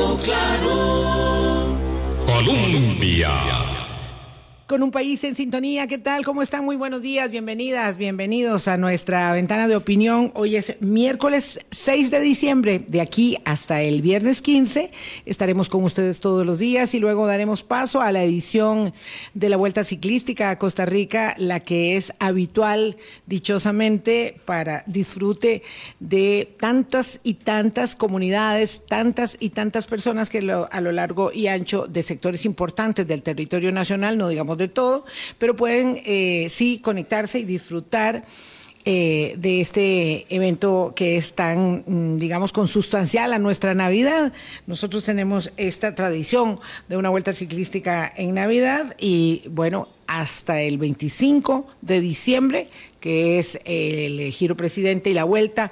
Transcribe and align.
Claro. 0.00 1.76
Colombia. 2.24 3.69
Con 4.70 4.84
un 4.84 4.92
país 4.92 5.24
en 5.24 5.34
sintonía, 5.34 5.88
¿qué 5.88 5.98
tal? 5.98 6.24
¿Cómo 6.24 6.42
están? 6.42 6.64
Muy 6.64 6.76
buenos 6.76 7.02
días, 7.02 7.28
bienvenidas, 7.28 7.96
bienvenidos 7.96 8.68
a 8.68 8.76
nuestra 8.76 9.32
ventana 9.32 9.66
de 9.66 9.74
opinión. 9.74 10.30
Hoy 10.36 10.54
es 10.54 10.76
miércoles 10.78 11.58
6 11.72 12.12
de 12.12 12.20
diciembre, 12.20 12.78
de 12.86 13.00
aquí 13.00 13.36
hasta 13.44 13.82
el 13.82 14.00
viernes 14.00 14.40
15. 14.40 14.92
Estaremos 15.26 15.68
con 15.68 15.82
ustedes 15.82 16.20
todos 16.20 16.46
los 16.46 16.60
días 16.60 16.94
y 16.94 17.00
luego 17.00 17.26
daremos 17.26 17.64
paso 17.64 18.00
a 18.00 18.12
la 18.12 18.22
edición 18.22 18.94
de 19.34 19.48
la 19.48 19.56
Vuelta 19.56 19.82
Ciclística 19.82 20.50
a 20.50 20.58
Costa 20.60 20.86
Rica, 20.86 21.34
la 21.36 21.58
que 21.58 21.96
es 21.96 22.12
habitual, 22.20 22.96
dichosamente, 23.26 24.40
para 24.44 24.84
disfrute 24.86 25.64
de 25.98 26.54
tantas 26.60 27.18
y 27.24 27.34
tantas 27.34 27.96
comunidades, 27.96 28.82
tantas 28.86 29.36
y 29.40 29.50
tantas 29.50 29.86
personas 29.86 30.30
que 30.30 30.38
a 30.38 30.80
lo 30.80 30.92
largo 30.92 31.32
y 31.32 31.48
ancho 31.48 31.88
de 31.88 32.04
sectores 32.04 32.44
importantes 32.44 33.04
del 33.08 33.24
territorio 33.24 33.72
nacional, 33.72 34.16
no 34.16 34.28
digamos 34.28 34.59
de 34.60 34.68
todo, 34.68 35.04
pero 35.38 35.56
pueden 35.56 36.00
eh, 36.04 36.46
sí 36.50 36.78
conectarse 36.78 37.40
y 37.40 37.44
disfrutar 37.44 38.24
eh, 38.86 39.34
de 39.36 39.60
este 39.60 40.26
evento 40.34 40.94
que 40.96 41.18
es 41.18 41.34
tan, 41.34 41.84
mm, 41.86 42.16
digamos, 42.16 42.50
consustancial 42.50 43.34
a 43.34 43.38
nuestra 43.38 43.74
Navidad. 43.74 44.32
Nosotros 44.66 45.04
tenemos 45.04 45.50
esta 45.58 45.94
tradición 45.94 46.58
de 46.88 46.96
una 46.96 47.10
vuelta 47.10 47.34
ciclística 47.34 48.10
en 48.16 48.36
Navidad 48.36 48.96
y 48.98 49.42
bueno, 49.50 49.88
hasta 50.06 50.62
el 50.62 50.78
25 50.78 51.66
de 51.82 52.00
diciembre, 52.00 52.68
que 53.00 53.38
es 53.38 53.58
el 53.66 54.32
giro 54.32 54.56
presidente 54.56 55.10
y 55.10 55.14
la 55.14 55.24
vuelta 55.24 55.70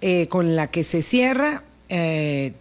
eh, 0.00 0.26
con 0.28 0.56
la 0.56 0.68
que 0.68 0.82
se 0.82 1.00
cierra. 1.00 1.62
eh, 1.88 2.54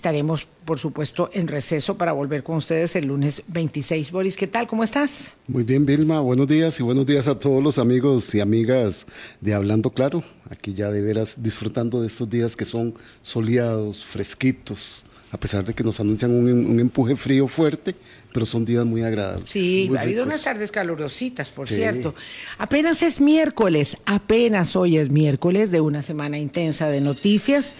Estaremos, 0.00 0.46
por 0.66 0.78
supuesto, 0.78 1.30
en 1.32 1.48
receso 1.48 1.96
para 1.96 2.12
volver 2.12 2.42
con 2.42 2.56
ustedes 2.56 2.94
el 2.96 3.06
lunes 3.06 3.42
26. 3.48 4.10
Boris, 4.12 4.36
¿qué 4.36 4.46
tal? 4.46 4.66
¿Cómo 4.66 4.84
estás? 4.84 5.38
Muy 5.48 5.62
bien, 5.62 5.86
Vilma, 5.86 6.20
buenos 6.20 6.46
días 6.48 6.78
y 6.78 6.82
buenos 6.82 7.06
días 7.06 7.28
a 7.28 7.38
todos 7.40 7.64
los 7.64 7.78
amigos 7.78 8.34
y 8.34 8.40
amigas 8.40 9.06
de 9.40 9.54
Hablando 9.54 9.88
Claro. 9.88 10.22
Aquí 10.50 10.74
ya 10.74 10.90
de 10.90 11.00
veras 11.00 11.42
disfrutando 11.42 12.02
de 12.02 12.08
estos 12.08 12.28
días 12.28 12.56
que 12.56 12.66
son 12.66 12.92
soleados, 13.22 14.04
fresquitos, 14.04 15.06
a 15.30 15.40
pesar 15.40 15.64
de 15.64 15.72
que 15.72 15.82
nos 15.82 15.98
anuncian 15.98 16.30
un, 16.30 16.46
un 16.66 16.78
empuje 16.78 17.16
frío 17.16 17.48
fuerte, 17.48 17.96
pero 18.34 18.44
son 18.44 18.66
días 18.66 18.84
muy 18.84 19.02
agradables. 19.02 19.48
Sí, 19.48 19.86
muy 19.88 19.96
ha 19.96 20.02
habido 20.02 20.24
ricos. 20.24 20.34
unas 20.34 20.44
tardes 20.44 20.70
calurositas, 20.72 21.48
por 21.48 21.66
Sí. 21.68 21.76
cierto. 21.76 22.14
Apenas 22.58 23.02
es 23.02 23.18
miércoles, 23.18 23.96
apenas 24.04 24.76
hoy 24.76 24.98
es 24.98 25.08
miércoles 25.10 25.70
de 25.70 25.80
una 25.80 26.02
semana 26.02 26.38
intensa 26.38 26.90
de 26.90 27.00
noticias 27.00 27.74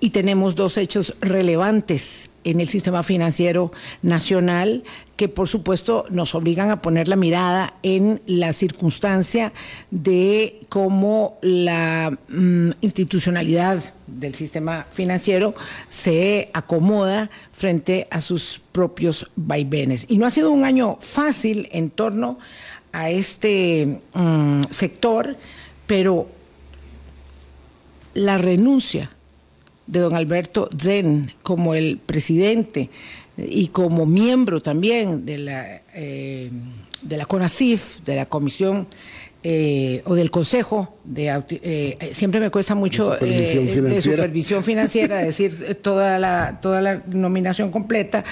y 0.00 0.10
tenemos 0.10 0.56
dos 0.56 0.78
hechos 0.78 1.14
relevantes 1.20 2.30
en 2.42 2.60
el 2.60 2.68
sistema 2.68 3.02
financiero 3.02 3.70
nacional 4.00 4.82
que 5.16 5.28
por 5.28 5.46
supuesto 5.46 6.06
nos 6.10 6.34
obligan 6.34 6.70
a 6.70 6.80
poner 6.80 7.06
la 7.06 7.16
mirada 7.16 7.74
en 7.82 8.22
la 8.26 8.54
circunstancia 8.54 9.52
de 9.90 10.60
cómo 10.70 11.38
la 11.42 12.18
mm, 12.28 12.70
institucionalidad 12.80 13.92
del 14.06 14.34
sistema 14.34 14.86
financiero 14.90 15.54
se 15.90 16.50
acomoda 16.54 17.30
frente 17.52 18.08
a 18.10 18.20
sus 18.20 18.62
propios 18.72 19.30
vaivenes. 19.36 20.06
Y 20.08 20.16
no 20.16 20.26
ha 20.26 20.30
sido 20.30 20.50
un 20.50 20.64
año 20.64 20.96
fácil 20.98 21.68
en 21.72 21.90
torno 21.90 22.38
a 22.92 23.10
este 23.10 24.00
mm, 24.14 24.62
sector, 24.70 25.36
pero 25.86 26.26
la 28.14 28.38
renuncia 28.38 29.10
de 29.90 30.00
don 30.00 30.14
Alberto 30.14 30.68
Zen 30.78 31.32
como 31.42 31.74
el 31.74 31.98
presidente 31.98 32.90
y 33.36 33.68
como 33.68 34.06
miembro 34.06 34.60
también 34.60 35.24
de 35.26 35.38
la, 35.38 35.82
eh, 35.94 36.50
de 37.02 37.16
la 37.16 37.26
CONACIF, 37.26 38.00
de 38.02 38.16
la 38.16 38.26
Comisión 38.26 38.86
eh, 39.42 40.02
o 40.04 40.14
del 40.14 40.30
Consejo 40.30 40.94
de 41.02 41.30
Auti- 41.32 41.60
eh, 41.62 42.10
siempre 42.12 42.40
me 42.40 42.50
cuesta 42.50 42.74
mucho 42.74 43.10
De 43.12 43.16
supervisión 43.16 43.62
eh, 43.62 43.66
de 43.66 43.72
financiera. 43.72 44.16
supervisión 44.18 44.62
financiera 44.62 45.16
decir 45.16 45.64
eh, 45.66 45.74
toda 45.74 46.18
la 46.18 46.58
toda 46.60 46.82
la 46.82 47.02
nominación 47.10 47.70
completa 47.70 48.22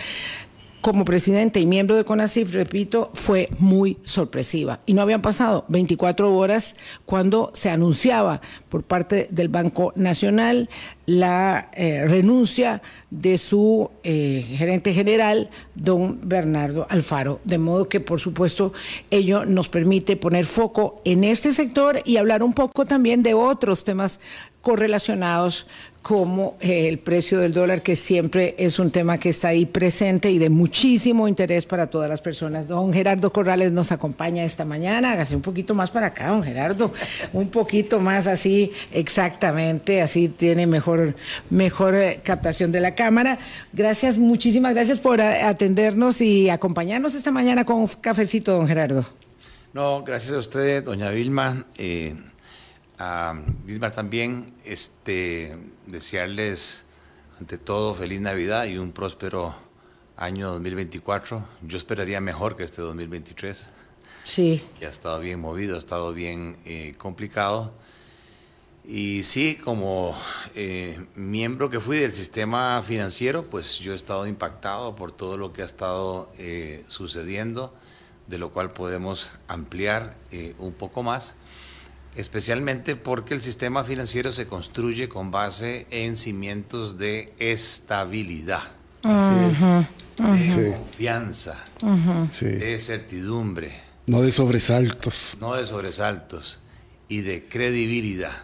como 0.81 1.05
presidente 1.05 1.61
y 1.61 1.67
miembro 1.67 1.97
de 1.97 2.05
CONACIF, 2.05 2.53
repito, 2.53 3.11
fue 3.15 3.49
muy 3.59 3.99
sorpresiva. 4.05 4.81
Y 4.87 4.95
no 4.95 5.03
habían 5.03 5.23
pasado 5.23 5.65
24 5.69 6.35
horas 6.35 6.77
cuando 7.05 7.53
se 7.55 7.71
anunciaba 7.71 8.41
por 8.69 8.85
parte 8.85 9.29
del 9.31 9.49
Banco 9.49 9.93
Nacional 9.97 10.69
la 11.07 11.71
eh, 11.73 12.05
renuncia 12.07 12.83
de 13.11 13.39
su 13.39 13.91
eh, 14.03 14.45
gerente 14.57 14.93
general, 14.93 15.49
don 15.75 16.21
Bernardo 16.23 16.87
Alfaro. 16.91 17.41
De 17.45 17.59
modo 17.59 17.89
que, 17.89 18.01
por 18.01 18.21
supuesto, 18.21 18.73
ello 19.11 19.45
nos 19.45 19.69
permite 19.69 20.17
poner 20.17 20.45
foco 20.45 21.01
en 21.05 21.25
este 21.25 21.55
sector 21.55 22.01
y 22.05 22.19
hablar 22.19 22.43
un 22.43 22.53
poco 22.53 22.85
también 22.85 23.23
de 23.23 23.35
otros 23.35 23.85
temas 23.85 24.21
correlacionados 24.61 25.67
como 26.09 26.57
eh, 26.61 26.89
el 26.89 27.01
precio 27.01 27.39
del 27.39 27.53
dólar, 27.53 27.83
que 27.83 27.95
siempre 27.95 28.55
es 28.57 28.79
un 28.79 28.91
tema 28.91 29.19
que 29.19 29.29
está 29.29 29.49
ahí 29.49 29.67
presente 29.67 30.31
y 30.31 30.39
de 30.39 30.49
muchísimo 30.49 31.29
interés 31.29 31.67
para 31.67 31.89
todas 31.91 32.09
las 32.09 32.23
personas. 32.23 32.67
Don 32.67 32.95
Gerardo 32.95 33.31
Corrales 33.31 33.73
nos 33.73 33.93
acompaña 33.93 34.43
esta 34.43 34.65
mañana. 34.65 35.13
Hágase 35.13 35.37
un 35.37 35.43
poquito 35.43 35.75
más 35.75 35.91
para 35.91 36.07
acá, 36.07 36.29
don 36.29 36.43
Gerardo. 36.43 36.95
Un 37.35 37.51
poquito 37.51 38.01
más 38.01 38.27
así, 38.27 38.73
exactamente, 38.91 40.01
así 40.01 40.31
tiene 40.31 40.67
mejor, 40.67 41.15
mejor 41.51 41.95
eh, 41.95 42.21
captación 42.25 42.73
de 42.73 42.81
la 42.81 42.95
cámara. 42.95 43.39
Gracias, 43.75 44.17
muchísimas 44.17 44.73
gracias 44.73 44.99
por 44.99 45.21
eh, 45.21 45.43
atendernos 45.43 46.23
y 46.23 46.49
acompañarnos 46.49 47.15
esta 47.17 47.31
mañana 47.31 47.67
con 47.67 47.81
un 47.81 47.87
cafecito, 47.87 48.53
don 48.53 48.67
Gerardo. 48.67 49.05
No, 49.75 50.03
gracias 50.05 50.35
a 50.35 50.39
usted, 50.39 50.83
doña 50.85 51.11
Vilma. 51.11 51.67
eh, 51.77 52.15
a 52.99 53.35
Vilma 53.65 53.93
también, 53.93 54.55
este, 54.65 55.57
desearles 55.87 56.87
ante 57.39 57.59
todo 57.59 57.95
feliz 57.95 58.21
Navidad 58.21 58.65
y 58.65 58.79
un 58.79 58.93
próspero 58.93 59.55
año 60.17 60.51
2024. 60.51 61.45
Yo 61.63 61.77
esperaría 61.77 62.21
mejor 62.21 62.57
que 62.57 62.65
este 62.65 62.83
2023. 62.83 63.71
Sí. 64.25 64.63
que 64.79 64.85
ha 64.85 64.91
estado 64.91 65.21
bien 65.21 65.41
movido, 65.41 65.75
ha 65.75 65.79
estado 65.79 66.13
bien 66.13 66.59
eh, 66.67 66.95
complicado. 66.99 67.73
Y 68.91 69.23
sí, 69.23 69.57
como 69.57 70.17
eh, 70.55 71.05
miembro 71.15 71.69
que 71.69 71.79
fui 71.79 71.99
del 71.99 72.13
sistema 72.13 72.83
financiero, 72.83 73.43
pues 73.43 73.79
yo 73.81 73.93
he 73.93 73.95
estado 73.95 74.27
impactado 74.27 74.97
por 74.97 75.13
todo 75.13 75.37
lo 75.37 75.53
que 75.53 75.61
ha 75.61 75.67
estado 75.67 76.31
eh, 76.39 76.85
sucediendo, 76.89 77.75
de 78.29 78.39
lo 78.39 78.51
cual 78.51 78.73
podemos 78.73 79.33
ampliar 79.47 80.17
eh, 80.31 80.55
un 80.59 80.73
poco 80.73 81.03
más, 81.03 81.35
especialmente 82.19 82.97
porque 82.97 83.33
el 83.35 83.43
sistema 83.43 83.85
financiero 83.85 84.33
se 84.33 84.47
construye 84.49 85.09
con 85.09 85.31
base 85.31 85.87
en 85.91 86.17
cimientos 86.17 86.99
de 86.99 87.33
estabilidad, 87.39 88.63
de 89.05 90.51
Sí. 90.51 90.73
confianza, 90.75 91.65
de 92.41 92.79
certidumbre. 92.81 93.81
No 94.07 94.21
de 94.23 94.33
sobresaltos. 94.33 95.37
no 95.41 95.55
de 95.55 95.65
sobresaltos 95.65 96.59
y 97.09 97.21
de 97.21 97.47
credibilidad. 97.47 98.37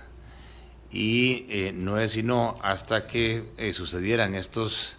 Y 0.93 1.47
eh, 1.49 1.73
no 1.75 1.99
es 1.99 2.13
sino 2.13 2.55
hasta 2.63 3.09
que 3.09 3.45
eh, 3.57 3.73
sucedieran 3.73 4.37
estos 4.37 4.99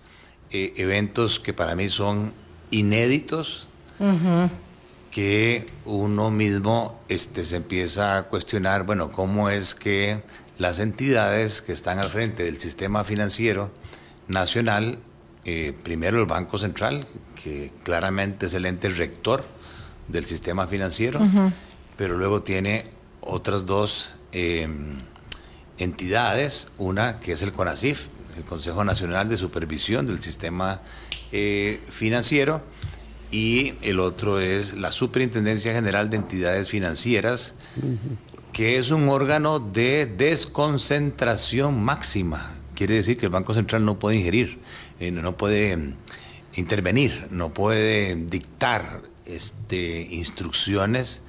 eh, 0.52 0.74
eventos 0.76 1.40
que 1.40 1.54
para 1.54 1.76
mí 1.76 1.88
son 1.88 2.34
inéditos, 2.72 3.70
que 5.16 5.66
uno 5.86 6.30
mismo 6.30 7.00
este, 7.08 7.46
se 7.46 7.56
empieza 7.56 8.18
a 8.18 8.24
cuestionar, 8.24 8.86
bueno, 8.86 9.14
cómo 9.14 9.50
es 9.50 9.74
que 9.74 10.22
las 10.58 10.80
entidades 10.80 11.62
que 11.62 11.72
están 11.72 12.00
al 12.00 12.10
frente 12.10 12.44
del 12.44 12.60
sistema 12.60 13.06
financiero 13.06 13.72
nacional, 14.28 15.00
eh, 15.46 15.74
primero 15.84 16.20
el 16.20 16.26
Banco 16.26 16.58
Central, 16.58 17.08
que 17.42 17.72
claramente 17.84 18.48
es 18.48 18.56
el 18.56 18.66
ente 18.66 18.90
rector 18.90 19.46
del 20.10 20.26
sistema 20.26 20.68
financiero, 20.68 21.22
pero 21.96 22.18
luego 22.18 22.44
tiene 22.44 22.88
otras 23.22 23.66
dos 23.66 24.18
eh, 24.34 24.68
entidades, 25.78 26.72
una 26.78 27.22
que 27.22 27.32
es 27.32 27.42
el 27.42 27.54
CONACIF, 27.54 28.08
el 28.36 28.44
Consejo 28.44 28.84
Nacional 28.84 29.30
de 29.30 29.38
Supervisión 29.38 30.08
del 30.08 30.22
Sistema 30.22 30.82
eh, 31.32 31.80
Financiero, 31.88 32.62
y 33.32 33.74
el 33.82 34.00
otro 34.00 34.40
es 34.40 34.74
la 34.74 34.92
Superintendencia 34.92 35.74
General 35.74 36.10
de 36.10 36.18
Entidades 36.18 36.70
Financieras, 36.70 37.56
que 38.54 38.78
es 38.78 38.92
un 38.92 39.10
órgano 39.10 39.60
de 39.60 40.06
desconcentración 40.06 41.84
máxima. 41.84 42.56
Quiere 42.76 42.96
decir 42.96 43.18
que 43.18 43.26
el 43.26 43.32
Banco 43.32 43.54
Central 43.54 43.84
no 43.86 44.00
puede 44.00 44.18
ingerir, 44.18 44.60
eh, 45.00 45.12
no 45.12 45.36
puede 45.38 45.76
mm, 45.76 45.94
intervenir, 46.56 47.28
no 47.32 47.54
puede 47.54 48.16
dictar 48.16 49.02
este, 49.26 50.08
instrucciones 50.12 51.22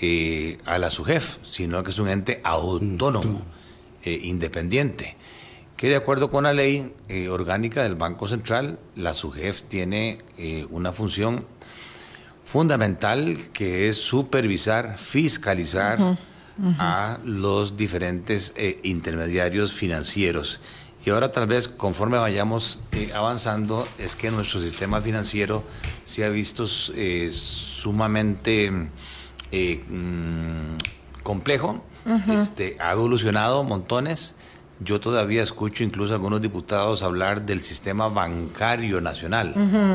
eh, 0.00 0.58
a 0.64 0.78
la 0.78 0.90
SUGEF, 0.90 1.38
sino 1.42 1.82
que 1.82 1.90
es 1.90 1.98
un 1.98 2.08
ente 2.08 2.40
autónomo, 2.44 3.42
eh, 4.04 4.18
independiente, 4.24 5.16
que 5.82 5.88
de 5.88 5.96
acuerdo 5.96 6.30
con 6.30 6.44
la 6.44 6.52
ley 6.52 6.94
eh, 7.08 7.28
orgánica 7.28 7.82
del 7.82 7.96
Banco 7.96 8.28
Central, 8.28 8.78
la 8.94 9.14
SUGEF 9.14 9.62
tiene 9.62 10.20
eh, 10.38 10.64
una 10.70 10.92
función 10.92 11.44
fundamental 12.44 13.36
que 13.52 13.88
es 13.88 13.96
supervisar, 13.96 14.96
fiscalizar 14.96 16.16
a 16.78 17.18
los 17.24 17.76
diferentes 17.76 18.52
eh, 18.54 18.78
intermediarios 18.84 19.72
financieros. 19.72 20.60
Y 21.04 21.10
ahora 21.10 21.32
tal 21.32 21.48
vez 21.48 21.66
conforme 21.66 22.16
vayamos 22.16 22.80
avanzando 23.12 23.88
es 23.98 24.14
que 24.14 24.30
nuestro 24.30 24.60
sistema 24.60 25.00
financiero 25.00 25.64
se 26.04 26.24
ha 26.24 26.28
visto 26.28 26.64
sumamente 26.68 28.70
mm, 28.70 30.76
complejo, 31.24 31.82
este, 32.28 32.76
ha 32.78 32.92
evolucionado 32.92 33.64
montones 33.64 34.36
yo 34.84 35.00
todavía 35.00 35.42
escucho 35.42 35.84
incluso 35.84 36.12
a 36.12 36.16
algunos 36.16 36.40
diputados 36.40 37.02
hablar 37.02 37.44
del 37.46 37.62
sistema 37.62 38.08
bancario 38.08 39.00
nacional. 39.00 39.54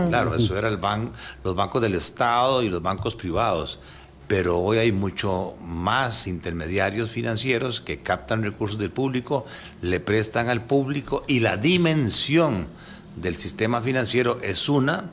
Claro, 0.09 0.35
eso 0.35 0.57
era 0.57 0.67
el 0.67 0.77
ban 0.77 1.11
los 1.43 1.55
bancos 1.55 1.81
del 1.81 1.95
Estado 1.95 2.61
y 2.63 2.69
los 2.69 2.81
bancos 2.81 3.15
privados. 3.15 3.79
Pero 4.27 4.59
hoy 4.59 4.77
hay 4.77 4.91
mucho 4.91 5.53
más 5.61 6.27
intermediarios 6.27 7.09
financieros 7.09 7.79
que 7.79 7.99
captan 7.99 8.43
recursos 8.43 8.77
del 8.77 8.91
público, 8.91 9.45
le 9.81 9.99
prestan 9.99 10.49
al 10.49 10.63
público 10.65 11.23
y 11.27 11.39
la 11.39 11.55
dimensión 11.55 12.67
del 13.15 13.37
sistema 13.37 13.81
financiero 13.81 14.39
es 14.41 14.67
una 14.67 15.11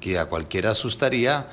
que 0.00 0.18
a 0.18 0.26
cualquiera 0.26 0.72
asustaría 0.72 1.48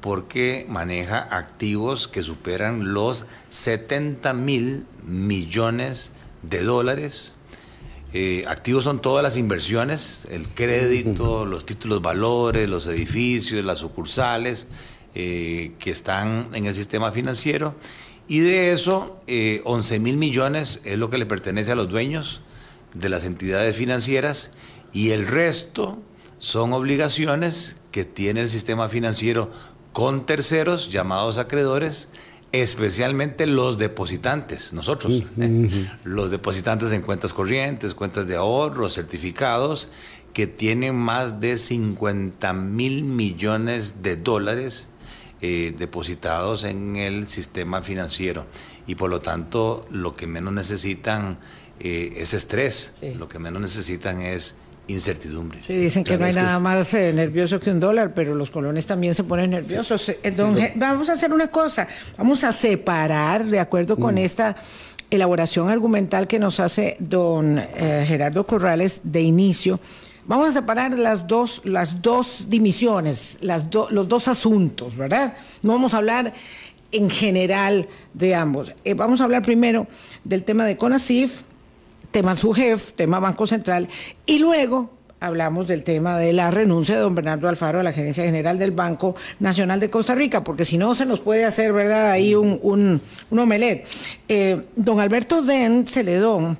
porque 0.00 0.66
maneja 0.68 1.18
activos 1.30 2.08
que 2.08 2.22
superan 2.22 2.92
los 2.92 3.26
70 3.48 4.32
mil 4.34 4.86
millones 5.04 6.12
de 6.12 6.25
de 6.48 6.62
dólares. 6.62 7.34
Eh, 8.12 8.44
activos 8.46 8.84
son 8.84 9.02
todas 9.02 9.22
las 9.22 9.36
inversiones, 9.36 10.26
el 10.30 10.48
crédito, 10.48 11.44
los 11.44 11.66
títulos 11.66 12.00
valores, 12.00 12.68
los 12.68 12.86
edificios, 12.86 13.64
las 13.64 13.80
sucursales 13.80 14.68
eh, 15.14 15.72
que 15.78 15.90
están 15.90 16.48
en 16.54 16.66
el 16.66 16.74
sistema 16.74 17.12
financiero. 17.12 17.74
Y 18.28 18.40
de 18.40 18.72
eso, 18.72 19.20
11 19.64 19.94
eh, 19.96 19.98
mil 19.98 20.16
millones 20.16 20.80
es 20.84 20.98
lo 20.98 21.10
que 21.10 21.18
le 21.18 21.26
pertenece 21.26 21.72
a 21.72 21.76
los 21.76 21.88
dueños 21.88 22.42
de 22.94 23.08
las 23.08 23.24
entidades 23.24 23.76
financieras 23.76 24.52
y 24.92 25.10
el 25.10 25.26
resto 25.26 26.02
son 26.38 26.72
obligaciones 26.72 27.76
que 27.92 28.04
tiene 28.04 28.40
el 28.40 28.48
sistema 28.48 28.88
financiero 28.88 29.50
con 29.92 30.26
terceros 30.26 30.90
llamados 30.90 31.38
acreedores 31.38 32.08
especialmente 32.62 33.46
los 33.46 33.78
depositantes, 33.78 34.72
nosotros, 34.72 35.22
los 36.04 36.30
depositantes 36.30 36.92
en 36.92 37.02
cuentas 37.02 37.32
corrientes, 37.32 37.94
cuentas 37.94 38.26
de 38.26 38.36
ahorro, 38.36 38.88
certificados, 38.88 39.90
que 40.32 40.46
tienen 40.46 40.94
más 40.94 41.40
de 41.40 41.56
50 41.56 42.52
mil 42.52 43.04
millones 43.04 44.02
de 44.02 44.16
dólares 44.16 44.88
eh, 45.40 45.74
depositados 45.76 46.64
en 46.64 46.96
el 46.96 47.26
sistema 47.26 47.82
financiero. 47.82 48.46
Y 48.86 48.94
por 48.94 49.10
lo 49.10 49.20
tanto, 49.20 49.86
lo 49.90 50.14
que 50.14 50.26
menos 50.26 50.52
necesitan 50.52 51.38
eh, 51.80 52.14
es 52.16 52.34
estrés, 52.34 52.94
lo 53.18 53.28
que 53.28 53.38
menos 53.38 53.60
necesitan 53.60 54.20
es 54.20 54.56
incertidumbre. 54.88 55.60
Sí, 55.62 55.74
dicen 55.74 56.04
que 56.04 56.16
no 56.16 56.24
hay 56.26 56.32
nada 56.32 56.58
más 56.58 56.92
eh, 56.94 57.12
nervioso 57.12 57.58
que 57.58 57.70
un 57.70 57.80
dólar, 57.80 58.14
pero 58.14 58.34
los 58.34 58.50
colones 58.50 58.86
también 58.86 59.14
se 59.14 59.24
ponen 59.24 59.50
nerviosos. 59.50 60.08
Eh, 60.08 60.72
vamos 60.76 61.08
a 61.08 61.14
hacer 61.14 61.32
una 61.32 61.48
cosa, 61.48 61.88
vamos 62.16 62.44
a 62.44 62.52
separar, 62.52 63.44
de 63.44 63.58
acuerdo 63.58 63.96
con 63.96 64.14
mm. 64.14 64.18
esta 64.18 64.56
elaboración 65.10 65.68
argumental 65.68 66.26
que 66.26 66.38
nos 66.38 66.60
hace 66.60 66.96
don 66.98 67.58
eh, 67.58 68.04
Gerardo 68.06 68.46
Corrales 68.46 69.00
de 69.04 69.22
inicio, 69.22 69.80
vamos 70.26 70.50
a 70.50 70.52
separar 70.52 70.96
las 70.98 71.26
dos, 71.26 71.62
las 71.64 72.02
dos 72.02 72.46
dimisiones, 72.48 73.38
las 73.40 73.66
los 73.90 74.08
dos 74.08 74.28
asuntos, 74.28 74.96
¿verdad? 74.96 75.34
No 75.62 75.72
vamos 75.72 75.94
a 75.94 75.98
hablar 75.98 76.32
en 76.92 77.10
general 77.10 77.88
de 78.14 78.34
ambos. 78.34 78.72
vamos 78.96 79.20
a 79.20 79.24
hablar 79.24 79.42
primero 79.42 79.86
del 80.24 80.44
tema 80.44 80.64
de 80.64 80.76
CONACIF, 80.76 81.42
tema 82.10 82.36
SUGEF, 82.36 82.92
tema 82.94 83.20
Banco 83.20 83.46
Central, 83.46 83.88
y 84.24 84.38
luego 84.38 84.90
hablamos 85.20 85.66
del 85.66 85.82
tema 85.82 86.18
de 86.18 86.32
la 86.32 86.50
renuncia 86.50 86.94
de 86.94 87.00
don 87.00 87.14
Bernardo 87.14 87.48
Alfaro 87.48 87.80
a 87.80 87.82
la 87.82 87.92
gerencia 87.92 88.24
general 88.24 88.58
del 88.58 88.70
Banco 88.70 89.16
Nacional 89.40 89.80
de 89.80 89.90
Costa 89.90 90.14
Rica, 90.14 90.44
porque 90.44 90.64
si 90.64 90.78
no 90.78 90.94
se 90.94 91.06
nos 91.06 91.20
puede 91.20 91.44
hacer, 91.44 91.72
¿verdad?, 91.72 92.10
ahí 92.10 92.34
un, 92.34 92.60
un, 92.62 93.38
omelet. 93.38 93.86
Eh, 94.28 94.62
don 94.76 95.00
Alberto 95.00 95.42
Den 95.42 95.86
Celedón, 95.86 96.58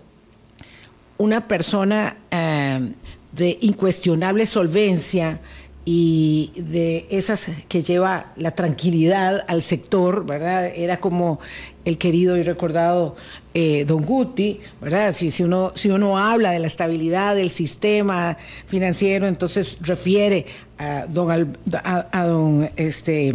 una 1.18 1.46
persona 1.46 2.16
eh, 2.30 2.92
de 3.32 3.58
incuestionable 3.60 4.46
solvencia, 4.46 5.40
y 5.88 6.50
de 6.56 7.06
esas 7.10 7.48
que 7.68 7.80
lleva 7.80 8.32
la 8.34 8.50
tranquilidad 8.50 9.44
al 9.46 9.62
sector, 9.62 10.26
¿verdad? 10.26 10.66
Era 10.66 10.98
como 10.98 11.38
el 11.86 11.98
querido 11.98 12.36
y 12.36 12.42
recordado 12.42 13.14
eh, 13.54 13.84
Don 13.86 14.04
Guti, 14.04 14.60
¿verdad? 14.80 15.14
Si, 15.14 15.30
si, 15.30 15.44
uno, 15.44 15.72
si 15.76 15.88
uno 15.88 16.18
habla 16.18 16.50
de 16.50 16.58
la 16.58 16.66
estabilidad 16.66 17.36
del 17.36 17.48
sistema 17.48 18.36
financiero, 18.66 19.26
entonces 19.28 19.78
refiere 19.80 20.44
a 20.78 21.06
don, 21.06 21.56
a, 21.84 22.26
don 22.26 22.68
este, 22.76 23.32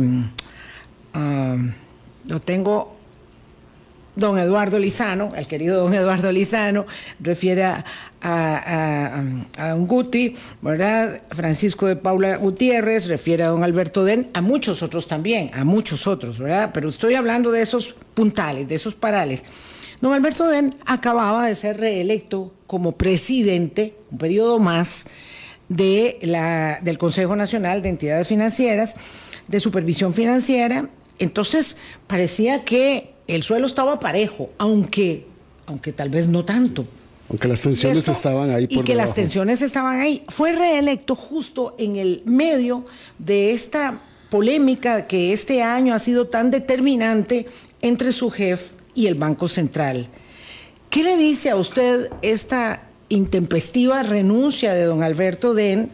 um, 1.15 1.71
lo 2.25 2.39
tengo 2.41 2.97
don 4.15 4.37
Eduardo 4.37 4.77
Lizano, 4.77 5.33
el 5.35 5.47
querido 5.47 5.81
don 5.83 5.93
Eduardo 5.93 6.31
Lizano, 6.31 6.85
refiere 7.19 7.63
a, 7.63 7.83
a, 8.21 9.69
don 9.69 9.87
Guti, 9.87 10.35
¿verdad? 10.61 11.21
Francisco 11.31 11.87
de 11.87 11.95
Paula 11.95 12.37
Gutiérrez, 12.37 13.07
refiere 13.07 13.43
a 13.43 13.47
don 13.47 13.63
Alberto 13.63 14.03
Den, 14.03 14.29
a 14.33 14.41
muchos 14.41 14.83
otros 14.83 15.07
también, 15.07 15.51
a 15.53 15.63
muchos 15.63 16.07
otros, 16.07 16.39
¿verdad? 16.39 16.71
Pero 16.73 16.89
estoy 16.89 17.15
hablando 17.15 17.51
de 17.51 17.61
esos 17.61 17.95
puntales, 18.13 18.67
de 18.67 18.75
esos 18.75 18.95
parales. 18.95 19.43
Don 20.01 20.13
Alberto 20.13 20.47
Den 20.47 20.75
acababa 20.85 21.45
de 21.45 21.55
ser 21.55 21.79
reelecto 21.79 22.51
como 22.67 22.93
presidente, 22.93 23.95
un 24.11 24.17
periodo 24.17 24.59
más, 24.59 25.05
de 25.69 26.19
la, 26.21 26.79
del 26.81 26.97
Consejo 26.97 27.35
Nacional 27.35 27.81
de 27.81 27.89
Entidades 27.89 28.27
Financieras, 28.27 28.95
de 29.47 29.59
Supervisión 29.61 30.13
Financiera. 30.13 30.89
Entonces, 31.17 31.77
parecía 32.07 32.65
que 32.65 33.13
el 33.31 33.43
suelo 33.43 33.65
estaba 33.65 33.99
parejo, 33.99 34.49
aunque, 34.57 35.25
aunque 35.65 35.93
tal 35.93 36.09
vez 36.09 36.27
no 36.27 36.43
tanto. 36.43 36.85
Aunque 37.29 37.47
las 37.47 37.61
tensiones 37.61 38.07
estaban 38.09 38.49
ahí. 38.49 38.67
Por 38.67 38.83
y 38.83 38.83
que 38.83 38.93
las 38.93 39.13
tensiones 39.13 39.61
estaban 39.61 40.01
ahí. 40.01 40.25
Fue 40.27 40.51
reelecto 40.51 41.15
justo 41.15 41.73
en 41.77 41.95
el 41.95 42.23
medio 42.25 42.85
de 43.19 43.53
esta 43.53 44.01
polémica 44.29 45.07
que 45.07 45.31
este 45.31 45.63
año 45.63 45.93
ha 45.93 45.99
sido 45.99 46.27
tan 46.27 46.51
determinante 46.51 47.45
entre 47.81 48.11
su 48.11 48.29
jefe 48.31 48.75
y 48.93 49.07
el 49.07 49.15
Banco 49.15 49.47
Central. 49.47 50.07
¿Qué 50.89 51.03
le 51.03 51.15
dice 51.15 51.51
a 51.51 51.55
usted 51.55 52.09
esta 52.21 52.83
intempestiva 53.07 54.03
renuncia 54.03 54.73
de 54.73 54.83
don 54.83 55.03
Alberto 55.03 55.53
Den 55.53 55.89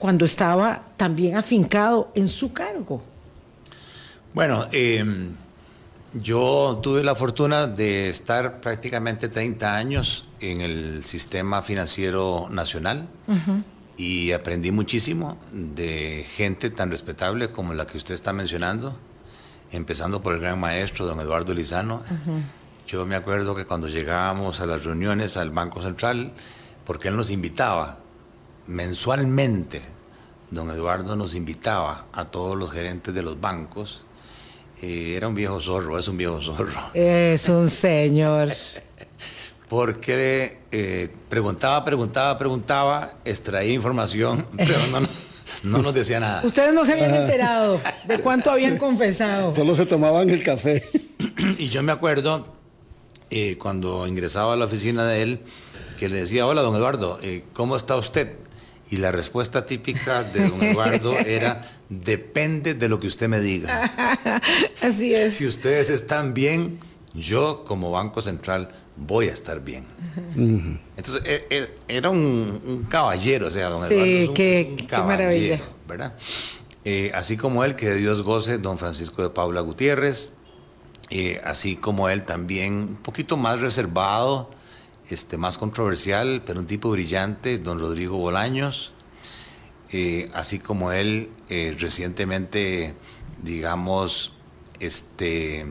cuando 0.00 0.24
estaba 0.24 0.80
también 0.96 1.36
afincado 1.36 2.10
en 2.16 2.26
su 2.26 2.52
cargo? 2.52 3.00
Bueno, 4.34 4.66
eh, 4.72 5.04
yo 6.12 6.80
tuve 6.82 7.04
la 7.04 7.14
fortuna 7.14 7.66
de 7.66 8.08
estar 8.08 8.60
prácticamente 8.60 9.28
30 9.28 9.76
años 9.76 10.28
en 10.40 10.60
el 10.60 11.04
sistema 11.04 11.62
financiero 11.62 12.48
nacional 12.50 13.08
y 13.96 14.32
aprendí 14.32 14.72
muchísimo 14.72 15.38
de 15.52 16.26
gente 16.34 16.70
tan 16.70 16.90
respetable 16.90 17.52
como 17.52 17.74
la 17.74 17.86
que 17.86 17.96
usted 17.96 18.14
está 18.14 18.32
mencionando, 18.32 18.98
empezando 19.70 20.20
por 20.20 20.34
el 20.34 20.40
gran 20.40 20.58
maestro, 20.58 21.06
don 21.06 21.20
Eduardo 21.20 21.54
Lizano. 21.54 22.02
Yo 22.86 23.06
me 23.06 23.14
acuerdo 23.14 23.54
que 23.54 23.64
cuando 23.64 23.88
llegábamos 23.88 24.60
a 24.60 24.66
las 24.66 24.84
reuniones 24.84 25.36
al 25.36 25.50
Banco 25.50 25.80
Central, 25.80 26.32
porque 26.84 27.08
él 27.08 27.16
nos 27.16 27.30
invitaba 27.30 27.98
mensualmente, 28.66 29.80
don 30.50 30.70
Eduardo 30.70 31.14
nos 31.14 31.36
invitaba 31.36 32.06
a 32.12 32.24
todos 32.24 32.56
los 32.56 32.72
gerentes 32.72 33.14
de 33.14 33.22
los 33.22 33.40
bancos, 33.40 34.04
era 34.82 35.28
un 35.28 35.34
viejo 35.34 35.60
zorro, 35.60 35.98
es 35.98 36.08
un 36.08 36.16
viejo 36.16 36.40
zorro. 36.40 36.72
Es 36.94 37.48
un 37.48 37.68
señor. 37.70 38.48
Porque 39.68 40.58
eh, 40.72 41.08
preguntaba, 41.28 41.84
preguntaba, 41.84 42.36
preguntaba, 42.36 43.14
extraía 43.24 43.72
información, 43.72 44.46
pero 44.56 44.78
no, 45.62 45.78
nos 45.82 45.94
decía 45.94 46.18
nada. 46.18 46.42
Ustedes 46.44 46.72
no 46.72 46.84
se 46.84 46.92
habían 46.92 47.14
enterado 47.14 47.80
de 48.04 48.18
cuánto 48.18 48.50
habían 48.50 48.78
confesado. 48.78 49.54
Solo 49.54 49.74
se 49.74 49.86
tomaban 49.86 50.28
el 50.30 50.42
café. 50.42 50.88
Y 51.58 51.68
yo 51.68 51.82
me 51.82 51.92
acuerdo 51.92 52.46
eh, 53.30 53.56
cuando 53.58 54.06
ingresaba 54.06 54.54
a 54.54 54.56
la 54.56 54.64
oficina 54.64 55.06
de 55.06 55.22
él, 55.22 55.40
que 55.98 56.08
le 56.08 56.20
decía, 56.20 56.46
hola, 56.46 56.62
don 56.62 56.74
Eduardo, 56.74 57.18
eh, 57.22 57.44
¿cómo 57.52 57.76
está 57.76 57.94
usted? 57.96 58.32
Y 58.90 58.96
la 58.96 59.12
respuesta 59.12 59.64
típica 59.66 60.24
de 60.24 60.48
don 60.48 60.62
Eduardo 60.62 61.16
era, 61.26 61.64
depende 61.88 62.74
de 62.74 62.88
lo 62.88 62.98
que 62.98 63.06
usted 63.06 63.28
me 63.28 63.40
diga. 63.40 64.40
Así 64.82 65.14
es. 65.14 65.34
Si 65.34 65.46
ustedes 65.46 65.90
están 65.90 66.34
bien, 66.34 66.80
yo 67.14 67.62
como 67.64 67.90
Banco 67.92 68.20
Central 68.20 68.70
voy 68.96 69.28
a 69.28 69.32
estar 69.32 69.60
bien. 69.60 69.84
Entonces, 70.96 71.22
e- 71.24 71.46
e- 71.50 71.74
era 71.88 72.10
un, 72.10 72.60
un 72.64 72.82
caballero, 72.88 73.46
o 73.46 73.50
sea, 73.50 73.68
don 73.68 73.86
Sí, 73.88 73.94
Eduardo 73.94 74.12
es 74.12 74.28
un, 74.28 74.34
qué- 74.34 74.76
qué 74.88 74.96
maravilla. 74.98 75.60
¿verdad? 75.88 76.12
Eh, 76.84 77.10
así 77.14 77.36
como 77.36 77.64
él, 77.64 77.76
que 77.76 77.88
de 77.88 77.96
Dios 77.96 78.22
goce, 78.22 78.58
don 78.58 78.76
Francisco 78.78 79.22
de 79.22 79.30
Paula 79.30 79.60
Gutiérrez, 79.60 80.30
eh, 81.10 81.40
así 81.44 81.76
como 81.76 82.08
él 82.08 82.24
también, 82.24 82.74
un 82.74 82.96
poquito 82.96 83.36
más 83.36 83.60
reservado, 83.60 84.50
este, 85.10 85.36
más 85.36 85.58
controversial, 85.58 86.42
pero 86.46 86.60
un 86.60 86.66
tipo 86.66 86.90
brillante, 86.90 87.58
don 87.58 87.78
Rodrigo 87.78 88.16
Bolaños, 88.16 88.92
eh, 89.92 90.30
así 90.34 90.58
como 90.58 90.92
él, 90.92 91.30
eh, 91.48 91.76
recientemente, 91.78 92.94
digamos, 93.42 94.32
este, 94.78 95.66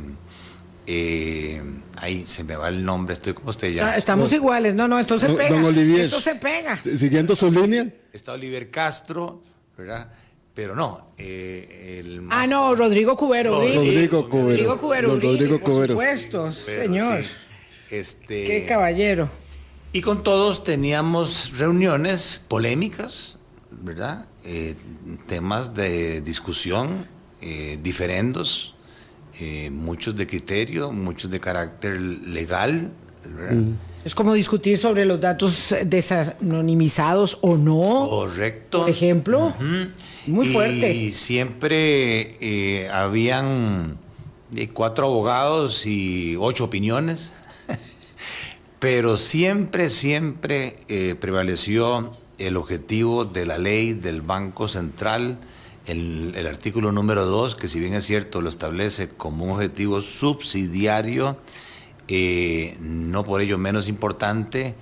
eh, 0.87 1.61
ahí 1.97 2.25
se 2.25 2.43
me 2.43 2.55
va 2.55 2.69
el 2.69 2.83
nombre, 2.83 3.13
estoy 3.13 3.33
como 3.33 3.49
usted 3.51 3.71
ya. 3.73 3.89
Ah, 3.91 3.97
Estamos 3.97 4.31
iguales. 4.33 4.73
No, 4.73 4.87
no, 4.87 4.99
esto 4.99 5.19
se 5.19 5.27
Don- 5.27 5.37
pega. 5.37 5.49
don 5.51 5.65
Olivier. 5.65 6.01
Esto 6.01 6.19
se 6.19 6.35
pega. 6.35 6.79
Siguiendo 6.83 7.35
su 7.35 7.51
línea, 7.51 7.87
Está 8.11 8.33
Oliver 8.33 8.69
Castro, 8.71 9.41
¿verdad? 9.77 10.11
Pero 10.53 10.75
no, 10.75 11.11
eh, 11.17 11.99
el 11.99 12.27
Ah, 12.29 12.45
no, 12.47 12.75
Rodrigo 12.75 13.15
Cubero. 13.15 13.51
Rodrigo. 13.51 13.81
Rodrigo 13.83 14.29
Cubero. 14.29 14.47
Rodrigo 14.49 14.77
Cubero. 14.77 15.07
Rodrigo 15.19 15.59
por 15.59 15.71
Cubero. 15.71 15.93
supuesto, 15.93 16.49
pero 16.65 16.83
señor. 16.83 17.21
sí, 17.23 17.29
este, 17.91 18.45
Qué 18.45 18.65
caballero. 18.67 19.29
Y 19.91 20.01
con 20.01 20.23
todos 20.23 20.63
teníamos 20.63 21.57
reuniones 21.57 22.43
polémicas, 22.47 23.39
¿verdad? 23.71 24.27
Eh, 24.43 24.75
temas 25.27 25.73
de 25.73 26.21
discusión, 26.21 27.07
eh, 27.41 27.79
diferendos, 27.81 28.75
eh, 29.39 29.69
muchos 29.71 30.15
de 30.15 30.27
criterio, 30.27 30.91
muchos 30.91 31.31
de 31.31 31.39
carácter 31.39 31.99
legal, 31.99 32.91
¿verdad? 33.35 33.63
Es 34.05 34.15
como 34.15 34.33
discutir 34.33 34.77
sobre 34.77 35.05
los 35.05 35.19
datos 35.19 35.73
desanonimizados 35.85 37.37
o 37.41 37.57
no. 37.57 38.07
Correcto. 38.09 38.81
Por 38.81 38.89
ejemplo. 38.89 39.53
Muy 40.27 40.47
Y 40.47 40.53
fuerte. 40.53 41.11
siempre 41.11 42.37
eh, 42.39 42.89
habían 42.89 43.97
cuatro 44.73 45.05
abogados 45.07 45.85
y 45.85 46.35
ocho 46.37 46.65
opiniones, 46.65 47.33
pero 48.79 49.17
siempre, 49.17 49.89
siempre 49.89 50.77
eh, 50.87 51.15
prevaleció 51.19 52.11
el 52.37 52.55
objetivo 52.55 53.25
de 53.25 53.45
la 53.45 53.57
ley 53.57 53.93
del 53.93 54.21
Banco 54.21 54.69
Central, 54.69 55.39
el, 55.85 56.47
artículo 56.47 56.91
número 56.91 57.25
dos, 57.25 57.55
que 57.55 57.67
si 57.67 57.79
bien 57.79 57.93
es 57.93 58.05
cierto 58.05 58.41
lo 58.41 58.49
establece 58.49 59.09
como 59.09 59.45
un 59.45 59.51
objetivo 59.51 60.01
subsidiario, 60.01 61.37
eh, 62.07 62.77
no 62.79 63.25
por 63.25 63.41
ello 63.41 63.57
menos 63.57 63.89
importante 63.89 64.75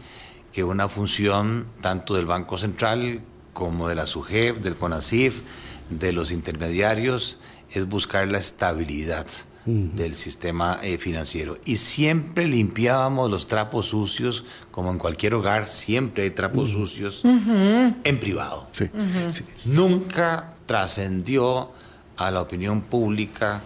que 0.54 0.63
una 0.63 0.89
función 0.89 1.68
tanto 1.82 2.13
del 2.13 2.25
Banco 2.25 2.58
Central 2.58 3.22
como 3.54 3.89
de 3.89 3.96
la 3.96 4.06
SUGEF, 4.06 4.58
del 4.60 4.75
CONACIF, 4.75 5.42
de 5.89 6.12
los 6.12 6.32
intermediarios, 6.32 7.39
es 7.72 7.88
buscar 7.88 8.27
la 8.27 8.38
estabilidad 8.38 9.27
del 9.67 10.15
sistema 10.15 10.79
eh, 10.81 10.97
financiero. 10.97 11.57
Y 11.65 11.75
siempre 11.75 12.47
limpiábamos 12.47 13.29
los 13.29 13.47
trapos 13.47 13.88
sucios, 13.88 14.45
como 14.71 14.91
en 14.91 14.97
cualquier 14.97 15.33
hogar, 15.33 15.67
siempre 15.67 16.24
hay 16.24 16.31
trapos 16.31 16.69
sucios, 16.69 17.21
en 17.24 18.19
privado. 18.19 18.65
Sí, 18.71 18.89
sí. 19.31 19.43
nunca 19.65 20.53
trascendió 20.65 21.71
a 22.15 22.31
la 22.31 22.41
opinión 22.41 22.81
pública 22.81 23.62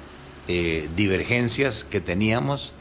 eh, 0.47 0.89
divergencias 0.95 1.83
que 1.83 2.01
teníamos, 2.01 2.73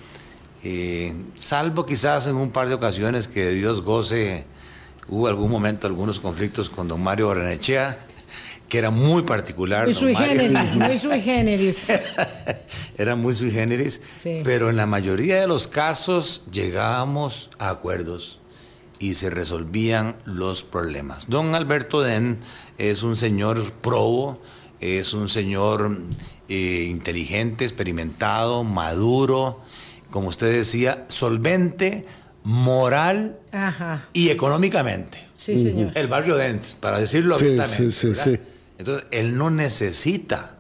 eh, 0.65 1.15
salvo 1.37 1.85
quizás 1.85 2.27
en 2.27 2.37
un 2.37 2.51
par 2.51 2.69
de 2.69 2.75
ocasiones 2.75 3.29
que 3.29 3.51
Dios 3.51 3.83
goce, 3.83 4.47
hubo 5.09 5.29
algún 5.29 5.51
momento 5.51 5.87
algunos 5.87 6.21
conflictos 6.21 6.71
con 6.71 6.89
don 6.89 7.03
Mario 7.03 7.29
Barrenechea, 7.29 7.99
que 8.71 8.79
era 8.79 8.91
muy 8.91 9.25
particular. 9.25 9.85
Muy 9.85 9.95
sui 9.95 10.15
generis, 10.17 10.75
muy 10.77 10.99
sui 10.99 11.21
generis. 11.21 11.89
era 12.97 13.17
muy 13.17 13.35
sui 13.35 13.51
generis, 13.51 14.01
Sí. 14.23 14.41
pero 14.45 14.71
en 14.71 14.77
la 14.77 14.87
mayoría 14.87 15.41
de 15.41 15.47
los 15.47 15.67
casos 15.69 16.45
llegábamos 16.51 17.51
a 17.59 17.69
acuerdos 17.69 18.39
y 19.01 19.15
se 19.15 19.29
resolvían 19.29 20.17
los 20.25 20.63
problemas. 20.63 21.29
Don 21.29 21.55
Alberto 21.55 22.01
Den 22.01 22.39
es 22.79 23.03
un 23.03 23.17
señor 23.17 23.73
probo, 23.73 24.41
es 24.79 25.13
un 25.15 25.29
señor 25.29 25.99
eh, 26.49 26.87
inteligente, 26.89 27.65
experimentado, 27.65 28.63
maduro, 28.63 29.61
como 30.11 30.29
usted 30.29 30.53
decía, 30.53 31.07
solvente, 31.09 32.05
moral 32.45 33.37
Ajá. 33.53 34.09
y 34.13 34.29
económicamente. 34.31 35.19
Sí, 35.35 35.61
señor. 35.63 35.93
El 35.95 36.07
barrio 36.09 36.37
Dent, 36.37 36.63
para 36.81 36.99
decirlo 36.99 37.37
Sí, 37.39 37.47
abiertamente. 37.47 37.91
sí, 37.91 37.93
sí, 37.93 38.07
¿verdad? 38.09 38.25
sí. 38.25 38.39
Entonces, 38.81 39.07
él 39.11 39.37
no 39.37 39.51
necesita, 39.51 40.57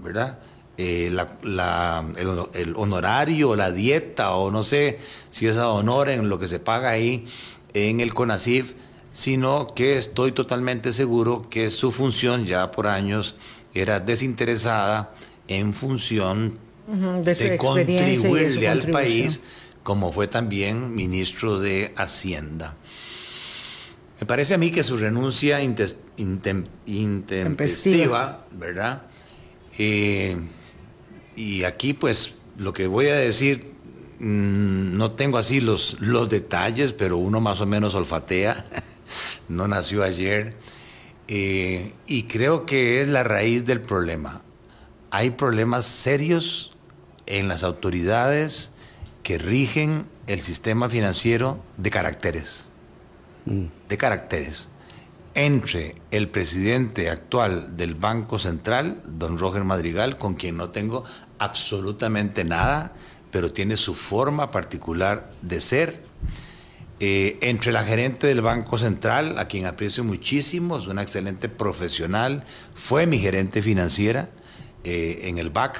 ¿verdad? 0.00 0.38
Eh, 0.78 1.08
la- 1.12 1.36
la- 1.42 2.04
el, 2.16 2.28
hono- 2.28 2.48
el 2.54 2.74
honorario, 2.76 3.56
la 3.56 3.72
dieta, 3.72 4.36
o 4.36 4.52
no 4.52 4.62
sé 4.62 4.98
si 5.30 5.48
es 5.48 5.56
a 5.56 5.68
honor 5.70 6.08
en 6.10 6.28
lo 6.28 6.38
que 6.38 6.46
se 6.46 6.60
paga 6.60 6.90
ahí 6.90 7.26
en 7.74 8.00
el 8.00 8.14
CONACIF, 8.14 8.74
sino 9.10 9.74
que 9.74 9.98
estoy 9.98 10.30
totalmente 10.30 10.92
seguro 10.92 11.48
que 11.50 11.70
su 11.70 11.90
función 11.90 12.46
ya 12.46 12.70
por 12.70 12.86
años 12.86 13.34
era 13.74 13.98
desinteresada 13.98 15.12
en 15.48 15.74
función 15.74 16.58
de 17.24 17.56
contribuirle 17.58 18.68
al 18.68 18.78
país, 18.92 19.40
como 19.82 20.12
fue 20.12 20.28
también 20.28 20.94
ministro 20.94 21.58
de 21.58 21.92
Hacienda. 21.96 22.76
Me 24.20 24.26
parece 24.26 24.54
a 24.54 24.58
mí 24.58 24.70
que 24.70 24.82
su 24.82 24.96
renuncia 24.96 25.60
intes- 25.62 25.96
intem- 26.16 26.66
intempestiva, 26.86 28.46
¿verdad? 28.52 29.02
Eh, 29.78 30.36
y 31.36 31.64
aquí, 31.64 31.92
pues, 31.92 32.38
lo 32.56 32.72
que 32.72 32.86
voy 32.86 33.08
a 33.08 33.14
decir, 33.14 33.72
mm, 34.18 34.96
no 34.96 35.12
tengo 35.12 35.36
así 35.38 35.60
los, 35.60 35.98
los 36.00 36.28
detalles, 36.30 36.92
pero 36.94 37.18
uno 37.18 37.40
más 37.40 37.60
o 37.60 37.66
menos 37.66 37.94
olfatea, 37.94 38.64
no 39.48 39.68
nació 39.68 40.02
ayer, 40.02 40.54
Eh, 41.28 41.92
y 42.06 42.22
creo 42.28 42.66
que 42.66 43.00
es 43.00 43.08
la 43.08 43.24
raíz 43.24 43.64
del 43.64 43.80
problema. 43.80 44.42
Hay 45.10 45.30
problemas 45.30 45.84
serios 45.84 46.76
en 47.26 47.48
las 47.48 47.64
autoridades 47.64 48.70
que 49.24 49.36
rigen 49.36 50.06
el 50.28 50.40
sistema 50.40 50.88
financiero 50.88 51.58
de 51.78 51.90
caracteres 51.90 52.68
de 53.88 53.96
caracteres 53.96 54.70
entre 55.36 55.94
el 56.10 56.28
presidente 56.30 57.10
actual 57.10 57.76
del 57.76 57.94
Banco 57.94 58.38
Central, 58.38 59.02
don 59.06 59.38
Roger 59.38 59.64
Madrigal, 59.64 60.16
con 60.16 60.34
quien 60.34 60.56
no 60.56 60.70
tengo 60.70 61.04
absolutamente 61.38 62.42
nada, 62.44 62.94
pero 63.30 63.52
tiene 63.52 63.76
su 63.76 63.92
forma 63.92 64.50
particular 64.50 65.30
de 65.42 65.60
ser, 65.60 66.02
eh, 67.00 67.36
entre 67.42 67.70
la 67.70 67.84
gerente 67.84 68.26
del 68.26 68.40
Banco 68.40 68.78
Central, 68.78 69.38
a 69.38 69.46
quien 69.46 69.66
aprecio 69.66 70.02
muchísimo, 70.04 70.78
es 70.78 70.86
una 70.86 71.02
excelente 71.02 71.50
profesional, 71.50 72.44
fue 72.74 73.06
mi 73.06 73.18
gerente 73.18 73.60
financiera 73.60 74.30
eh, 74.84 75.20
en 75.24 75.36
el 75.36 75.50
BAC. 75.50 75.78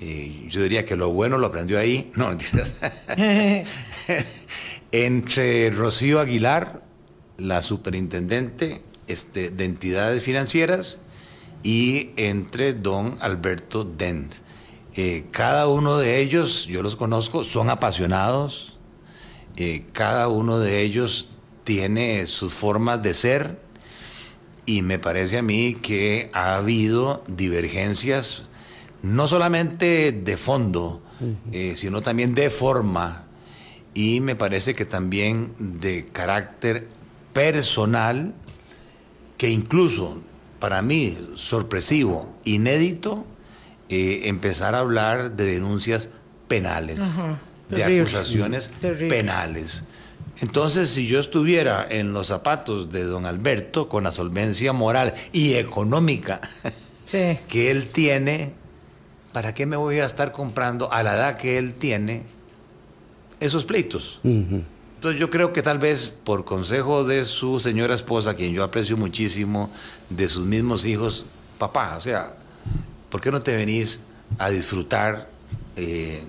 eh, 0.00 0.46
yo 0.48 0.62
diría 0.62 0.86
que 0.86 0.96
lo 0.96 1.10
bueno 1.10 1.36
lo 1.36 1.48
aprendió 1.48 1.78
ahí. 1.78 2.10
No, 2.16 2.28
mentiras. 2.28 2.80
entre 4.92 5.68
Rocío 5.70 6.18
Aguilar, 6.18 6.89
la 7.40 7.62
superintendente 7.62 8.82
este, 9.06 9.50
de 9.50 9.64
entidades 9.64 10.22
financieras, 10.22 11.00
y 11.62 12.10
entre 12.16 12.72
don 12.72 13.18
Alberto 13.20 13.84
Dent. 13.84 14.34
Eh, 14.94 15.26
cada 15.30 15.66
uno 15.68 15.98
de 15.98 16.20
ellos, 16.20 16.66
yo 16.66 16.82
los 16.82 16.96
conozco, 16.96 17.44
son 17.44 17.70
apasionados, 17.70 18.78
eh, 19.56 19.84
cada 19.92 20.28
uno 20.28 20.58
de 20.58 20.80
ellos 20.80 21.36
tiene 21.64 22.26
sus 22.26 22.52
formas 22.52 23.02
de 23.02 23.14
ser 23.14 23.60
y 24.66 24.82
me 24.82 24.98
parece 24.98 25.38
a 25.38 25.42
mí 25.42 25.74
que 25.74 26.30
ha 26.32 26.56
habido 26.56 27.22
divergencias 27.26 28.48
no 29.02 29.28
solamente 29.28 30.12
de 30.12 30.36
fondo, 30.36 31.02
eh, 31.52 31.74
sino 31.76 32.00
también 32.00 32.34
de 32.34 32.50
forma 32.50 33.26
y 33.94 34.20
me 34.20 34.36
parece 34.36 34.74
que 34.74 34.84
también 34.84 35.52
de 35.58 36.04
carácter 36.06 36.88
personal 37.32 38.34
que 39.38 39.48
incluso 39.50 40.20
para 40.58 40.82
mí 40.82 41.16
sorpresivo, 41.34 42.34
inédito, 42.44 43.24
eh, 43.88 44.22
empezar 44.28 44.74
a 44.74 44.80
hablar 44.80 45.32
de 45.32 45.44
denuncias 45.46 46.10
penales, 46.48 47.00
Ajá, 47.00 47.38
de 47.70 47.84
acusaciones 47.84 48.72
Terrible. 48.80 49.08
penales. 49.08 49.84
Entonces, 50.40 50.88
si 50.90 51.06
yo 51.06 51.20
estuviera 51.20 51.86
en 51.88 52.12
los 52.12 52.28
zapatos 52.28 52.90
de 52.90 53.04
don 53.04 53.26
Alberto 53.26 53.88
con 53.88 54.04
la 54.04 54.10
solvencia 54.10 54.72
moral 54.72 55.14
y 55.32 55.54
económica 55.54 56.40
Sí. 57.04 57.38
que 57.48 57.70
él 57.70 57.88
tiene, 57.88 58.52
¿para 59.32 59.52
qué 59.54 59.66
me 59.66 59.76
voy 59.76 59.98
a 60.00 60.04
estar 60.06 60.32
comprando 60.32 60.92
a 60.92 61.02
la 61.02 61.14
edad 61.14 61.36
que 61.36 61.58
él 61.58 61.74
tiene 61.74 62.22
esos 63.40 63.64
pleitos. 63.64 64.20
Entonces 65.00 65.18
yo 65.18 65.30
creo 65.30 65.50
que 65.50 65.62
tal 65.62 65.78
vez 65.78 66.10
por 66.10 66.44
consejo 66.44 67.04
de 67.04 67.24
su 67.24 67.58
señora 67.58 67.94
esposa, 67.94 68.34
quien 68.34 68.52
yo 68.52 68.62
aprecio 68.62 68.98
muchísimo, 68.98 69.70
de 70.10 70.28
sus 70.28 70.44
mismos 70.44 70.84
hijos, 70.84 71.24
papá, 71.56 71.96
o 71.96 72.02
sea, 72.02 72.34
¿por 73.08 73.22
qué 73.22 73.30
no 73.30 73.40
te 73.40 73.56
venís 73.56 74.02
a 74.36 74.50
disfrutar 74.50 75.26
eh, 75.74 76.20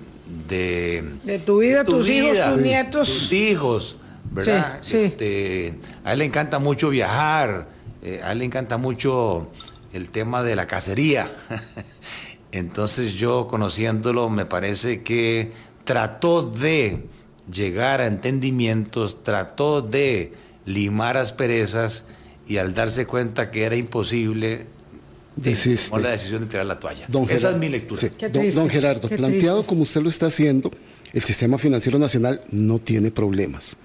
de, 0.48 1.04
De 1.26 1.40
tu 1.40 1.58
vida, 1.58 1.84
tus 1.84 2.08
hijos, 2.08 2.38
tus 2.54 2.62
nietos. 2.62 3.08
Tus 3.10 3.32
hijos, 3.34 3.98
¿verdad? 4.32 4.80
Sí, 4.82 5.00
sí. 5.00 5.06
Este, 5.06 5.78
a 6.06 6.14
él 6.14 6.20
le 6.20 6.26
encanta 6.26 6.58
mucho 6.58 6.92
viajar, 6.92 7.68
eh, 8.02 8.22
a 8.24 8.32
él 8.32 8.40
le 8.40 8.46
encanta 8.46 8.78
mucho 8.78 9.50
el 9.92 10.10
tema 10.12 10.44
de 10.44 10.56
la 10.56 10.66
cacería. 10.66 11.30
Entonces 12.54 13.16
yo 13.16 13.48
conociéndolo 13.50 14.30
me 14.30 14.46
parece 14.46 15.04
que 15.04 15.52
trató 15.84 16.42
de 16.42 17.04
llegar 17.52 18.02
a 18.02 18.08
entendimientos, 18.08 19.24
trató 19.24 19.82
de 19.82 20.34
limar 20.66 21.18
asperezas 21.18 22.06
y 22.48 22.58
al 22.58 22.74
darse 22.74 23.06
cuenta 23.06 23.52
que 23.52 23.64
era 23.64 23.76
imposible, 23.76 24.66
Desiste. 25.36 25.90
tomó 25.90 26.02
la 26.02 26.10
decisión 26.12 26.42
de 26.42 26.48
tirar 26.48 26.66
la 26.66 26.80
toalla. 26.80 27.06
Don 27.08 27.24
Esa 27.24 27.34
Gerardo, 27.34 27.56
es 27.56 27.60
mi 27.60 27.70
lectura. 27.70 28.02
sí. 28.02 28.10
Don, 28.54 28.70
Gerardo, 28.70 29.10
qué 29.10 29.18
planteado 29.18 29.58
triste. 29.60 29.70
como 29.70 29.84
usted 29.84 30.02
lo 30.02 30.10
está 30.10 30.28
haciendo, 30.28 30.72
el 31.14 31.22
sistema 31.24 31.58
financiero 31.58 31.98
nacional 32.00 32.42
no 32.52 32.80
tiene 32.80 33.12
problemas. 33.12 33.78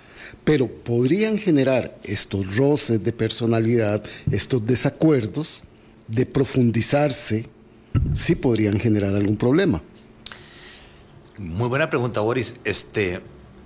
Pero 0.44 0.68
podrían 0.68 1.38
generar 1.38 1.96
estos 2.04 2.56
roces 2.56 3.02
de 3.02 3.12
personalidad, 3.12 4.02
estos 4.30 4.64
desacuerdos, 4.66 5.62
de 6.08 6.26
profundizarse, 6.26 7.46
sí 8.14 8.34
podrían 8.34 8.78
generar 8.78 9.14
algún 9.14 9.36
problema. 9.36 9.82
Muy 11.38 11.68
buena 11.68 11.90
pregunta, 11.90 12.20
Boris. 12.20 12.56
Este, 12.64 13.20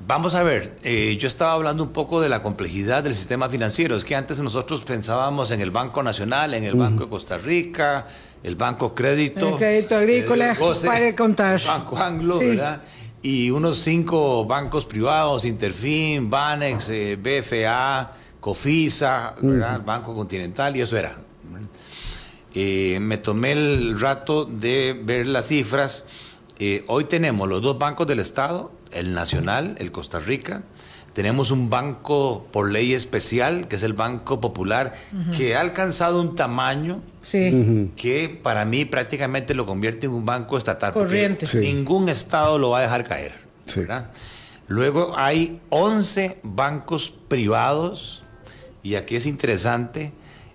vamos 0.07 0.35
a 0.35 0.42
ver, 0.42 0.76
eh, 0.83 1.16
yo 1.19 1.28
estaba 1.28 1.52
hablando 1.52 1.83
un 1.83 1.90
poco 1.90 2.21
de 2.21 2.28
la 2.28 2.42
complejidad 2.42 3.02
del 3.04 3.14
sistema 3.14 3.49
financiero. 3.49 3.97
Es 3.97 4.04
que 4.04 4.16
antes 4.16 4.38
nosotros 4.40 4.83
pensábamos 4.83 5.50
en 5.50 5.61
el 5.61 5.71
Banco 5.71 6.02
Nacional, 6.02 6.54
en 6.54 6.64
el 6.64 6.75
Banco 6.75 7.04
de 7.04 7.11
Costa 7.11 7.38
Rica, 7.38 8.07
el 8.42 8.57
Banco 8.57 8.95
Crédito. 8.95 9.50
El 9.50 9.57
Crédito 9.57 9.97
Agrícola, 9.97 10.52
el 10.52 10.57
Goce, 10.59 10.87
puede 10.87 11.14
contar. 11.14 11.61
el 11.61 11.66
Banco 11.66 11.97
Anglo, 11.99 12.38
Sí. 12.40 12.47
¿verdad? 12.47 12.83
Y 13.23 13.50
unos 13.50 13.76
cinco 13.78 14.47
bancos 14.47 14.87
privados, 14.87 15.45
Interfin, 15.45 16.30
Banex, 16.30 16.88
eh, 16.88 17.19
BFA, 17.23 18.12
Cofisa, 18.40 19.35
¿verdad? 19.42 19.83
Banco 19.85 20.14
Continental, 20.14 20.75
y 20.76 20.80
eso 20.80 20.97
era. 20.97 21.16
Eh, 22.54 22.99
me 23.00 23.19
tomé 23.19 23.52
el 23.52 24.00
rato 24.00 24.45
de 24.45 24.99
ver 25.04 25.26
las 25.26 25.47
cifras. 25.47 26.07
Eh, 26.59 26.83
hoy 26.88 27.04
tenemos 27.04 27.49
los 27.49 27.62
dos 27.62 27.78
bancos 27.78 28.07
del 28.07 28.19
Estado, 28.21 28.73
el 28.92 29.14
Nacional, 29.14 29.76
el 29.78 29.92
Costa 29.92 30.18
Rica. 30.18 30.62
Tenemos 31.12 31.50
un 31.50 31.70
banco 31.70 32.47
por 32.52 32.70
ley 32.70 32.94
especial, 32.94 33.66
que 33.66 33.76
es 33.76 33.82
el 33.82 33.94
Banco 33.94 34.40
Popular, 34.40 34.94
que 35.37 35.56
ha 35.56 35.61
alcanzado 35.61 36.20
un 36.20 36.37
tamaño 36.37 37.02
Sí. 37.23 37.90
que 37.97 38.40
para 38.42 38.64
mí 38.64 38.85
prácticamente 38.85 39.54
lo 39.54 39.66
convierte 39.66 40.06
en 40.06 40.12
un 40.12 40.25
banco 40.25 40.56
estatal. 40.56 40.92
porque 40.92 41.09
Corriente. 41.09 41.47
Sí. 41.47 41.59
Ningún 41.59 42.09
Estado 42.09 42.59
lo 42.59 42.70
va 42.70 42.78
a 42.78 42.82
dejar 42.82 43.04
caer. 43.04 43.32
Sí. 43.66 43.80
¿verdad? 43.80 44.11
Luego 44.68 45.12
hay 45.18 45.61
11 45.70 46.38
bancos 46.44 47.12
privados 47.28 48.23
y 48.85 48.94
aquí 48.94 49.16
es 49.16 49.26
interesante, 49.26 50.12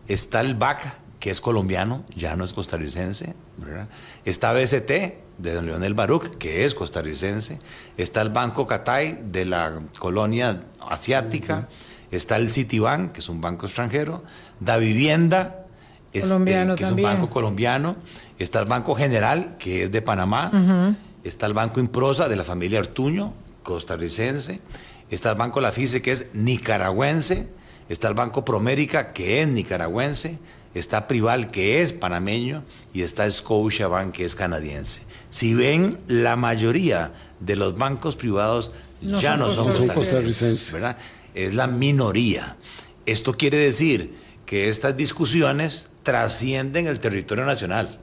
está 0.07 0.39
el 0.39 0.55
BAC, 0.55 0.97
que 1.19 1.29
es 1.31 1.41
colombiano, 1.41 2.05
ya 2.15 2.35
no 2.37 2.45
es 2.45 2.53
costarricense. 2.53 3.35
¿verdad? 3.57 3.89
Está 4.23 4.53
BCT, 4.53 5.15
de 5.37 5.53
don 5.53 5.65
Leonel 5.65 5.93
Baruch, 5.93 6.37
que 6.37 6.65
es 6.65 6.75
costarricense. 6.75 7.59
Está 7.97 8.21
el 8.21 8.29
Banco 8.29 8.65
Catay, 8.65 9.19
de 9.23 9.45
la 9.45 9.81
colonia 9.99 10.63
asiática. 10.87 11.67
Está 12.11 12.37
el 12.37 12.49
Citibank, 12.49 13.11
que 13.13 13.19
es 13.19 13.29
un 13.29 13.41
banco 13.41 13.65
extranjero. 13.65 14.23
Da 14.59 14.77
Vivienda, 14.77 15.65
este, 16.13 16.29
Colombiano 16.29 16.75
que 16.75 16.85
también. 16.85 17.07
es 17.07 17.13
un 17.13 17.19
banco 17.19 17.33
colombiano. 17.33 17.95
Está 18.39 18.59
el 18.59 18.65
Banco 18.65 18.95
General, 18.95 19.57
que 19.59 19.83
es 19.83 19.91
de 19.91 20.01
Panamá. 20.01 20.95
Está 21.23 21.45
el 21.47 21.53
Banco 21.53 21.79
Improsa, 21.79 22.29
de 22.29 22.35
la 22.35 22.43
familia 22.43 22.79
Ortuño, 22.79 23.33
costarricense. 23.63 24.61
Está 25.09 25.31
el 25.31 25.37
Banco 25.37 25.59
La 25.59 25.71
Fice, 25.71 26.01
que 26.01 26.11
es 26.11 26.33
nicaragüense. 26.33 27.51
Está 27.89 28.07
el 28.07 28.13
Banco 28.13 28.45
Promérica, 28.45 29.11
que 29.11 29.41
es 29.41 29.47
nicaragüense. 29.47 30.39
Está 30.75 31.07
Prival, 31.07 31.49
que 31.49 31.81
es 31.81 31.91
panameño. 31.93 32.63
Y 32.93 33.01
está 33.01 33.29
Scotiabank, 33.29 34.13
que 34.13 34.25
es 34.25 34.35
canadiense. 34.35 35.01
Si 35.29 35.55
ven, 35.55 35.97
la 36.07 36.35
mayoría 36.35 37.11
de 37.39 37.55
los 37.55 37.75
bancos 37.75 38.15
privados 38.15 38.71
No 39.01 39.19
ya 39.19 39.31
son 39.31 39.39
no 39.39 39.49
son 39.49 39.65
costarricenses. 39.65 39.95
costarricenses, 39.95 40.73
¿verdad? 40.73 40.97
Es 41.33 41.55
la 41.55 41.67
minoría. 41.67 42.57
Esto 43.05 43.35
quiere 43.35 43.57
decir 43.57 44.15
que 44.45 44.69
estas 44.69 44.95
discusiones 44.95 45.89
trascienden 46.03 46.87
el 46.87 46.99
territorio 46.99 47.45
nacional, 47.45 47.99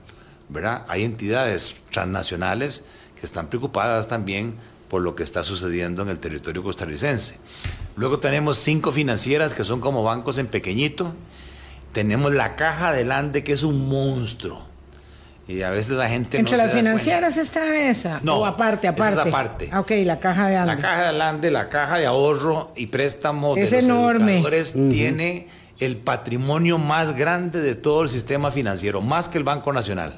¿verdad? 0.49 0.85
Hay 0.89 1.05
entidades 1.05 1.77
transnacionales 1.91 2.85
que 3.19 3.25
están 3.27 3.49
preocupadas 3.49 4.09
también 4.09 4.55
por 4.89 5.03
lo 5.03 5.15
que 5.15 5.23
está 5.23 5.43
sucediendo 5.43 6.03
en 6.03 6.09
el 6.09 6.19
territorio 6.19 6.63
costarricense. 6.63 7.37
Luego 7.97 8.19
tenemos 8.19 8.59
cinco 8.59 8.93
financieras 8.93 9.55
que 9.55 9.65
son 9.65 9.81
como 9.81 10.03
bancos 10.03 10.39
en 10.39 10.47
pequeñito. 10.49 11.15
Tenemos 11.93 12.33
la 12.33 12.57
Caja 12.57 12.93
del 12.93 13.13
Ande, 13.13 13.45
que 13.45 13.53
es 13.53 13.63
un 13.63 13.89
monstruo. 13.89 14.63
Y 15.49 15.63
a 15.63 15.71
veces 15.71 15.91
la 15.93 16.09
gente 16.09 16.39
Entre 16.39 16.57
no 16.57 16.63
las 16.63 16.71
se 16.71 16.77
da 16.77 16.83
cuenta. 16.83 16.91
financieras 17.01 17.37
está 17.37 17.77
esa. 17.91 18.21
No, 18.23 18.37
O 18.39 18.47
aparte, 18.47 18.87
esa 18.89 19.09
es 19.09 19.19
aparte. 19.19 19.29
aparte. 19.31 19.71
Ah, 19.73 19.81
Ok, 19.81 19.91
la 20.07 20.19
caja 20.21 20.49
de 20.49 20.67
La 20.67 20.77
caja 20.79 21.03
de 21.03 21.09
Alande, 21.09 21.51
la 21.51 21.69
caja 21.69 21.99
de 21.99 22.07
ahorro 22.07 22.73
y 22.77 22.87
préstamo 22.87 23.57
Es 23.57 23.71
de 23.73 23.83
los 23.83 23.91
enorme. 23.91 24.35
educadores 24.37 24.73
tiene 24.73 25.49
el 25.81 25.97
patrimonio 25.97 26.79
más 26.79 27.17
grande 27.17 27.61
de 27.61 27.75
todo 27.75 28.03
el 28.03 28.09
sistema 28.09 28.51
financiero, 28.53 29.01
más 29.01 29.29
que 29.29 29.37
el 29.37 29.45
Banco 29.45 29.73
Nacional. 29.73 30.15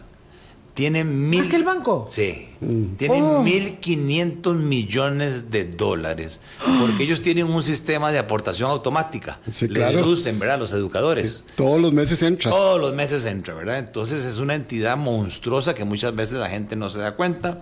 Tiene 0.74 1.04
mil, 1.04 1.38
¿Más 1.40 1.48
que 1.48 1.56
el 1.56 1.62
banco? 1.62 2.06
Sí. 2.08 2.48
Tiene 2.96 3.22
Oh. 3.22 3.44
1.500 3.44 4.54
millones 4.56 5.50
de 5.50 5.66
dólares. 5.66 6.40
Porque 6.80 7.04
ellos 7.04 7.22
tienen 7.22 7.46
un 7.46 7.62
sistema 7.62 8.10
de 8.10 8.18
aportación 8.18 8.70
automática. 8.70 9.38
Sí, 9.50 9.68
Le 9.68 9.74
claro. 9.80 9.98
deducen, 9.98 10.38
¿verdad? 10.40 10.58
Los 10.58 10.72
educadores. 10.72 11.44
Todos 11.54 11.80
los 11.80 11.92
meses 11.92 12.20
entra. 12.22 12.50
Todos 12.50 12.80
los 12.80 12.92
meses 12.92 13.24
entra, 13.26 13.54
¿verdad? 13.54 13.78
Entonces 13.78 14.24
es 14.24 14.38
una 14.38 14.56
entidad 14.56 14.96
monstruosa 14.96 15.74
que 15.74 15.84
muchas 15.84 16.14
veces 16.16 16.38
la 16.38 16.48
gente 16.48 16.74
no 16.74 16.90
se 16.90 16.98
da 16.98 17.14
cuenta. 17.14 17.60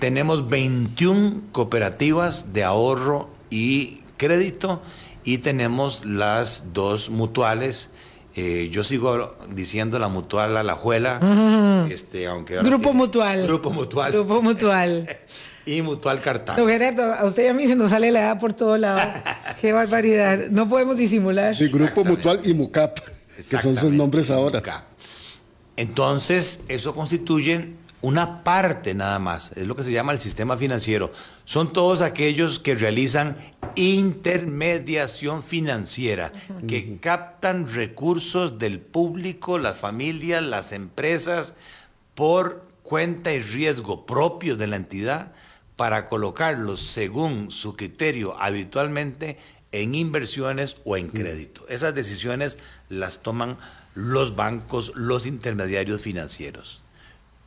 Tenemos 0.00 0.48
21 0.48 1.42
cooperativas 1.52 2.52
de 2.52 2.64
ahorro 2.64 3.30
y 3.50 4.00
crédito 4.16 4.82
y 5.24 5.38
tenemos 5.38 6.04
las 6.04 6.72
dos 6.72 7.10
mutuales. 7.10 7.90
Eh, 8.36 8.68
yo 8.70 8.84
sigo 8.84 9.34
diciendo 9.52 9.98
la 9.98 10.06
mutual 10.08 10.56
Alajuela, 10.56 11.86
este, 11.90 12.26
aunque 12.28 12.56
ahora 12.58 12.68
Grupo 12.68 12.84
tiene- 12.84 12.98
Mutual. 12.98 13.46
Grupo 13.46 13.70
Mutual 13.72 14.12
Grupo 14.12 14.40
Mutual. 14.42 15.18
y 15.66 15.82
Mutual 15.82 16.20
Cartago. 16.20 16.60
Don 16.60 16.68
Gerardo, 16.68 17.12
a 17.12 17.24
usted 17.24 17.44
y 17.44 17.48
a 17.48 17.54
mí 17.54 17.66
se 17.66 17.74
nos 17.74 17.90
sale 17.90 18.10
la 18.12 18.20
edad 18.20 18.38
por 18.38 18.52
todo 18.52 18.76
lado. 18.76 19.00
Qué 19.60 19.72
barbaridad. 19.72 20.46
No 20.50 20.68
podemos 20.68 20.96
disimular. 20.96 21.54
Sí, 21.56 21.66
Grupo. 21.68 22.04
Mutual 22.04 22.40
y 22.44 22.54
MUCAP, 22.54 22.98
que 23.36 23.42
son 23.42 23.76
sus 23.76 23.92
nombres 23.92 24.30
ahora. 24.30 24.62
Entonces, 25.76 26.62
eso 26.68 26.94
constituye 26.94 27.70
una 28.02 28.42
parte 28.44 28.94
nada 28.94 29.18
más, 29.18 29.52
es 29.52 29.66
lo 29.66 29.76
que 29.76 29.82
se 29.82 29.92
llama 29.92 30.12
el 30.12 30.20
sistema 30.20 30.56
financiero. 30.56 31.12
Son 31.44 31.72
todos 31.72 32.00
aquellos 32.00 32.58
que 32.58 32.74
realizan 32.74 33.36
intermediación 33.74 35.42
financiera, 35.42 36.32
que 36.66 36.98
captan 36.98 37.66
recursos 37.72 38.58
del 38.58 38.80
público, 38.80 39.58
las 39.58 39.78
familias, 39.78 40.42
las 40.42 40.72
empresas, 40.72 41.54
por 42.14 42.66
cuenta 42.82 43.32
y 43.32 43.40
riesgo 43.40 44.06
propios 44.06 44.58
de 44.58 44.66
la 44.66 44.76
entidad, 44.76 45.32
para 45.76 46.08
colocarlos 46.08 46.82
según 46.82 47.50
su 47.50 47.74
criterio 47.76 48.34
habitualmente 48.38 49.38
en 49.72 49.94
inversiones 49.94 50.76
o 50.84 50.96
en 50.96 51.08
crédito. 51.08 51.66
Esas 51.68 51.94
decisiones 51.94 52.58
las 52.88 53.22
toman 53.22 53.56
los 53.94 54.36
bancos, 54.36 54.92
los 54.94 55.26
intermediarios 55.26 56.00
financieros. 56.00 56.82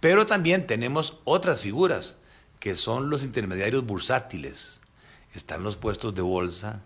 Pero 0.03 0.25
también 0.25 0.67
tenemos 0.67 1.21
otras 1.23 1.61
figuras, 1.61 2.17
que 2.59 2.75
son 2.75 3.09
los 3.09 3.23
intermediarios 3.23 3.85
bursátiles. 3.85 4.81
Están 5.33 5.63
los 5.63 5.77
puestos 5.77 6.13
de 6.13 6.21
bolsa, 6.21 6.81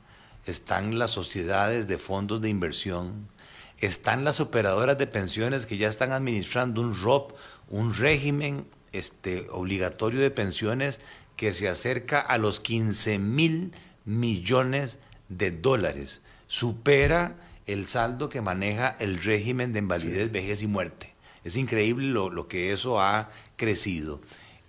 están 0.45 0.99
las 0.99 1.09
sociedades 1.09 1.87
de 1.87 1.97
fondos 1.97 2.41
de 2.41 2.49
inversión, 2.49 3.27
están 3.79 4.23
las 4.23 4.39
operadoras 4.39 4.99
de 4.99 5.07
pensiones 5.07 5.65
que 5.65 5.77
ya 5.77 5.87
están 5.87 6.11
administrando 6.11 6.79
un 6.79 6.95
ROP, 6.95 7.31
un 7.69 7.91
régimen 7.91 8.67
este, 8.91 9.47
obligatorio 9.49 10.19
de 10.19 10.29
pensiones 10.29 11.01
que 11.35 11.53
se 11.53 11.69
acerca 11.69 12.19
a 12.19 12.37
los 12.37 12.59
15 12.59 13.17
mil 13.17 13.71
millones 14.05 14.99
de 15.27 15.49
dólares. 15.49 16.21
Supera 16.45 17.35
el 17.65 17.87
saldo 17.87 18.29
que 18.29 18.41
maneja 18.41 18.95
el 18.99 19.19
régimen 19.23 19.73
de 19.73 19.79
invalidez, 19.79 20.31
vejez 20.31 20.61
y 20.61 20.67
muerte. 20.67 21.16
Es 21.47 21.57
increíble 21.57 22.07
lo, 22.07 22.29
lo 22.29 22.47
que 22.47 22.73
eso 22.73 22.99
ha 22.99 23.29
crecido. 23.55 24.21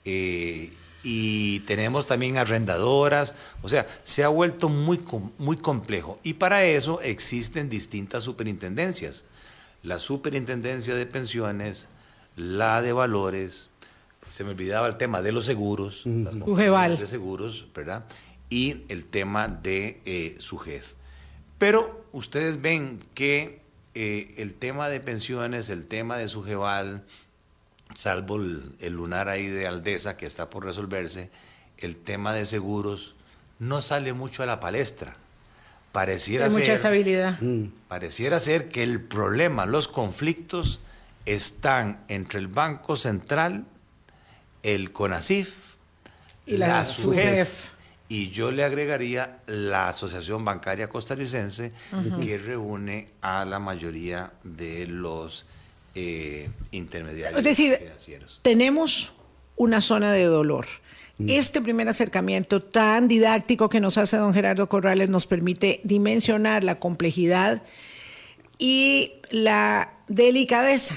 Eh, 0.05 0.71
y 1.03 1.61
tenemos 1.61 2.07
también 2.07 2.39
arrendadoras, 2.39 3.35
o 3.63 3.69
sea, 3.69 3.87
se 4.05 4.25
ha 4.25 4.29
vuelto 4.29 4.69
muy, 4.69 5.01
muy 5.39 5.57
complejo. 5.57 6.19
Y 6.23 6.35
para 6.35 6.65
eso 6.65 7.01
existen 7.01 7.69
distintas 7.69 8.25
superintendencias. 8.25 9.27
La 9.83 9.99
superintendencia 9.99 10.95
de 10.95 11.07
pensiones, 11.07 11.89
la 12.37 12.83
de 12.83 12.93
valores, 12.93 13.71
se 14.29 14.45
me 14.45 14.51
olvidaba 14.51 14.87
el 14.89 14.97
tema 14.97 15.23
de 15.23 15.33
los 15.33 15.47
seguros, 15.47 16.03
las 16.05 16.37
compañías 16.37 16.99
de 16.99 17.07
seguros, 17.07 17.67
¿verdad? 17.75 18.05
Y 18.51 18.83
el 18.89 19.05
tema 19.05 19.49
de 19.49 20.01
eh, 20.05 20.37
su 20.39 20.59
jefe. 20.59 20.95
Pero 21.59 22.05
ustedes 22.13 22.61
ven 22.61 23.01
que 23.15 23.58
eh, 24.01 24.35
el 24.37 24.55
tema 24.55 24.89
de 24.89 25.01
pensiones, 25.01 25.71
el 25.71 25.85
tema 25.85 26.19
de 26.19 26.29
Sujeval, 26.29 27.03
salvo 27.97 28.37
el, 28.37 28.93
lunar 28.93 29.29
ahí 29.29 29.49
de 29.49 29.67
Aldesa 29.67 30.17
que 30.17 30.25
está 30.25 30.51
por 30.51 30.65
resolverse, 30.65 31.33
el 31.79 31.97
tema 31.97 32.33
de 32.33 32.47
seguros 32.47 33.17
no 33.59 33.83
sale 33.83 34.13
mucho 34.13 34.45
a 34.45 34.47
la 34.47 34.61
palestra. 34.61 35.17
Pareciera 35.91 36.45
Hay 36.45 36.53
ser, 36.53 36.61
mucha 36.61 36.75
estabilidad. 36.75 37.41
Mm. 37.41 37.73
Pareciera 37.89 38.39
ser 38.39 38.69
que 38.69 38.85
el 38.85 39.01
problema, 39.01 39.67
los 39.67 39.89
conflictos 39.89 40.81
están 41.27 42.05
entre 42.07 42.39
el 42.39 42.47
Banco 42.47 42.95
Central, 42.95 43.67
el 44.63 44.93
CONACIF, 44.93 45.57
y 46.47 46.57
la, 46.57 46.87
SUGEF. 46.87 47.73
Y 48.09 48.31
yo 48.31 48.51
le 48.51 48.65
agregaría 48.65 49.41
la 49.47 49.91
Asociación 49.91 50.45
Bancaria 50.45 50.89
Costarricense, 50.89 51.73
que 52.25 52.39
reúne 52.39 53.09
a 53.21 53.45
la 53.45 53.59
mayoría 53.59 54.33
de 54.45 54.87
los 54.87 55.47
eh, 55.95 56.49
intermediarios 56.71 57.39
es 57.39 57.45
decir, 57.45 57.77
financieros. 57.77 58.41
Tenemos 58.43 59.13
una 59.57 59.83
zona 59.83 60.13
de 60.13 60.25
dolor. 60.25 60.67
Mm. 61.19 61.29
Este 61.29 61.61
primer 61.61 61.89
acercamiento 61.89 62.63
tan 62.63 63.09
didáctico 63.09 63.69
que 63.69 63.81
nos 63.81 63.99
hace 63.99 64.17
don 64.17 64.33
Gerardo 64.33 64.71
Corrales 64.71 65.11
nos 65.11 65.27
permite 65.27 65.81
dimensionar 65.85 66.65
la 66.65 66.79
complejidad 66.79 67.63
y 68.57 69.13
la 69.31 69.93
delicadeza 70.09 70.95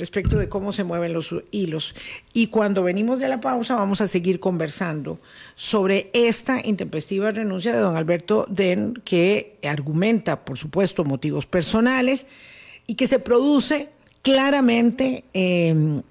respecto 0.00 0.38
de 0.38 0.48
cómo 0.48 0.72
se 0.72 0.84
mueven 0.84 1.12
los 1.12 1.34
hilos. 1.50 1.94
Y 2.32 2.48
cuando 2.48 2.82
venimos 2.82 3.20
de 3.20 3.28
la 3.28 3.40
pausa 3.40 3.76
vamos 3.76 4.00
a 4.00 4.08
seguir 4.08 4.40
conversando 4.40 5.20
sobre 5.54 6.10
esta 6.12 6.66
intempestiva 6.66 7.30
renuncia 7.30 7.72
de 7.72 7.78
don 7.78 7.96
Alberto 7.96 8.46
Den, 8.48 8.94
que 9.04 9.58
argumenta, 9.62 10.44
por 10.44 10.58
supuesto, 10.58 11.04
motivos 11.04 11.46
personales 11.46 12.26
y 12.86 12.94
que 12.94 13.06
se 13.06 13.18
produce 13.20 13.90
claramente 14.22 15.24
em, 15.32 16.02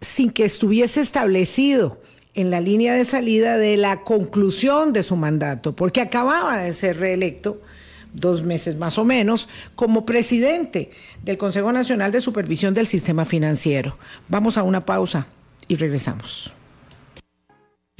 sin 0.00 0.30
que 0.30 0.44
estuviese 0.44 1.00
establecido 1.00 2.00
en 2.34 2.50
la 2.50 2.60
línea 2.60 2.94
de 2.94 3.04
salida 3.04 3.58
de 3.58 3.76
la 3.76 4.02
conclusión 4.02 4.92
de 4.92 5.02
su 5.02 5.16
mandato, 5.16 5.76
porque 5.76 6.00
acababa 6.00 6.58
de 6.58 6.72
ser 6.72 6.98
reelecto 6.98 7.60
dos 8.14 8.42
meses 8.42 8.76
más 8.76 8.96
o 8.96 9.04
menos, 9.04 9.48
como 9.74 10.06
presidente 10.06 10.90
del 11.22 11.36
Consejo 11.36 11.72
Nacional 11.72 12.12
de 12.12 12.20
Supervisión 12.20 12.72
del 12.72 12.86
Sistema 12.86 13.24
Financiero. 13.24 13.98
Vamos 14.28 14.56
a 14.56 14.62
una 14.62 14.84
pausa 14.84 15.26
y 15.68 15.76
regresamos. 15.76 16.52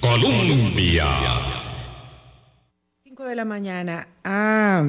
Colombia. 0.01 1.07
5 3.05 3.25
de 3.25 3.35
la 3.35 3.45
mañana 3.45 4.09
ha 4.23 4.85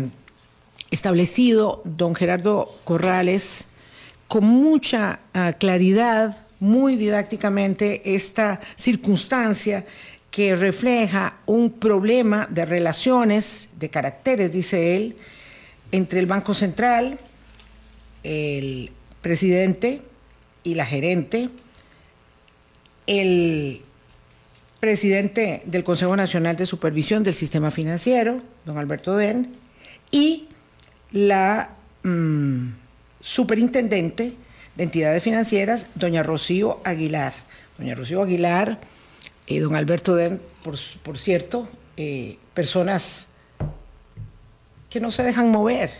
establecido 0.91 1.81
don 1.85 2.15
Gerardo 2.15 2.69
Corrales 2.83 3.67
con 4.27 4.45
mucha 4.45 5.19
ah, 5.33 5.53
claridad, 5.53 6.37
muy 6.59 6.95
didácticamente, 6.95 8.15
esta 8.15 8.59
circunstancia 8.75 9.85
que 10.35 10.53
refleja 10.53 11.37
un 11.45 11.71
problema 11.71 12.45
de 12.51 12.65
relaciones, 12.65 13.69
de 13.79 13.89
caracteres, 13.89 14.51
dice 14.51 14.97
él, 14.97 15.15
entre 15.93 16.19
el 16.19 16.25
Banco 16.25 16.53
Central, 16.53 17.17
el 18.23 18.91
presidente 19.21 20.01
y 20.61 20.73
la 20.73 20.85
gerente, 20.85 21.47
el 23.07 23.81
presidente 24.81 25.61
del 25.63 25.85
Consejo 25.85 26.17
Nacional 26.17 26.57
de 26.57 26.65
Supervisión 26.65 27.23
del 27.23 27.33
Sistema 27.33 27.71
Financiero, 27.71 28.41
don 28.65 28.77
Alberto 28.77 29.15
Den, 29.15 29.53
y 30.11 30.49
la... 31.13 31.69
Mm, 32.03 32.71
superintendente 33.21 34.33
de 34.75 34.83
entidades 34.83 35.23
financieras, 35.23 35.87
doña 35.95 36.23
Rocío 36.23 36.81
Aguilar. 36.83 37.31
Doña 37.79 37.95
Rocío 37.95 38.21
Aguilar 38.21 38.79
y 39.47 39.59
don 39.59 39.75
Alberto 39.75 40.15
Den, 40.15 40.41
por, 40.63 41.17
cierto, 41.17 41.67
eh, 41.97 42.37
personas 42.53 43.27
que 44.89 44.99
no 44.99 45.11
se 45.11 45.23
dejan 45.23 45.51
mover 45.51 45.91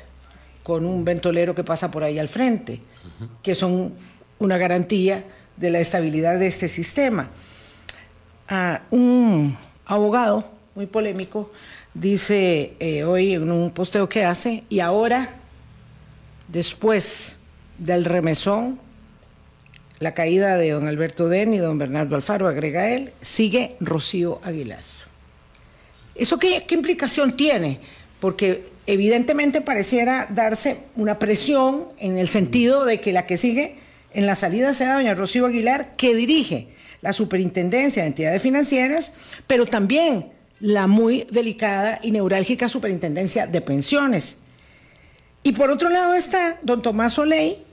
con 0.63 0.86
un 0.86 1.05
ventolero 1.05 1.53
que 1.53 1.63
pasa 1.63 1.91
por 1.91 2.03
ahí 2.03 2.17
al 2.17 2.27
frente, 2.27 2.81
que 3.43 3.53
son 3.53 3.93
una 4.39 4.58
garantía 4.58 5.23
de 5.58 5.69
la 5.69 5.79
estabilidad 5.79 6.39
de 6.39 6.47
este 6.47 6.67
sistema. 6.67 7.29
Ah, 8.49 8.81
un 8.89 9.58
abogado 9.86 10.45
muy 10.73 10.88
polémico 10.88 11.51
dice 11.93 12.73
eh, 12.79 13.03
hoy 13.03 13.34
en 13.34 13.51
un 13.51 13.71
posteo 13.71 14.10
que 14.10 14.25
hace, 14.25 14.63
y 14.69 14.79
ahora 14.79 15.39
Después 16.47 17.38
del 17.77 18.05
remesón, 18.05 18.79
la 19.99 20.13
caída 20.13 20.58
de 20.58 20.71
don 20.71 20.88
Alberto 20.88 21.29
Den 21.29 21.53
y 21.53 21.58
don 21.58 21.77
Bernardo 21.77 22.15
Alfaro, 22.15 22.47
agrega 22.47 22.89
él, 22.89 23.13
sigue 23.21 23.75
Rocío 23.79 24.39
Aguilar. 24.43 24.84
¿Eso 26.15 26.39
qué, 26.39 26.65
implicación 26.69 27.36
tiene? 27.36 27.79
Porque 28.19 28.69
evidentemente 28.88 29.62
pareciera 29.62 30.27
darse 30.29 30.77
una 30.95 31.19
presión 31.19 31.89
en 31.99 32.17
el 32.17 32.27
sentido 32.27 32.86
de 32.86 33.01
que 33.01 33.13
la 33.13 33.25
que 33.25 33.38
sigue 33.38 33.77
en 34.13 34.25
la 34.25 34.36
salida 34.36 34.73
sea 34.73 34.95
doña 34.95 35.13
Rocío 35.13 35.45
Aguilar, 35.45 35.95
que 35.97 36.15
dirige 36.15 36.69
la 37.01 37.12
Superintendencia 37.12 38.03
de 38.03 38.08
Entidades 38.08 38.41
Financieras, 38.41 39.12
pero 39.45 39.65
también 39.65 40.31
la 40.62 40.88
muy 40.88 41.27
delicada 41.29 41.99
y 42.01 42.12
neurálgica 42.12 42.69
Superintendencia 42.69 43.45
de 43.45 43.60
Pensiones. 43.60 44.38
Y 45.43 45.51
por 45.51 45.69
otro 45.69 45.89
lado 45.89 46.15
está 46.15 46.58
don 46.63 46.81
Tomás 46.81 47.13
Soley, 47.13 47.64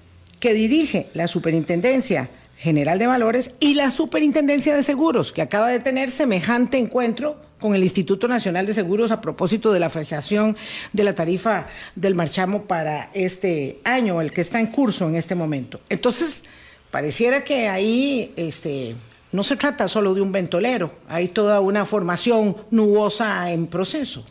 que 0.42 0.54
dirige 0.54 1.08
la 1.14 1.28
Superintendencia 1.28 2.28
General 2.56 2.98
de 2.98 3.06
Valores 3.06 3.52
y 3.60 3.74
la 3.74 3.92
Superintendencia 3.92 4.74
de 4.74 4.82
Seguros, 4.82 5.30
que 5.30 5.40
acaba 5.40 5.68
de 5.68 5.78
tener 5.78 6.10
semejante 6.10 6.78
encuentro 6.78 7.40
con 7.60 7.76
el 7.76 7.84
Instituto 7.84 8.26
Nacional 8.26 8.66
de 8.66 8.74
Seguros 8.74 9.12
a 9.12 9.20
propósito 9.20 9.72
de 9.72 9.78
la 9.78 9.88
fijación 9.88 10.56
de 10.92 11.04
la 11.04 11.14
tarifa 11.14 11.68
del 11.94 12.16
marchamo 12.16 12.64
para 12.64 13.08
este 13.14 13.78
año, 13.84 14.20
el 14.20 14.32
que 14.32 14.40
está 14.40 14.58
en 14.58 14.66
curso 14.66 15.08
en 15.08 15.14
este 15.14 15.36
momento. 15.36 15.80
Entonces, 15.88 16.42
pareciera 16.90 17.44
que 17.44 17.68
ahí 17.68 18.32
este, 18.34 18.96
no 19.30 19.44
se 19.44 19.54
trata 19.54 19.86
solo 19.86 20.12
de 20.12 20.22
un 20.22 20.32
ventolero, 20.32 20.90
hay 21.08 21.28
toda 21.28 21.60
una 21.60 21.84
formación 21.84 22.56
nubosa 22.72 23.48
en 23.52 23.68
proceso. 23.68 24.24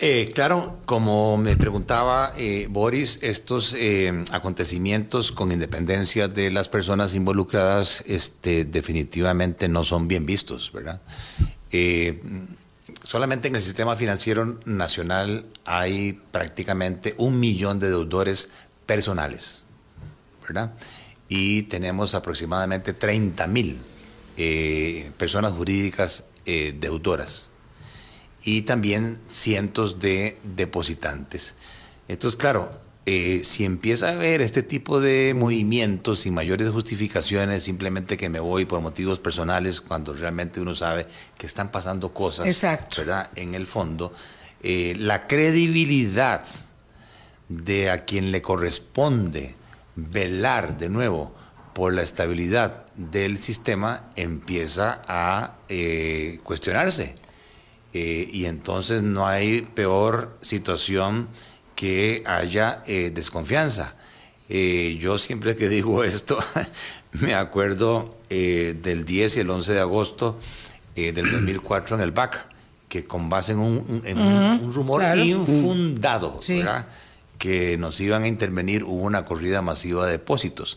Eh, 0.00 0.30
claro, 0.32 0.78
como 0.86 1.36
me 1.36 1.56
preguntaba 1.56 2.32
eh, 2.36 2.68
Boris, 2.70 3.18
estos 3.20 3.74
eh, 3.76 4.24
acontecimientos 4.30 5.32
con 5.32 5.50
independencia 5.50 6.28
de 6.28 6.52
las 6.52 6.68
personas 6.68 7.16
involucradas 7.16 8.04
este, 8.06 8.64
definitivamente 8.64 9.68
no 9.68 9.82
son 9.82 10.06
bien 10.06 10.24
vistos, 10.24 10.72
¿verdad? 10.72 11.00
solamente 13.02 13.48
en 13.48 13.56
el 13.56 13.62
sistema 13.62 13.94
financiero 13.94 14.58
nacional 14.64 15.44
hay 15.66 16.18
prácticamente 16.30 17.14
un 17.18 17.38
millón 17.38 17.78
de 17.78 17.88
deudores 17.88 18.48
personales, 18.86 19.62
¿verdad? 20.46 20.72
Y 21.28 21.64
tenemos 21.64 22.14
aproximadamente 22.14 22.94
30 22.94 23.46
mil 23.48 23.78
personas 25.18 25.52
jurídicas 25.52 26.24
deudoras 26.46 27.47
y 28.44 28.62
también 28.62 29.18
cientos 29.28 29.98
de 29.98 30.38
depositantes. 30.42 31.54
Entonces, 32.08 32.38
claro, 32.38 32.70
eh, 33.06 33.40
si 33.42 33.64
empieza 33.64 34.08
a 34.08 34.12
haber 34.12 34.42
este 34.42 34.62
tipo 34.62 35.00
de 35.00 35.34
movimientos 35.34 36.20
sin 36.20 36.34
mayores 36.34 36.68
justificaciones, 36.70 37.62
simplemente 37.62 38.16
que 38.16 38.28
me 38.28 38.40
voy 38.40 38.64
por 38.66 38.80
motivos 38.80 39.18
personales, 39.18 39.80
cuando 39.80 40.12
realmente 40.12 40.60
uno 40.60 40.74
sabe 40.74 41.06
que 41.36 41.46
están 41.46 41.70
pasando 41.70 42.12
cosas, 42.12 42.46
¿verdad? 42.96 43.30
En 43.34 43.54
el 43.54 43.66
fondo, 43.66 44.12
eh, 44.62 44.94
la 44.98 45.26
credibilidad 45.26 46.44
de 47.48 47.90
a 47.90 48.04
quien 48.04 48.30
le 48.30 48.42
corresponde 48.42 49.54
velar 49.96 50.76
de 50.76 50.88
nuevo 50.88 51.32
por 51.72 51.94
la 51.94 52.02
estabilidad 52.02 52.84
del 52.96 53.38
sistema 53.38 54.10
empieza 54.16 55.00
a 55.06 55.54
eh, 55.68 56.40
cuestionarse. 56.42 57.14
Eh, 58.00 58.28
y 58.30 58.44
entonces 58.46 59.02
no 59.02 59.26
hay 59.26 59.62
peor 59.62 60.36
situación 60.40 61.26
que 61.74 62.22
haya 62.26 62.82
eh, 62.86 63.10
desconfianza. 63.12 63.94
Eh, 64.48 64.98
yo 65.00 65.18
siempre 65.18 65.56
que 65.56 65.68
digo 65.68 66.04
esto, 66.16 66.38
me 67.12 67.34
acuerdo 67.34 68.14
del 68.28 69.04
10 69.04 69.36
y 69.36 69.40
el 69.40 69.50
11 69.50 69.72
de 69.72 69.80
agosto 69.80 70.38
del 70.94 71.30
2004 71.30 71.96
en 71.96 72.02
el 72.02 72.10
BAC, 72.12 72.46
que 72.88 73.04
con 73.04 73.28
base 73.30 73.52
en 73.52 73.58
un, 73.58 74.02
en 74.04 74.18
un- 74.20 74.60
un 74.64 74.74
rumor 74.74 75.00
claro. 75.00 75.20
infundado, 75.24 76.38
Sí. 76.42 76.58
¿verdad? 76.58 76.86
que 77.38 77.76
nos 77.78 78.00
iban 78.00 78.24
a 78.24 78.28
intervenir, 78.28 78.82
hubo 78.82 79.02
una 79.04 79.24
corrida 79.24 79.62
masiva 79.62 80.04
de 80.06 80.12
depósitos. 80.12 80.76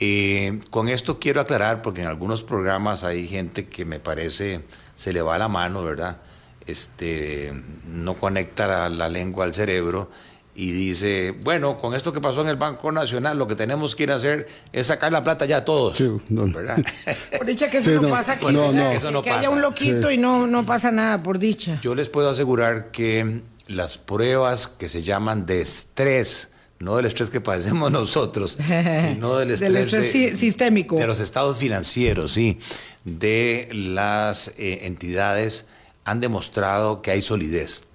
Eh, 0.00 0.58
con 0.70 0.88
esto 0.88 1.20
quiero 1.20 1.40
aclarar, 1.40 1.82
porque 1.82 2.00
en 2.02 2.08
algunos 2.08 2.42
programas 2.42 3.04
hay 3.04 3.28
gente 3.28 3.68
que 3.68 3.84
me 3.84 4.00
parece 4.00 4.62
se 4.96 5.12
le 5.12 5.22
va 5.22 5.38
la 5.38 5.46
mano, 5.46 5.84
¿verdad? 5.84 6.16
Este, 6.66 7.52
no 7.92 8.14
conecta 8.14 8.66
la, 8.66 8.88
la 8.88 9.08
lengua 9.08 9.44
al 9.44 9.52
cerebro 9.54 10.10
y 10.56 10.70
dice, 10.70 11.32
bueno, 11.42 11.78
con 11.80 11.94
esto 11.94 12.12
que 12.12 12.20
pasó 12.20 12.40
en 12.42 12.48
el 12.48 12.56
Banco 12.56 12.90
Nacional, 12.92 13.36
lo 13.36 13.46
que 13.48 13.56
tenemos 13.56 13.96
que 13.96 14.04
ir 14.04 14.12
a 14.12 14.14
hacer 14.16 14.46
es 14.72 14.86
sacar 14.86 15.10
la 15.12 15.22
plata 15.22 15.44
ya 15.46 15.58
a 15.58 15.64
todos, 15.64 15.96
Sí, 15.98 16.08
no. 16.28 16.46
¿verdad? 16.52 16.76
Por 17.38 17.46
dicha 17.46 17.68
que 17.68 17.78
eso 17.78 17.90
Sí, 17.90 17.96
no, 17.96 18.02
no, 18.02 18.08
pasa 18.08 18.32
aquí. 18.34 18.46
no, 18.52 18.66
o 18.66 18.72
sea, 18.72 18.84
no. 18.84 18.90
que- 18.90 18.96
Eso 18.96 19.10
no 19.10 19.22
que 19.22 19.30
haya 19.30 19.50
un 19.50 19.60
loquito 19.60 20.10
y 20.10 20.16
no, 20.16 20.46
no 20.46 20.64
pasa 20.64 20.90
nada, 20.92 21.22
por 21.22 21.38
dicha. 21.40 21.80
Yo 21.82 21.94
les 21.96 22.08
puedo 22.08 22.30
asegurar 22.30 22.92
que 22.92 23.42
las 23.66 23.98
pruebas 23.98 24.68
que 24.68 24.88
se 24.88 25.02
llaman 25.02 25.44
de 25.44 25.60
estrés, 25.60 26.50
no 26.78 26.96
del 26.96 27.06
estrés 27.06 27.30
que 27.30 27.40
padecemos 27.40 27.90
nosotros, 27.92 28.56
sino 29.02 29.36
del 29.38 29.48
Del 29.58 29.76
estrés, 29.76 30.12
si- 30.12 30.36
sistémico. 30.36 30.96
de 30.96 31.06
los 31.08 31.18
estados 31.18 31.56
financieros, 31.58 32.30
sí, 32.30 32.58
de 33.04 33.68
las 33.72 34.48
eh, 34.56 34.80
entidades 34.86 35.66
han 36.04 36.20
demostrado 36.20 37.02
que 37.02 37.10
hay 37.10 37.22
solidez. 37.22 37.88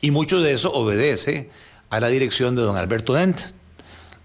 Y 0.00 0.10
mucho 0.10 0.40
de 0.40 0.52
eso 0.52 0.72
obedece 0.72 1.50
a 1.90 2.00
la 2.00 2.08
dirección 2.08 2.54
de 2.54 2.62
don 2.62 2.76
Alberto 2.76 3.14
Dent, 3.14 3.40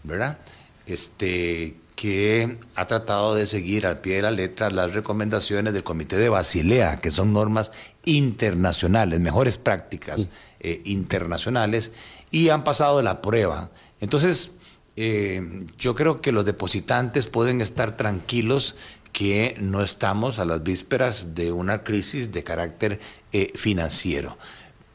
¿verdad? 0.03 0.37
Este, 0.85 1.75
que 1.95 2.57
ha 2.75 2.85
tratado 2.85 3.35
de 3.35 3.47
seguir 3.47 3.87
al 3.87 3.99
pie 3.99 4.17
de 4.17 4.21
la 4.23 4.31
letra 4.31 4.69
las 4.69 4.93
recomendaciones 4.93 5.73
del 5.73 5.83
Comité 5.83 6.17
de 6.17 6.29
Basilea, 6.29 6.97
que 6.97 7.11
son 7.11 7.33
normas 7.33 7.71
internacionales, 8.03 9.19
mejores 9.19 9.57
prácticas 9.57 10.29
eh, 10.59 10.81
internacionales, 10.85 11.91
y 12.31 12.49
han 12.49 12.63
pasado 12.63 13.01
la 13.01 13.21
prueba. 13.21 13.71
Entonces, 14.01 14.51
eh, 14.97 15.65
yo 15.77 15.95
creo 15.95 16.21
que 16.21 16.31
los 16.31 16.45
depositantes 16.45 17.27
pueden 17.27 17.61
estar 17.61 17.97
tranquilos 17.97 18.75
que 19.15 19.55
no 19.61 19.81
estamos 19.81 20.39
a 20.39 20.45
las 20.45 20.61
vísperas 20.61 21.35
de 21.35 21.53
una 21.53 21.83
crisis 21.85 22.33
de 22.33 22.43
carácter 22.43 22.99
eh, 23.31 23.53
financiero. 23.55 24.37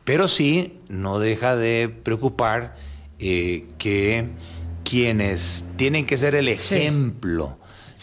Pero 0.05 0.29
sí 0.29 0.79
no 0.91 1.19
deja 1.19 1.57
de 1.57 1.89
preocupar 1.89 2.77
eh, 3.19 3.67
que 3.79 4.27
quienes 4.85 5.65
tienen 5.77 6.05
que 6.05 6.19
ser 6.19 6.35
el 6.35 6.49
ejemplo 6.49 7.57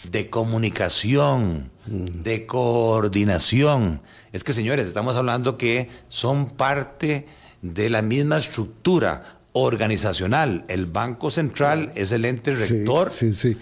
de 0.10 0.28
comunicación, 0.32 1.70
de 1.86 2.48
coordinación, 2.48 4.02
es 4.34 4.44
que 4.44 4.54
señores, 4.54 4.88
estamos 4.88 5.18
hablando 5.18 5.56
que 5.56 5.88
son 6.08 6.50
parte 6.50 7.28
de 7.62 7.92
la 7.92 8.02
misma 8.02 8.40
estructura 8.40 9.38
organizacional. 9.54 10.66
El 10.68 10.88
Banco 10.88 11.30
Central 11.30 11.92
es 11.96 12.12
el 12.12 12.26
ente 12.26 12.56
Sí, 12.56 12.74
rector. 12.74 13.12
sí, 13.12 13.36
sí. 13.36 13.56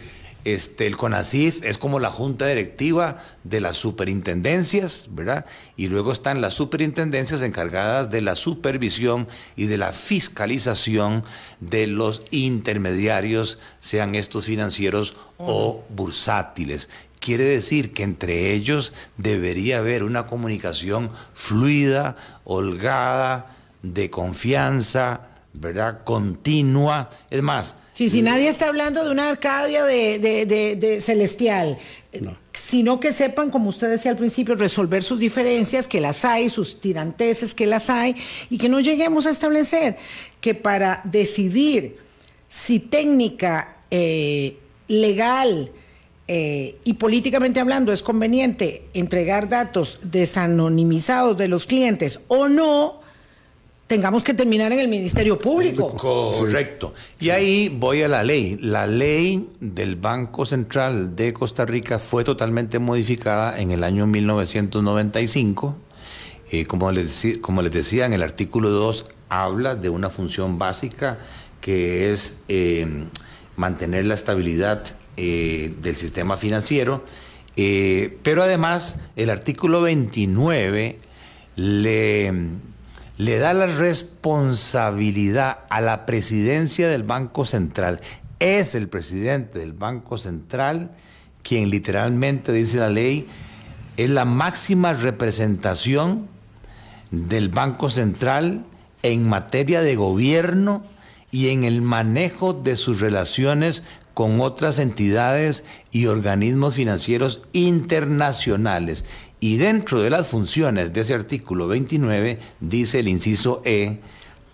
Este, 0.45 0.85
el 0.85 0.95
CONACIF 0.95 1.63
es 1.63 1.79
como 1.79 1.99
la 1.99 2.11
junta 2.11 2.45
directiva 2.45 3.17
de 3.43 3.59
las 3.59 3.77
superintendencias, 3.77 5.07
¿verdad? 5.09 5.43
Y 5.75 5.87
luego 5.87 6.11
están 6.11 6.39
las 6.39 6.53
superintendencias 6.53 7.41
encargadas 7.41 8.11
de 8.11 8.21
la 8.21 8.35
supervisión 8.35 9.27
y 9.55 9.65
de 9.65 9.79
la 9.79 9.91
fiscalización 9.91 11.23
de 11.61 11.87
los 11.87 12.21
intermediarios, 12.29 13.57
sean 13.79 14.13
estos 14.13 14.45
financieros 14.45 15.15
o 15.39 15.83
bursátiles. 15.89 16.89
Quiere 17.19 17.45
decir 17.45 17.91
que 17.91 18.03
entre 18.03 18.53
ellos 18.53 18.93
debería 19.17 19.79
haber 19.79 20.03
una 20.03 20.27
comunicación 20.27 21.09
fluida, 21.33 22.17
holgada, 22.43 23.47
de 23.81 24.11
confianza, 24.11 25.21
¿verdad? 25.53 26.03
Continua. 26.03 27.09
Es 27.31 27.41
más, 27.41 27.77
Sí, 27.95 28.09
si 28.09 28.21
nadie 28.21 28.49
está 28.49 28.67
hablando 28.67 29.05
de 29.05 29.09
una 29.09 29.29
Arcadia 29.29 29.85
de, 29.85 30.19
de- 30.19 30.45
de- 30.45 30.75
de 30.75 30.99
celestial, 30.99 31.77
eh, 32.11 32.21
sino 32.51 32.99
que 32.99 33.13
sepan, 33.13 33.49
como 33.49 33.69
usted 33.69 33.89
decía 33.89 34.11
al 34.11 34.17
principio, 34.17 34.55
resolver 34.55 35.01
sus 35.01 35.17
diferencias, 35.17 35.87
que 35.87 36.01
las 36.01 36.25
hay, 36.25 36.49
sus 36.49 36.81
tiranteses, 36.81 37.53
que 37.53 37.65
las 37.65 37.89
hay, 37.89 38.15
y 38.49 38.57
que 38.57 38.67
no 38.67 38.81
lleguemos 38.81 39.25
a 39.27 39.29
establecer 39.29 39.95
que 40.41 40.53
para 40.55 40.99
decidir 41.05 41.95
si 42.49 42.79
técnica, 42.79 43.77
eh, 43.91 44.57
legal 44.89 45.71
eh, 46.27 46.75
y 46.83 46.93
políticamente 46.95 47.61
hablando 47.61 47.93
es 47.93 48.03
conveniente 48.03 48.83
entregar 48.93 49.47
datos 49.47 49.99
desanonimizados 50.03 51.37
de 51.37 51.47
los 51.47 51.65
clientes 51.65 52.19
o 52.27 52.49
no, 52.49 52.99
tengamos 53.87 54.23
que 54.23 54.33
terminar 54.33 54.71
en 54.71 54.79
el 54.79 54.87
Ministerio 54.87 55.37
Público. 55.37 55.95
Correcto. 55.95 56.93
Y 57.19 57.29
ahí 57.29 57.69
voy 57.69 58.03
a 58.03 58.07
la 58.07 58.23
ley. 58.23 58.57
La 58.61 58.87
ley 58.87 59.49
del 59.59 59.95
Banco 59.95 60.45
Central 60.45 61.15
de 61.15 61.33
Costa 61.33 61.65
Rica 61.65 61.99
fue 61.99 62.23
totalmente 62.23 62.79
modificada 62.79 63.59
en 63.59 63.71
el 63.71 63.83
año 63.83 64.07
1995. 64.07 65.75
Eh, 66.51 66.65
como, 66.65 66.91
les, 66.91 67.39
como 67.41 67.61
les 67.61 67.71
decía, 67.71 68.05
en 68.05 68.13
el 68.13 68.23
artículo 68.23 68.69
2 68.69 69.07
habla 69.29 69.75
de 69.75 69.89
una 69.89 70.09
función 70.09 70.57
básica 70.59 71.17
que 71.59 72.11
es 72.11 72.43
eh, 72.47 72.85
mantener 73.55 74.05
la 74.05 74.13
estabilidad 74.13 74.83
eh, 75.17 75.73
del 75.81 75.95
sistema 75.95 76.37
financiero. 76.37 77.03
Eh, 77.55 78.17
pero 78.21 78.43
además, 78.43 78.97
el 79.15 79.29
artículo 79.29 79.81
29 79.81 80.97
le 81.55 82.33
le 83.17 83.39
da 83.39 83.53
la 83.53 83.67
responsabilidad 83.67 85.59
a 85.69 85.81
la 85.81 86.05
presidencia 86.05 86.89
del 86.89 87.03
Banco 87.03 87.45
Central. 87.45 88.01
Es 88.39 88.75
el 88.75 88.89
presidente 88.89 89.59
del 89.59 89.73
Banco 89.73 90.17
Central 90.17 90.91
quien 91.45 91.69
literalmente, 91.69 92.51
dice 92.51 92.79
la 92.79 92.89
ley, 92.89 93.27
es 93.97 94.09
la 94.09 94.25
máxima 94.25 94.93
representación 94.93 96.27
del 97.11 97.49
Banco 97.49 97.89
Central 97.89 98.65
en 99.03 99.29
materia 99.29 99.81
de 99.83 99.95
gobierno 99.95 100.83
y 101.29 101.49
en 101.49 101.63
el 101.63 101.83
manejo 101.83 102.53
de 102.53 102.75
sus 102.75 102.99
relaciones 102.99 103.83
con 104.15 104.41
otras 104.41 104.79
entidades 104.79 105.65
y 105.91 106.07
organismos 106.07 106.73
financieros 106.73 107.43
internacionales. 107.51 109.05
Y 109.45 109.57
dentro 109.57 110.01
de 110.01 110.09
las 110.09 110.25
funciones 110.25 110.91
de 110.91 111.01
ese 111.01 111.13
artículo 111.13 111.67
29 111.67 112.39
dice 112.61 113.01
el 113.01 113.07
inciso 113.07 113.61
E, 113.63 113.99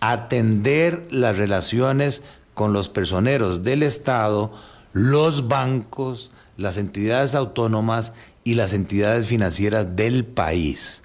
atender 0.00 1.06
las 1.10 1.38
relaciones 1.38 2.22
con 2.52 2.74
los 2.74 2.90
personeros 2.90 3.62
del 3.62 3.84
Estado, 3.84 4.52
los 4.92 5.48
bancos, 5.48 6.30
las 6.58 6.76
entidades 6.76 7.34
autónomas 7.34 8.12
y 8.44 8.54
las 8.54 8.74
entidades 8.74 9.28
financieras 9.28 9.96
del 9.96 10.26
país. 10.26 11.02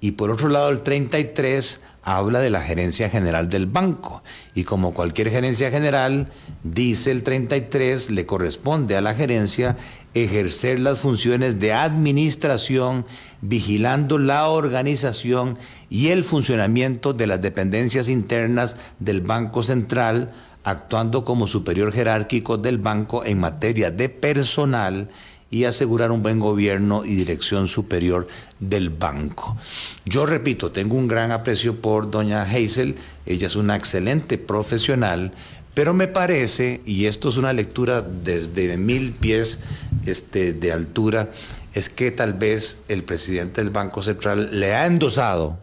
Y 0.00 0.12
por 0.12 0.30
otro 0.30 0.50
lado, 0.50 0.68
el 0.68 0.82
33 0.82 1.80
habla 2.02 2.40
de 2.40 2.50
la 2.50 2.60
gerencia 2.60 3.08
general 3.08 3.48
del 3.48 3.66
banco. 3.66 4.22
Y 4.54 4.64
como 4.64 4.92
cualquier 4.92 5.30
gerencia 5.30 5.70
general, 5.70 6.28
dice 6.62 7.10
el 7.10 7.22
33, 7.22 8.10
le 8.10 8.26
corresponde 8.26 8.96
a 8.96 9.00
la 9.00 9.14
gerencia 9.14 9.78
ejercer 10.14 10.80
las 10.80 10.98
funciones 10.98 11.60
de 11.60 11.72
administración, 11.72 13.06
vigilando 13.40 14.18
la 14.18 14.48
organización 14.48 15.56
y 15.88 16.08
el 16.08 16.24
funcionamiento 16.24 17.12
de 17.12 17.26
las 17.26 17.40
dependencias 17.40 18.08
internas 18.08 18.76
del 18.98 19.20
Banco 19.20 19.62
Central, 19.62 20.30
actuando 20.64 21.24
como 21.24 21.46
superior 21.46 21.92
jerárquico 21.92 22.58
del 22.58 22.78
banco 22.78 23.24
en 23.24 23.38
materia 23.38 23.90
de 23.90 24.08
personal 24.08 25.08
y 25.50 25.64
asegurar 25.64 26.12
un 26.12 26.22
buen 26.22 26.38
gobierno 26.38 27.04
y 27.04 27.16
dirección 27.16 27.66
superior 27.66 28.28
del 28.60 28.90
banco. 28.90 29.56
Yo 30.04 30.24
repito, 30.24 30.70
tengo 30.70 30.94
un 30.94 31.08
gran 31.08 31.32
aprecio 31.32 31.80
por 31.80 32.10
doña 32.10 32.42
Hazel, 32.42 32.96
ella 33.26 33.48
es 33.48 33.56
una 33.56 33.74
excelente 33.74 34.38
profesional, 34.38 35.32
pero 35.74 35.94
me 35.94 36.08
parece, 36.08 36.80
y 36.84 37.06
esto 37.06 37.28
es 37.28 37.36
una 37.36 37.52
lectura 37.52 38.02
desde 38.02 38.76
mil 38.76 39.12
pies 39.12 39.60
este, 40.06 40.52
de 40.52 40.72
altura, 40.72 41.30
es 41.74 41.88
que 41.88 42.10
tal 42.10 42.34
vez 42.34 42.82
el 42.88 43.04
presidente 43.04 43.60
del 43.62 43.70
Banco 43.70 44.02
Central 44.02 44.58
le 44.58 44.74
ha 44.74 44.86
endosado 44.86 45.58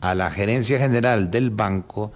a 0.00 0.14
la 0.14 0.30
gerencia 0.30 0.78
general 0.78 1.30
del 1.30 1.50
banco 1.50 2.12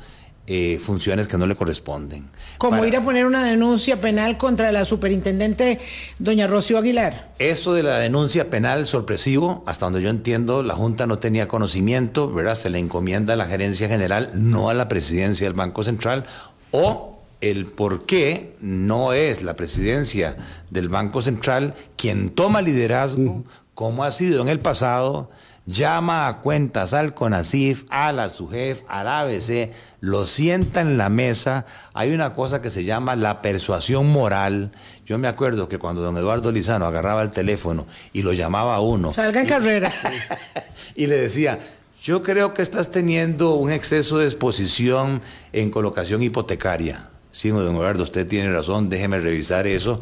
eh, 0.48 0.78
funciones 0.80 1.26
que 1.26 1.36
no 1.36 1.46
le 1.48 1.56
corresponden. 1.56 2.30
Como 2.58 2.76
Para- 2.76 2.86
ir 2.86 2.96
a 2.96 3.02
poner 3.02 3.26
una 3.26 3.44
denuncia 3.44 3.96
penal 3.96 4.38
contra 4.38 4.70
la 4.70 4.84
superintendente 4.84 5.80
doña 6.20 6.46
Rocío 6.46 6.78
Aguilar. 6.78 7.32
Eso 7.40 7.74
de 7.74 7.82
la 7.82 7.98
denuncia 7.98 8.48
penal 8.48 8.86
sorpresivo, 8.86 9.64
hasta 9.66 9.86
donde 9.86 10.02
yo 10.02 10.08
entiendo, 10.08 10.62
la 10.62 10.74
Junta 10.74 11.08
no 11.08 11.18
tenía 11.18 11.48
conocimiento, 11.48 12.30
¿verdad? 12.30 12.54
Se 12.54 12.70
le 12.70 12.78
encomienda 12.78 13.32
a 13.32 13.36
la 13.36 13.46
gerencia 13.46 13.88
general, 13.88 14.30
no 14.34 14.70
a 14.70 14.74
la 14.74 14.86
presidencia 14.86 15.48
del 15.48 15.54
Banco 15.54 15.82
Central, 15.82 16.26
o 16.70 17.15
el 17.50 17.66
por 17.66 18.06
qué 18.06 18.56
no 18.60 19.12
es 19.12 19.42
la 19.42 19.56
presidencia 19.56 20.36
del 20.70 20.88
Banco 20.88 21.22
Central 21.22 21.74
quien 21.96 22.30
toma 22.30 22.62
liderazgo, 22.62 23.44
como 23.74 24.04
ha 24.04 24.12
sido 24.12 24.42
en 24.42 24.48
el 24.48 24.58
pasado, 24.58 25.30
llama 25.66 26.28
a 26.28 26.38
cuentas 26.38 26.94
al 26.94 27.12
CONACIF, 27.12 27.84
a 27.90 28.12
la 28.12 28.28
SUGEF, 28.28 28.82
al 28.88 29.08
ABC, 29.08 29.72
lo 30.00 30.24
sienta 30.24 30.80
en 30.80 30.96
la 30.96 31.08
mesa. 31.08 31.66
Hay 31.92 32.12
una 32.12 32.32
cosa 32.32 32.62
que 32.62 32.70
se 32.70 32.84
llama 32.84 33.16
la 33.16 33.42
persuasión 33.42 34.10
moral. 34.10 34.72
Yo 35.04 35.18
me 35.18 35.28
acuerdo 35.28 35.68
que 35.68 35.78
cuando 35.78 36.02
don 36.02 36.16
Eduardo 36.16 36.52
Lizano 36.52 36.86
agarraba 36.86 37.22
el 37.22 37.32
teléfono 37.32 37.86
y 38.12 38.22
lo 38.22 38.32
llamaba 38.32 38.76
a 38.76 38.80
uno. 38.80 39.12
Salga 39.12 39.40
en 39.40 39.48
carrera. 39.48 39.92
y 40.94 41.08
le 41.08 41.16
decía, 41.16 41.58
yo 42.02 42.22
creo 42.22 42.54
que 42.54 42.62
estás 42.62 42.92
teniendo 42.92 43.54
un 43.54 43.72
exceso 43.72 44.18
de 44.18 44.26
exposición 44.26 45.20
en 45.52 45.70
colocación 45.70 46.22
hipotecaria. 46.22 47.10
Sí, 47.36 47.50
don 47.50 47.60
Eduardo, 47.60 48.02
usted 48.02 48.26
tiene 48.26 48.50
razón, 48.50 48.88
déjeme 48.88 49.20
revisar 49.20 49.66
eso, 49.66 50.00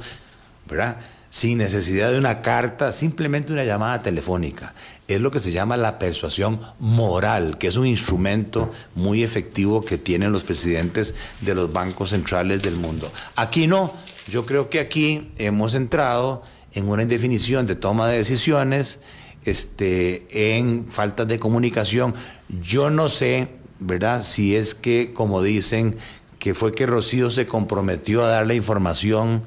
¿verdad? 0.68 0.98
Sin 1.30 1.58
necesidad 1.58 2.12
de 2.12 2.18
una 2.18 2.42
carta, 2.42 2.92
simplemente 2.92 3.52
una 3.52 3.64
llamada 3.64 4.04
telefónica. 4.04 4.72
Es 5.08 5.20
lo 5.20 5.32
que 5.32 5.40
se 5.40 5.50
llama 5.50 5.76
la 5.76 5.98
persuasión 5.98 6.60
moral, 6.78 7.58
que 7.58 7.66
es 7.66 7.76
un 7.76 7.88
instrumento 7.88 8.70
muy 8.94 9.24
efectivo 9.24 9.84
que 9.84 9.98
tienen 9.98 10.30
los 10.30 10.44
presidentes 10.44 11.16
de 11.40 11.56
los 11.56 11.72
bancos 11.72 12.10
centrales 12.10 12.62
del 12.62 12.76
mundo. 12.76 13.10
Aquí 13.34 13.66
no, 13.66 13.92
yo 14.28 14.46
creo 14.46 14.70
que 14.70 14.78
aquí 14.78 15.32
hemos 15.36 15.74
entrado 15.74 16.44
en 16.72 16.88
una 16.88 17.02
indefinición 17.02 17.66
de 17.66 17.74
toma 17.74 18.08
de 18.08 18.18
decisiones, 18.18 19.00
este, 19.44 20.24
en 20.56 20.88
falta 20.88 21.24
de 21.24 21.40
comunicación. 21.40 22.14
Yo 22.62 22.90
no 22.90 23.08
sé, 23.08 23.48
¿verdad? 23.80 24.22
Si 24.22 24.54
es 24.54 24.76
que, 24.76 25.12
como 25.12 25.42
dicen, 25.42 25.96
que 26.44 26.52
fue 26.52 26.72
que 26.72 26.84
Rocío 26.84 27.30
se 27.30 27.46
comprometió 27.46 28.22
a 28.22 28.28
dar 28.28 28.46
la 28.46 28.52
información 28.52 29.44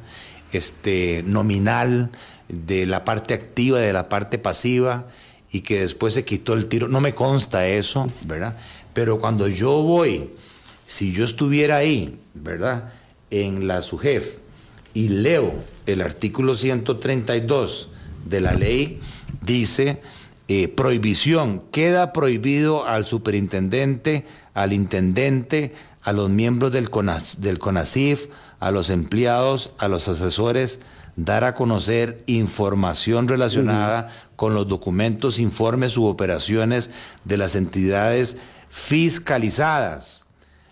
este, 0.51 1.21
nominal 1.27 2.09
de 2.49 2.87
la 2.87 3.05
parte 3.05 3.35
activa, 3.35 3.77
de 3.77 3.93
la 3.93 4.09
parte 4.09 4.39
pasiva, 4.39 5.05
y 5.51 5.61
que 5.61 5.81
después 5.81 6.15
se 6.15 6.25
quitó 6.25 6.55
el 6.55 6.65
tiro. 6.65 6.87
No 6.87 6.99
me 6.99 7.13
consta 7.13 7.67
eso, 7.67 8.07
¿verdad? 8.25 8.57
Pero 8.95 9.19
cuando 9.19 9.47
yo 9.47 9.83
voy, 9.83 10.31
si 10.87 11.13
yo 11.13 11.23
estuviera 11.23 11.77
ahí, 11.77 12.17
¿verdad? 12.33 12.91
En 13.29 13.67
la 13.67 13.83
SUGEF 13.83 14.37
y 14.95 15.09
leo 15.09 15.53
el 15.85 16.01
artículo 16.01 16.55
132 16.55 17.89
de 18.25 18.41
la 18.41 18.53
ley, 18.53 18.99
dice 19.43 20.01
eh, 20.47 20.67
prohibición, 20.67 21.61
queda 21.71 22.11
prohibido 22.11 22.87
al 22.87 23.05
superintendente, 23.05 24.25
al 24.55 24.73
intendente, 24.73 25.73
a 26.07 26.13
los 26.13 26.29
miembros 26.29 26.71
del, 26.71 26.89
del 27.39 27.59
CONACIF, 27.59 28.27
a 28.61 28.71
los 28.71 28.89
empleados, 28.89 29.73
a 29.77 29.89
los 29.89 30.07
asesores, 30.07 30.79
dar 31.17 31.43
a 31.43 31.53
conocer 31.53 32.23
información 32.27 33.27
relacionada 33.27 34.09
con 34.37 34.53
los 34.53 34.69
documentos, 34.69 35.37
informes 35.37 35.97
u 35.97 36.05
operaciones 36.05 36.91
de 37.25 37.35
las 37.35 37.55
entidades 37.55 38.37
fiscalizadas. 38.69 40.23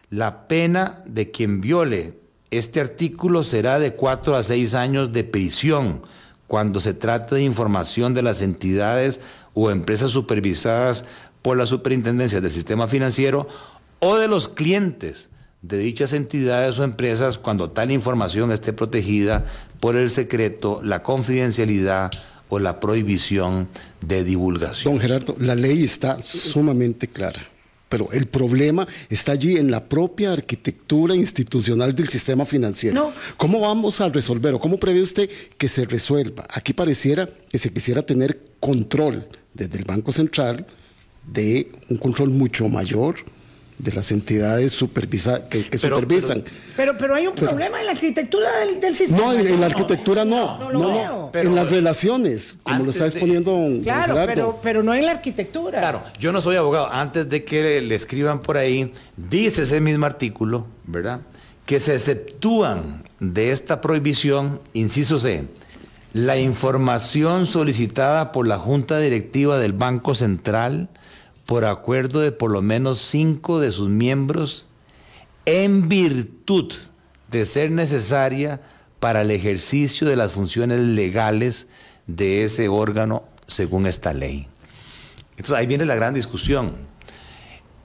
La 0.10 0.48
pena 0.48 1.04
de 1.06 1.32
quien 1.32 1.60
viole 1.60 2.18
este 2.50 2.80
artículo 2.80 3.44
será 3.44 3.78
de 3.78 3.94
cuatro 3.94 4.38
a 4.38 4.44
seis 4.44 4.74
años 4.74 5.12
de 5.12 5.26
prisión 5.26 6.02
cuando 6.48 6.80
se 6.80 6.94
trata 6.94 7.36
de 7.36 7.42
información 7.42 8.14
de 8.14 8.22
las 8.22 8.42
entidades 8.42 9.20
o 9.54 9.70
empresas 9.70 10.12
supervisadas 10.12 11.04
por 11.42 11.58
la 11.58 11.66
superintendencia 11.66 12.40
del 12.40 12.54
sistema 12.54 12.88
financiero 12.88 13.50
o 14.00 14.18
de 14.18 14.28
los 14.28 14.48
clientes 14.48 15.30
de 15.62 15.80
dichas 15.80 16.14
entidades 16.14 16.78
o 16.78 16.84
empresas 16.84 17.38
cuando 17.40 17.72
tal 17.72 17.92
información 17.92 18.52
esté 18.52 18.72
protegida 18.72 19.46
por 19.80 19.96
el 19.96 20.10
secreto, 20.10 20.82
la 20.84 21.02
confidencialidad 21.02 22.12
o 22.50 22.60
la 22.60 22.80
prohibición 22.80 23.68
de 24.02 24.24
divulgación. 24.24 24.94
Don 24.94 25.02
Gerardo, 25.02 25.36
la 25.40 25.56
ley 25.56 25.84
está 25.84 26.22
sumamente 26.22 27.08
clara, 27.08 27.48
pero 27.90 28.12
el 28.12 28.28
problema 28.28 28.88
está 29.10 29.32
allí 29.32 29.58
en 29.58 29.72
la 29.72 29.84
propia 29.86 30.34
arquitectura 30.34 31.16
institucional 31.16 31.96
del 31.96 32.10
sistema 32.10 32.46
financiero. 32.46 33.12
¿Cómo 33.38 33.62
vamos 33.62 34.02
a 34.02 34.10
resolver 34.10 34.54
o 34.54 34.60
cómo 34.60 34.78
prevé 34.78 35.02
usted 35.02 35.30
que 35.58 35.68
se 35.68 35.86
resuelva? 35.86 36.46
Aquí 36.50 36.74
pareciera 36.74 37.28
que 37.50 37.58
se 37.58 37.74
quisiera 37.74 38.06
tener 38.06 38.40
control 38.60 39.28
desde 39.56 39.80
el 39.80 39.86
Banco 39.86 40.12
Central 40.12 40.68
de 41.26 41.72
un 41.90 41.98
control 41.98 42.30
mucho 42.30 42.70
mayor 42.70 43.16
de 43.78 43.92
las 43.92 44.12
entidades 44.12 44.72
supervisa 44.72 45.48
que, 45.50 45.78
supervisan. 45.78 46.44
Pero, 46.78 46.98
pero 46.98 47.16
hay 47.16 47.28
un 47.28 47.36
problema 47.36 47.80
en 47.80 47.86
la 47.86 47.92
arquitectura 47.92 48.50
del, 48.82 48.96
sistema. 48.96 49.18
No, 49.18 49.34
en, 49.34 49.60
la 49.60 49.66
arquitectura 49.66 50.24
no. 50.24 50.72
No, 50.72 51.32
en 51.34 51.56
las 51.56 51.70
relaciones, 51.70 52.58
como 52.64 52.86
lo 52.86 52.92
está 52.92 53.06
exponiendo 53.06 53.60
Claro, 53.84 54.16
pero, 54.26 54.60
pero 54.62 54.84
no 54.84 54.94
en 54.94 55.06
la 55.06 55.12
arquitectura. 55.12 55.80
Claro, 55.80 56.02
yo 56.20 56.32
no 56.32 56.42
soy 56.42 56.56
abogado. 56.56 56.92
Antes 56.92 57.30
de 57.30 57.44
que 57.44 57.82
le 57.82 57.96
escriban 57.96 58.42
por 58.42 58.58
ahí, 58.58 58.94
dice 59.18 59.64
ese 59.64 59.82
mismo 59.82 60.06
artículo, 60.06 60.68
¿verdad? 60.86 61.22
Que 61.66 61.80
se 61.80 61.96
exceptúan 61.96 63.04
de 63.20 63.52
esta 63.52 63.82
prohibición, 63.82 64.62
inciso 64.74 65.20
C, 65.20 65.46
la 66.14 66.38
información 66.38 67.46
solicitada 67.46 68.32
por 68.32 68.48
la 68.48 68.58
Junta 68.58 69.00
Directiva 69.00 69.58
del 69.58 69.74
Banco 69.74 70.16
Central 70.16 70.88
por 71.46 71.66
acuerdo 71.66 72.20
de 72.20 72.32
por 72.32 72.52
lo 72.52 72.62
menos 72.62 73.00
cinco 73.00 73.60
de 73.60 73.72
sus 73.72 73.90
miembros 73.90 74.68
en 75.46 75.88
virtud 75.88 76.74
de 77.30 77.46
ser 77.46 77.72
necesaria 77.72 78.62
para 79.00 79.22
el 79.22 79.32
ejercicio 79.32 80.08
de 80.08 80.16
las 80.16 80.32
funciones 80.32 80.80
legales 80.80 81.68
de 82.08 82.44
ese 82.44 82.68
órgano 82.68 83.26
según 83.46 83.86
esta 83.86 84.14
ley. 84.14 84.48
Entonces 85.32 85.56
ahí 85.56 85.68
viene 85.68 85.86
la 85.86 85.96
gran 85.96 86.14
discusión. 86.14 86.76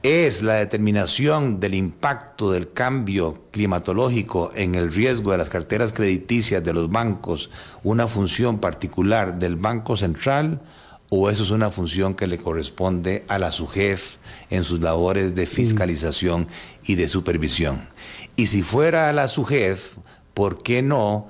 ¿Es 0.02 0.42
la 0.42 0.54
determinación 0.54 1.60
del 1.60 1.74
impacto 1.74 2.52
del 2.52 2.72
cambio 2.72 3.44
climatológico 3.50 4.50
en 4.54 4.74
el 4.74 4.90
riesgo 4.90 5.32
de 5.32 5.38
las 5.38 5.50
carteras 5.50 5.92
crediticias 5.92 6.64
de 6.64 6.72
los 6.72 6.88
bancos 6.88 7.50
una 7.82 8.06
función 8.06 8.60
particular 8.60 9.38
del 9.38 9.56
Banco 9.56 9.98
Central? 9.98 10.62
O 11.10 11.28
eso 11.28 11.42
es 11.42 11.50
una 11.50 11.70
función 11.70 12.14
que 12.14 12.26
le 12.26 12.38
corresponde 12.38 13.24
a 13.28 13.38
la 13.38 13.50
SUGEF 13.50 14.16
en 14.48 14.64
sus 14.64 14.80
labores 14.80 15.34
de 15.34 15.44
fiscalización 15.44 16.46
y 16.84 16.94
de 16.94 17.08
supervisión. 17.08 17.88
Y 18.36 18.46
si 18.46 18.62
fuera 18.62 19.08
a 19.08 19.12
la 19.12 19.28
SUGEF, 19.28 19.96
¿por 20.32 20.62
qué 20.62 20.82
no 20.82 21.28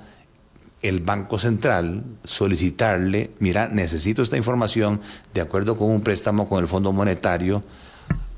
el 0.83 1.01
Banco 1.01 1.37
Central 1.37 2.03
solicitarle, 2.23 3.31
mira, 3.39 3.67
necesito 3.67 4.21
esta 4.21 4.37
información 4.37 5.01
de 5.33 5.41
acuerdo 5.41 5.77
con 5.77 5.89
un 5.89 6.01
préstamo 6.01 6.47
con 6.47 6.61
el 6.61 6.67
Fondo 6.67 6.91
Monetario, 6.91 7.63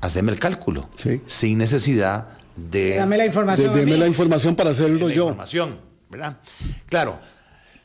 haceme 0.00 0.32
el 0.32 0.38
cálculo, 0.38 0.88
sin 1.26 1.58
necesidad 1.58 2.26
de... 2.56 2.96
Dame 2.96 3.16
la 3.16 3.26
información. 3.26 3.74
De, 3.74 3.86
la 3.86 4.06
información 4.06 4.56
para 4.56 4.70
hacerlo 4.70 5.08
yo. 5.08 5.24
Información, 5.24 5.78
¿verdad? 6.10 6.38
Claro, 6.86 7.18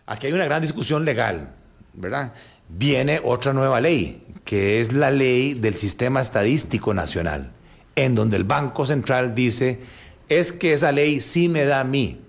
aquí 0.06 0.28
hay 0.28 0.34
una 0.34 0.45
gran 0.45 0.62
discusión 0.62 1.06
legal, 1.06 1.56
¿verdad? 1.93 2.34
Viene 2.69 3.19
otra 3.23 3.53
nueva 3.53 3.82
ley, 3.82 4.23
que 4.45 4.79
es 4.79 4.93
la 4.93 5.12
ley 5.12 5.53
del 5.53 5.75
Sistema 5.75 6.21
Estadístico 6.21 6.93
Nacional, 6.93 7.51
en 7.95 8.15
donde 8.15 8.38
el 8.38 8.43
Banco 8.45 8.86
Central 8.86 9.36
dice, 9.36 9.82
es 10.29 10.51
que 10.51 10.73
esa 10.73 10.91
ley 10.91 11.19
sí 11.19 11.49
me 11.49 11.65
da 11.65 11.82
a 11.82 11.84
mí 11.84 12.21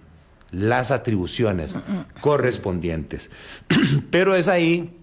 las 0.51 0.91
atribuciones 0.91 1.79
correspondientes. 2.21 3.31
Pero 4.11 4.35
es 4.35 4.49
ahí 4.49 4.97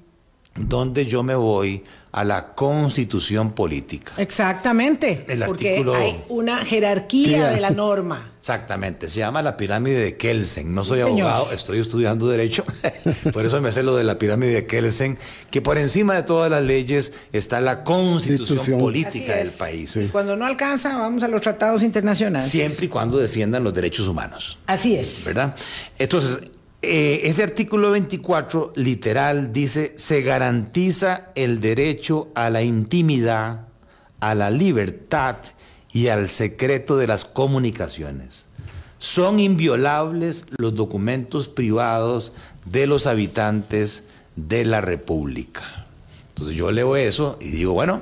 donde 0.55 1.05
yo 1.05 1.23
me 1.23 1.35
voy 1.35 1.83
a 2.17 2.23
la 2.23 2.47
constitución 2.47 3.51
política. 3.51 4.13
Exactamente. 4.17 5.23
porque 5.45 5.85
hay 5.95 6.23
una 6.29 6.57
jerarquía 6.57 7.51
de 7.51 7.61
la 7.61 7.69
norma. 7.83 8.31
Exactamente. 8.39 9.07
Se 9.07 9.19
llama 9.19 9.43
la 9.43 9.55
pirámide 9.55 9.99
de 9.99 10.17
Kelsen. 10.17 10.73
No 10.73 10.83
soy 10.83 11.01
abogado, 11.01 11.51
estoy 11.51 11.77
estudiando 11.77 12.27
Derecho. 12.27 12.63
por 13.33 13.45
eso 13.45 13.61
me 13.61 13.71
sé 13.71 13.83
lo 13.83 13.95
de 13.95 14.03
la 14.03 14.17
pirámide 14.17 14.51
de 14.53 14.65
Kelsen, 14.65 15.19
que 15.51 15.61
por 15.61 15.77
encima 15.77 16.15
de 16.15 16.23
todas 16.23 16.49
las 16.49 16.63
leyes 16.63 17.13
está 17.33 17.61
la 17.61 17.83
constitución 17.83 18.79
política 18.79 19.35
del 19.35 19.51
país. 19.51 19.95
Y 19.95 20.07
cuando 20.07 20.35
no 20.35 20.47
alcanza, 20.47 20.97
vamos 20.97 21.21
a 21.21 21.27
los 21.27 21.41
tratados 21.41 21.83
internacionales. 21.83 22.49
Siempre 22.49 22.87
y 22.87 22.89
cuando 22.89 23.19
defiendan 23.19 23.63
los 23.63 23.75
derechos 23.75 24.07
humanos. 24.07 24.57
Así 24.65 24.95
es. 24.95 25.23
¿Verdad? 25.23 25.55
Entonces, 25.99 26.39
eh, 26.81 27.21
ese 27.23 27.43
artículo 27.43 27.91
24 27.91 28.73
literal 28.75 29.51
dice, 29.51 29.93
se 29.95 30.21
garantiza 30.21 31.29
el 31.33 31.59
derecho 31.59 32.27
a 32.35 32.49
la 32.49 32.61
intimidad, 32.61 33.67
a 34.19 34.35
la 34.35 34.51
libertad 34.51 35.37
y 35.91 36.09
al 36.09 36.27
secreto 36.27 36.97
de 36.97 37.07
las 37.07 37.25
comunicaciones. 37.25 38.47
Son 38.99 39.39
inviolables 39.39 40.45
los 40.57 40.75
documentos 40.75 41.47
privados 41.47 42.33
de 42.65 42.85
los 42.85 43.07
habitantes 43.07 44.03
de 44.35 44.65
la 44.65 44.81
República. 44.81 45.63
Entonces 46.29 46.55
yo 46.55 46.71
leo 46.71 46.95
eso 46.95 47.37
y 47.41 47.49
digo, 47.49 47.73
bueno, 47.73 48.01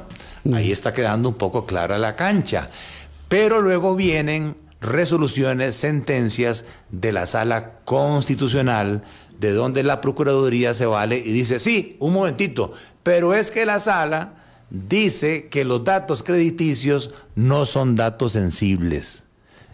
ahí 0.53 0.71
está 0.71 0.91
quedando 0.91 1.29
un 1.29 1.35
poco 1.35 1.65
clara 1.65 1.97
la 1.97 2.17
cancha. 2.17 2.67
Pero 3.29 3.61
luego 3.61 3.95
vienen 3.95 4.55
resoluciones, 4.87 5.75
sentencias 5.75 6.65
de 6.91 7.11
la 7.11 7.25
sala 7.25 7.79
constitucional, 7.85 9.03
de 9.39 9.51
donde 9.51 9.83
la 9.83 10.01
Procuraduría 10.01 10.73
se 10.73 10.85
vale 10.85 11.17
y 11.17 11.31
dice, 11.31 11.59
sí, 11.59 11.97
un 11.99 12.13
momentito, 12.13 12.71
pero 13.03 13.33
es 13.33 13.51
que 13.51 13.65
la 13.65 13.79
sala 13.79 14.35
dice 14.69 15.47
que 15.49 15.65
los 15.65 15.83
datos 15.83 16.23
crediticios 16.23 17.13
no 17.35 17.65
son 17.65 17.95
datos 17.95 18.33
sensibles, 18.33 19.27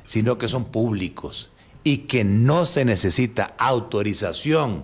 sino 0.05 0.37
que 0.37 0.47
son 0.47 0.65
públicos 0.65 1.51
y 1.83 1.99
que 1.99 2.23
no 2.23 2.65
se 2.65 2.85
necesita 2.85 3.53
autorización 3.57 4.83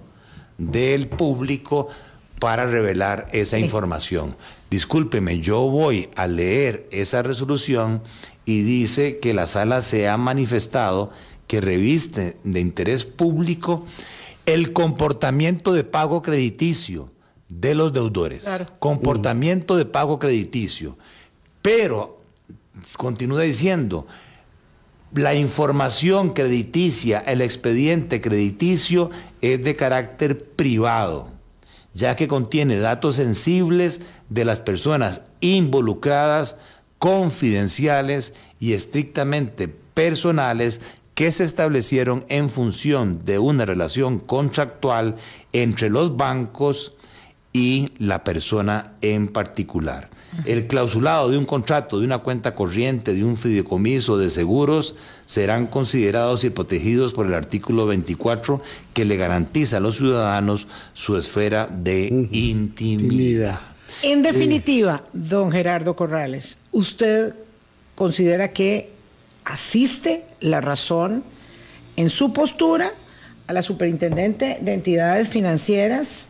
del 0.57 1.07
público 1.07 1.87
para 2.39 2.65
revelar 2.65 3.27
esa 3.31 3.57
información. 3.57 4.35
Discúlpeme, 4.69 5.39
yo 5.39 5.61
voy 5.61 6.09
a 6.15 6.27
leer 6.27 6.87
esa 6.91 7.23
resolución 7.23 8.03
y 8.47 8.61
dice 8.61 9.19
que 9.19 9.33
la 9.33 9.45
sala 9.45 9.81
se 9.81 10.07
ha 10.07 10.15
manifestado 10.15 11.11
que 11.47 11.59
reviste 11.59 12.37
de 12.45 12.61
interés 12.61 13.03
público 13.03 13.85
el 14.45 14.71
comportamiento 14.71 15.73
de 15.73 15.83
pago 15.83 16.21
crediticio 16.21 17.11
de 17.49 17.75
los 17.75 17.91
deudores. 17.91 18.45
Comportamiento 18.79 19.75
de 19.75 19.83
pago 19.83 20.17
crediticio. 20.17 20.97
Pero, 21.61 22.19
continúa 22.95 23.41
diciendo, 23.41 24.07
la 25.13 25.35
información 25.35 26.29
crediticia, 26.29 27.19
el 27.19 27.41
expediente 27.41 28.21
crediticio 28.21 29.09
es 29.41 29.61
de 29.61 29.75
carácter 29.75 30.41
privado 30.41 31.37
ya 31.97 32.15
que 32.15 32.27
contiene 32.27 32.77
datos 32.77 33.15
sensibles 33.15 34.01
de 34.29 34.45
las 34.45 34.59
personas 34.59 35.21
involucradas, 35.39 36.55
confidenciales 36.99 38.33
y 38.59 38.73
estrictamente 38.73 39.67
personales 39.67 40.81
que 41.15 41.31
se 41.31 41.43
establecieron 41.43 42.25
en 42.29 42.49
función 42.49 43.25
de 43.25 43.39
una 43.39 43.65
relación 43.65 44.19
contractual 44.19 45.15
entre 45.51 45.89
los 45.89 46.15
bancos 46.15 46.95
y 47.53 47.89
la 47.97 48.23
persona 48.23 48.93
en 49.01 49.27
particular. 49.27 50.11
El 50.45 50.67
clausulado 50.67 51.31
de 51.31 51.39
un 51.39 51.45
contrato, 51.45 51.97
de 51.97 52.05
una 52.05 52.19
cuenta 52.19 52.53
corriente, 52.53 53.15
de 53.15 53.23
un 53.23 53.35
fideicomiso 53.35 54.19
de 54.19 54.29
seguros 54.29 54.95
serán 55.25 55.65
considerados 55.65 56.43
y 56.43 56.51
protegidos 56.51 57.13
por 57.13 57.25
el 57.25 57.33
artículo 57.33 57.87
24 57.87 58.61
que 58.93 59.05
le 59.05 59.17
garantiza 59.17 59.77
a 59.77 59.79
los 59.79 59.97
ciudadanos 59.97 60.67
su 60.93 61.17
esfera 61.17 61.65
de 61.65 62.27
intimidad. 62.31 63.59
En 64.03 64.21
definitiva, 64.21 65.03
don 65.13 65.51
Gerardo 65.51 65.95
Corrales, 65.95 66.57
¿usted 66.71 67.35
considera 67.95 68.51
que 68.51 68.91
asiste 69.45 70.25
la 70.39 70.61
razón 70.61 71.23
en 71.95 72.09
su 72.09 72.33
postura 72.33 72.91
a 73.47 73.53
la 73.53 73.61
superintendente 73.61 74.59
de 74.61 74.73
entidades 74.73 75.29
financieras 75.29 76.27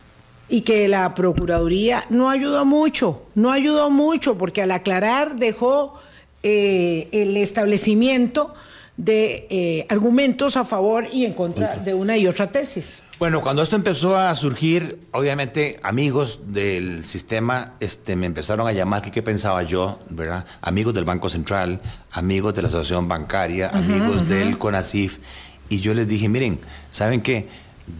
y 0.49 0.61
que 0.61 0.87
la 0.87 1.13
Procuraduría 1.13 2.05
no 2.09 2.29
ayudó 2.29 2.63
mucho, 2.63 3.25
no 3.35 3.51
ayudó 3.51 3.89
mucho 3.89 4.37
porque 4.37 4.61
al 4.61 4.71
aclarar 4.71 5.35
dejó 5.35 5.99
eh, 6.43 7.09
el 7.11 7.35
establecimiento 7.35 8.53
de 8.95 9.47
eh, 9.49 9.85
argumentos 9.89 10.55
a 10.55 10.63
favor 10.63 11.07
y 11.11 11.25
en 11.25 11.33
contra 11.33 11.75
de 11.75 11.93
una 11.93 12.17
y 12.17 12.27
otra 12.27 12.51
tesis. 12.51 13.01
Bueno, 13.19 13.41
cuando 13.41 13.63
esto 13.63 13.75
empezó 13.75 14.15
a 14.15 14.33
surgir, 14.35 14.99
obviamente 15.11 15.79
amigos 15.81 16.39
del 16.45 17.03
sistema 17.03 17.73
este, 17.79 18.15
me 18.15 18.27
empezaron 18.27 18.67
a 18.67 18.73
llamar 18.73 19.01
qué 19.09 19.23
pensaba 19.23 19.63
yo, 19.63 19.97
¿verdad? 20.09 20.45
Amigos 20.61 20.93
del 20.93 21.03
Banco 21.03 21.27
Central, 21.27 21.81
amigos 22.11 22.53
de 22.53 22.61
la 22.61 22.67
Asociación 22.67 23.07
Bancaria, 23.07 23.69
amigos 23.69 24.27
del 24.27 24.59
CONACIF, 24.59 25.17
y 25.67 25.79
yo 25.79 25.95
les 25.95 26.07
dije, 26.07 26.29
miren, 26.29 26.59
¿saben 26.91 27.21
qué? 27.21 27.47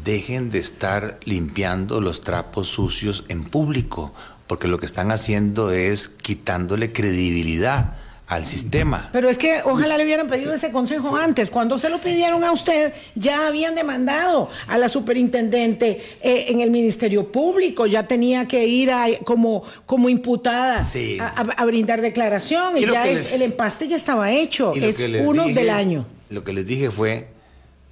dejen 0.03 0.49
de 0.49 0.59
estar 0.59 1.20
limpiando 1.24 2.01
los 2.01 2.22
trapos 2.22 2.68
sucios 2.68 3.24
en 3.30 3.45
público, 3.45 4.13
porque 4.45 4.68
lo 4.68 4.78
que 4.78 4.86
están 4.86 5.11
haciendo 5.11 5.72
es 5.72 6.09
quitándole 6.09 6.91
credibilidad 6.91 7.95
al 8.28 8.45
sistema. 8.45 9.09
Pero 9.13 9.30
es 9.30 9.38
que 9.38 9.61
ojalá 9.63 9.97
le 9.97 10.03
hubieran 10.03 10.28
pedido 10.28 10.53
ese 10.53 10.71
consejo 10.71 11.15
antes. 11.15 11.49
Cuando 11.49 11.78
se 11.78 11.89
lo 11.89 11.97
pidieron 11.99 12.43
a 12.43 12.51
usted, 12.51 12.93
ya 13.15 13.47
habían 13.47 13.73
demandado 13.73 14.49
a 14.67 14.78
la 14.78 14.89
superintendente 14.89 16.01
eh, 16.21 16.45
en 16.49 16.59
el 16.59 16.69
Ministerio 16.69 17.32
Público, 17.32 17.86
ya 17.86 18.03
tenía 18.03 18.45
que 18.47 18.67
ir 18.67 18.91
como, 19.23 19.63
como 19.86 20.09
imputada 20.09 20.82
a, 21.19 21.65
brindar 21.65 22.01
declaración 22.01 22.78
y, 22.78 22.86
ya 22.86 23.07
el 23.07 23.41
empaste 23.41 23.88
ya 23.88 23.95
estaba 23.95 24.32
hecho. 24.32 24.73
Es 24.73 24.99
uno 25.25 25.47
del 25.47 25.69
año. 25.69 26.05
Lo 26.30 26.43
que 26.43 26.51
les 26.51 26.67
dije 26.67 26.91
fue, 26.91 27.30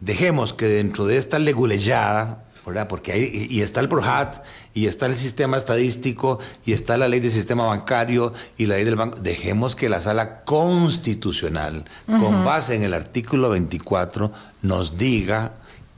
dejemos 0.02 0.54
que 0.54 0.68
dentro 0.68 1.08
de 1.08 1.18
esta 1.18 1.40
leguleyada, 1.40 2.45
¿verdad? 2.66 2.88
Porque 2.88 3.12
ahí 3.12 3.48
y 3.50 3.62
está 3.62 3.80
el 3.80 3.90
PROHAT, 3.90 4.44
y 4.74 4.88
está 4.88 5.06
el 5.06 5.16
sistema 5.16 5.58
estadístico, 5.58 6.40
y 6.66 6.74
está 6.74 6.98
la 6.98 7.08
ley 7.08 7.20
del 7.20 7.32
sistema 7.32 7.66
bancario 7.66 8.34
y 8.58 8.66
la 8.66 8.76
ley 8.76 8.86
del 8.86 8.96
banco. 8.96 9.20
Dejemos 9.20 9.76
que 9.76 9.90
la 9.90 10.02
sala 10.02 10.44
constitucional, 10.44 11.86
con 12.06 12.44
base 12.46 12.76
en 12.76 12.84
el 12.84 12.94
artículo 12.94 13.50
24, 13.50 14.32
nos 14.62 14.98
diga 14.98 15.54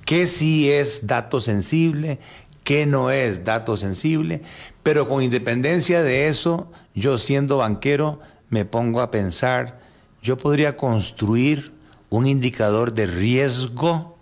qué 0.05 0.27
sí 0.27 0.71
es 0.71 1.07
dato 1.07 1.41
sensible, 1.41 2.19
qué 2.63 2.85
no 2.85 3.11
es 3.11 3.43
dato 3.45 3.77
sensible, 3.77 4.41
pero 4.83 5.07
con 5.07 5.23
independencia 5.23 6.01
de 6.01 6.27
eso, 6.27 6.71
yo 6.95 7.17
siendo 7.17 7.57
banquero, 7.57 8.19
me 8.49 8.65
pongo 8.65 9.01
a 9.01 9.11
pensar, 9.11 9.79
yo 10.21 10.37
podría 10.37 10.77
construir 10.77 11.73
un 12.09 12.25
indicador 12.25 12.93
de 12.93 13.07
riesgo 13.07 14.17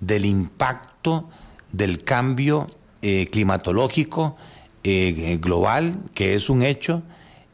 del 0.00 0.24
impacto 0.24 1.28
del 1.72 2.02
cambio 2.02 2.66
eh, 3.02 3.28
climatológico 3.30 4.36
eh, 4.82 5.38
global, 5.40 6.04
que 6.14 6.34
es 6.34 6.50
un 6.50 6.62
hecho, 6.62 7.02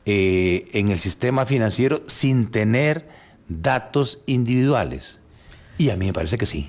eh, 0.05 0.65
en 0.73 0.91
el 0.91 1.01
sistema 1.01 1.47
financiero 1.47 2.03
sin 2.07 2.51
tener 2.51 3.09
datos 3.49 4.21
individuales. 4.27 5.21
Y 5.79 5.91
a 5.91 5.97
mí 5.97 6.07
me 6.07 6.13
parece 6.13 6.39
que 6.39 6.47
sí. 6.47 6.69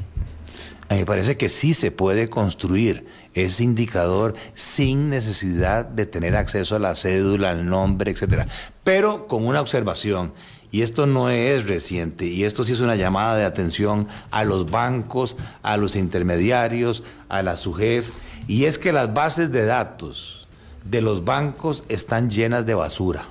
A 0.89 0.95
mí 0.95 1.01
me 1.01 1.05
parece 1.05 1.37
que 1.37 1.47
sí 1.47 1.75
se 1.75 1.91
puede 1.91 2.29
construir 2.29 3.05
ese 3.35 3.63
indicador 3.63 4.33
sin 4.55 5.11
necesidad 5.11 5.85
de 5.85 6.07
tener 6.07 6.35
acceso 6.35 6.75
a 6.75 6.79
la 6.79 6.95
cédula, 6.95 7.51
al 7.51 7.69
nombre, 7.69 8.11
etcétera. 8.11 8.47
Pero 8.83 9.27
con 9.27 9.45
una 9.45 9.61
observación 9.61 10.33
y 10.71 10.81
esto 10.81 11.07
no 11.07 11.29
es 11.29 11.65
reciente, 11.65 12.25
y 12.25 12.43
esto 12.43 12.63
sí 12.63 12.73
es 12.73 12.81
una 12.81 12.95
llamada 12.95 13.37
de 13.37 13.45
atención 13.45 14.07
a 14.31 14.43
los 14.43 14.69
bancos, 14.69 15.37
a 15.63 15.77
los 15.77 15.95
intermediarios, 15.95 17.03
a 17.29 17.41
la 17.43 17.55
SUGEF, 17.55 18.11
y 18.47 18.65
es 18.65 18.77
que 18.77 18.91
las 18.91 19.13
bases 19.13 19.51
de 19.51 19.65
datos 19.65 20.47
de 20.83 21.01
los 21.01 21.25
bancos 21.25 21.83
están 21.89 22.29
llenas 22.29 22.65
de 22.65 22.73
basura. 22.73 23.25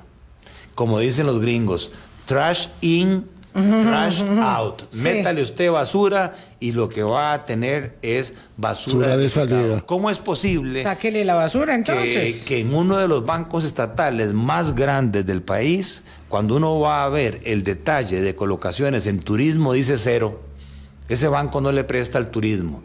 Como 0.75 0.99
dicen 0.99 1.27
los 1.27 1.41
gringos, 1.41 1.91
trash 2.27 2.69
in, 2.81 3.27
trash 3.57 4.23
out. 4.41 4.83
Métale 4.93 5.43
usted 5.43 5.71
basura 5.71 6.35
y 6.61 6.73
lo 6.73 6.89
que 6.89 7.03
va 7.03 7.33
a 7.33 7.45
tener 7.45 7.97
es 8.03 8.35
basura, 8.57 9.17
de 9.17 9.29
salida. 9.29 9.83
¿Cómo 9.87 10.11
es 10.11 10.19
posible? 10.19 10.83
Sáquele 10.83 11.25
la 11.25 11.35
basura 11.35 11.75
entonces. 11.75 12.43
Que, 12.43 12.45
que 12.45 12.61
en 12.61 12.75
uno 12.75 12.99
de 12.99 13.09
los 13.09 13.25
bancos 13.25 13.65
estatales 13.65 14.33
más 14.33 14.75
grandes 14.75 15.27
del 15.27 15.43
país 15.43 16.05
cuando 16.29 16.57
uno 16.57 16.81
va 16.81 17.05
a 17.05 17.09
ver 17.09 17.41
el 17.45 17.63
detalle 17.63 18.21
de 18.21 18.35
colocaciones 18.35 19.07
en 19.07 19.21
turismo, 19.21 19.73
dice 19.73 19.97
cero. 19.97 20.41
Ese 21.09 21.29
banco 21.29 21.61
no 21.61 21.73
le 21.73 21.85
presta 21.85 22.19
al 22.19 22.31
turismo. 22.31 22.83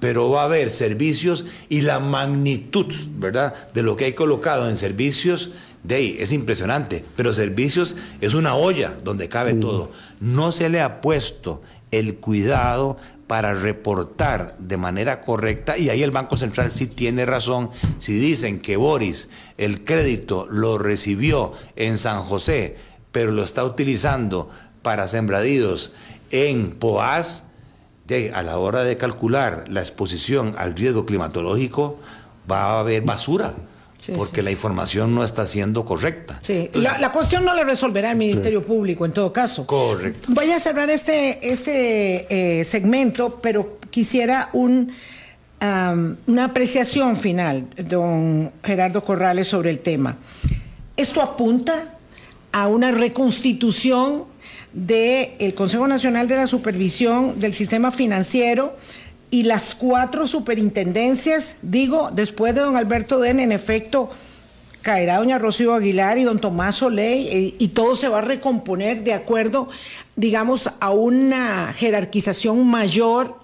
Pero 0.00 0.30
va 0.30 0.42
a 0.42 0.44
haber 0.44 0.70
servicios 0.70 1.44
y 1.68 1.80
la 1.80 1.98
magnitud, 1.98 2.92
¿verdad?, 3.16 3.54
de 3.72 3.82
lo 3.82 3.96
que 3.96 4.06
hay 4.06 4.12
colocado 4.12 4.68
en 4.68 4.76
servicios, 4.76 5.52
de 5.84 5.94
ahí, 5.94 6.16
es 6.18 6.32
impresionante. 6.32 7.04
Pero 7.14 7.32
servicios 7.32 7.96
es 8.20 8.34
una 8.34 8.56
olla 8.56 8.94
donde 9.04 9.28
cabe 9.28 9.54
mm. 9.54 9.60
todo. 9.60 9.92
No 10.20 10.50
se 10.50 10.68
le 10.68 10.80
ha 10.80 11.00
puesto 11.00 11.62
el 11.90 12.16
cuidado 12.16 12.96
para 13.26 13.54
reportar 13.54 14.56
de 14.58 14.76
manera 14.76 15.20
correcta, 15.20 15.78
y 15.78 15.88
ahí 15.88 16.02
el 16.02 16.10
Banco 16.10 16.36
Central 16.36 16.70
sí 16.70 16.86
tiene 16.86 17.24
razón, 17.24 17.70
si 17.98 18.12
dicen 18.14 18.60
que 18.60 18.76
Boris 18.76 19.30
el 19.56 19.84
crédito 19.84 20.46
lo 20.50 20.76
recibió 20.76 21.52
en 21.76 21.96
San 21.96 22.22
José, 22.24 22.76
pero 23.12 23.30
lo 23.30 23.44
está 23.44 23.64
utilizando 23.64 24.50
para 24.82 25.08
sembradíos 25.08 25.92
en 26.30 26.72
Poás, 26.72 27.44
de, 28.06 28.32
a 28.34 28.42
la 28.42 28.58
hora 28.58 28.84
de 28.84 28.98
calcular 28.98 29.64
la 29.68 29.80
exposición 29.80 30.54
al 30.58 30.74
riesgo 30.74 31.06
climatológico, 31.06 31.98
va 32.50 32.64
a 32.64 32.80
haber 32.80 33.02
basura 33.02 33.54
porque 34.14 34.42
la 34.42 34.50
información 34.50 35.14
no 35.14 35.24
está 35.24 35.46
siendo 35.46 35.84
correcta. 35.84 36.38
Sí, 36.42 36.70
la, 36.74 37.12
cuestión 37.12 37.44
no 37.44 37.54
la 37.54 37.64
resolverá 37.64 38.10
el 38.10 38.16
Ministerio 38.16 38.64
Público 38.64 39.04
en 39.04 39.12
todo 39.12 39.32
caso. 39.32 39.66
Correcto. 39.66 40.28
Voy 40.32 40.50
a 40.50 40.60
cerrar 40.60 40.90
este, 40.90 41.50
este 41.50 42.60
eh, 42.60 42.64
segmento, 42.64 43.40
pero 43.40 43.78
quisiera 43.90 44.50
un, 44.52 44.92
una 45.60 46.44
apreciación 46.44 47.16
final, 47.16 47.68
don 47.76 48.52
Gerardo 48.62 49.02
Corrales, 49.02 49.48
sobre 49.48 49.70
el 49.70 49.78
tema. 49.78 50.18
¿Esto 50.96 51.22
apunta 51.22 51.94
a 52.52 52.68
una 52.68 52.90
reconstitución 52.90 54.24
del 54.72 55.54
Consejo 55.54 55.86
Nacional 55.86 56.28
de 56.28 56.36
la 56.36 56.46
Supervisión 56.46 57.38
del 57.38 57.54
Sistema 57.54 57.90
Financiero 57.90 58.76
y 59.34 59.42
las 59.42 59.74
cuatro 59.74 60.28
superintendencias, 60.28 61.56
digo, 61.60 62.10
después 62.12 62.54
de 62.54 62.60
don 62.60 62.76
Alberto 62.76 63.18
Den, 63.18 63.40
en 63.40 63.50
efecto, 63.50 64.08
caerá 64.80 65.16
doña 65.16 65.40
Rocío 65.40 65.74
Aguilar 65.74 66.18
y 66.18 66.22
don 66.22 66.40
Tomás 66.40 66.80
Oley 66.82 67.26
eh, 67.26 67.56
y 67.58 67.68
todo 67.68 67.96
se 67.96 68.06
va 68.06 68.18
a 68.18 68.20
recomponer 68.20 69.02
de 69.02 69.12
acuerdo, 69.12 69.68
digamos, 70.14 70.70
a 70.78 70.90
una 70.92 71.72
jerarquización 71.72 72.64
mayor 72.64 73.40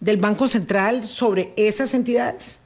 del 0.00 0.16
Banco 0.16 0.48
Central 0.48 1.06
sobre 1.06 1.52
esas 1.56 1.92
entidades? 1.92 2.60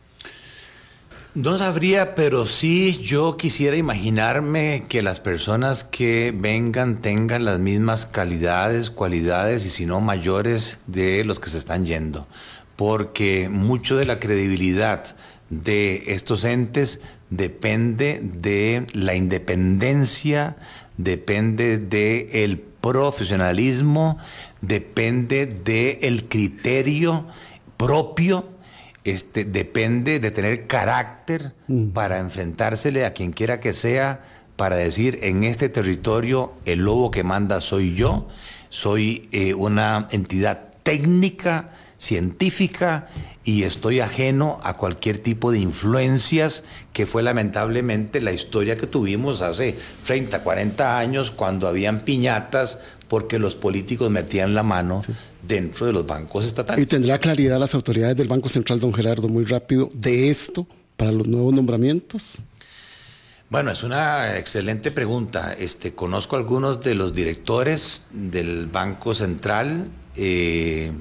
No 1.35 1.59
sabría, 1.59 2.14
pero 2.14 2.47
sí 2.47 2.99
yo 3.03 3.37
quisiera 3.37 3.76
imaginarme 3.76 4.85
que 4.89 5.03
las 5.03 5.20
personas 5.20 5.85
que 5.85 6.35
vengan 6.35 7.01
tengan 7.01 7.45
las 7.45 7.59
mismas 7.59 8.07
calidades, 8.07 8.91
cualidades 8.91 9.64
y 9.64 9.68
si 9.68 9.85
no 9.85 10.01
mayores 10.01 10.81
de 10.87 11.24
los 11.24 11.39
que 11.39 11.51
se 11.51 11.59
están 11.59 11.85
yendo, 11.85 12.26
porque 12.79 13.49
mucho 13.51 13.97
de 13.97 14.05
la 14.05 14.20
credibilidad 14.20 15.05
de 15.51 16.12
estos 16.12 16.45
entes 16.45 17.01
depende 17.29 18.20
de 18.22 18.87
la 18.93 19.16
independencia, 19.16 20.57
depende 20.97 21.79
de 21.79 22.45
el 22.45 22.61
profesionalismo, 22.61 24.16
depende 24.61 25.47
del 25.47 25.99
el 26.03 26.29
criterio 26.29 27.26
propio, 27.76 28.49
este, 29.03 29.45
depende 29.45 30.20
de 30.20 30.31
tener 30.31 30.68
carácter 30.68 31.55
mm. 31.66 31.89
para 31.89 32.20
enfrentársele 32.20 33.05
a 33.05 33.12
quien 33.12 33.33
quiera 33.33 33.59
que 33.59 33.72
sea, 33.72 34.20
para 34.55 34.76
decir 34.76 35.18
en 35.22 35.43
este 35.43 35.68
territorio 35.68 36.53
el 36.64 36.85
lobo 36.85 37.11
que 37.11 37.24
manda 37.24 37.61
soy 37.61 37.97
yo, 37.97 38.29
soy 38.68 39.29
eh, 39.33 39.55
una 39.55 40.07
entidad 40.12 40.68
técnica, 40.85 41.72
científica 41.99 43.09
y 43.44 43.64
estoy 43.64 44.01
ajeno 44.01 44.61
a 44.62 44.76
cualquier 44.76 45.18
tipo 45.18 45.51
de 45.51 45.59
influencias 45.59 46.64
que 46.92 47.07
fue 47.07 47.22
lamentablemente 47.22 48.20
la 48.20 48.32
historia 48.32 48.76
que 48.76 48.86
tuvimos 48.86 49.42
hace 49.42 49.76
30, 50.07 50.42
40 50.42 50.99
años 50.99 51.30
cuando 51.30 51.66
habían 51.66 52.01
piñatas 52.01 52.78
porque 53.09 53.38
los 53.38 53.57
políticos 53.57 54.11
metían 54.11 54.55
la 54.55 54.62
mano 54.62 55.03
dentro 55.46 55.86
de 55.86 55.92
los 55.92 56.07
bancos 56.07 56.44
estatales. 56.44 56.82
¿Y 56.82 56.86
tendrá 56.86 57.18
claridad 57.18 57.59
las 57.59 57.74
autoridades 57.74 58.16
del 58.16 58.28
Banco 58.28 58.49
Central, 58.49 58.80
don 58.80 58.94
Gerardo, 58.94 59.28
muy 59.28 59.44
rápido, 59.44 59.90
de 59.92 60.30
esto 60.30 60.66
para 60.96 61.11
los 61.11 61.26
nuevos 61.26 61.53
nombramientos? 61.55 62.38
Bueno, 63.51 63.70
es 63.70 63.82
una 63.82 64.36
excelente 64.36 64.90
pregunta. 64.90 65.55
Este, 65.55 65.94
conozco 65.94 66.36
algunos 66.36 66.82
de 66.82 66.94
los 66.94 67.14
directores 67.14 68.09
del 68.12 68.66
Banco 68.66 69.14
Central. 69.14 69.88
Eh, 70.16 70.92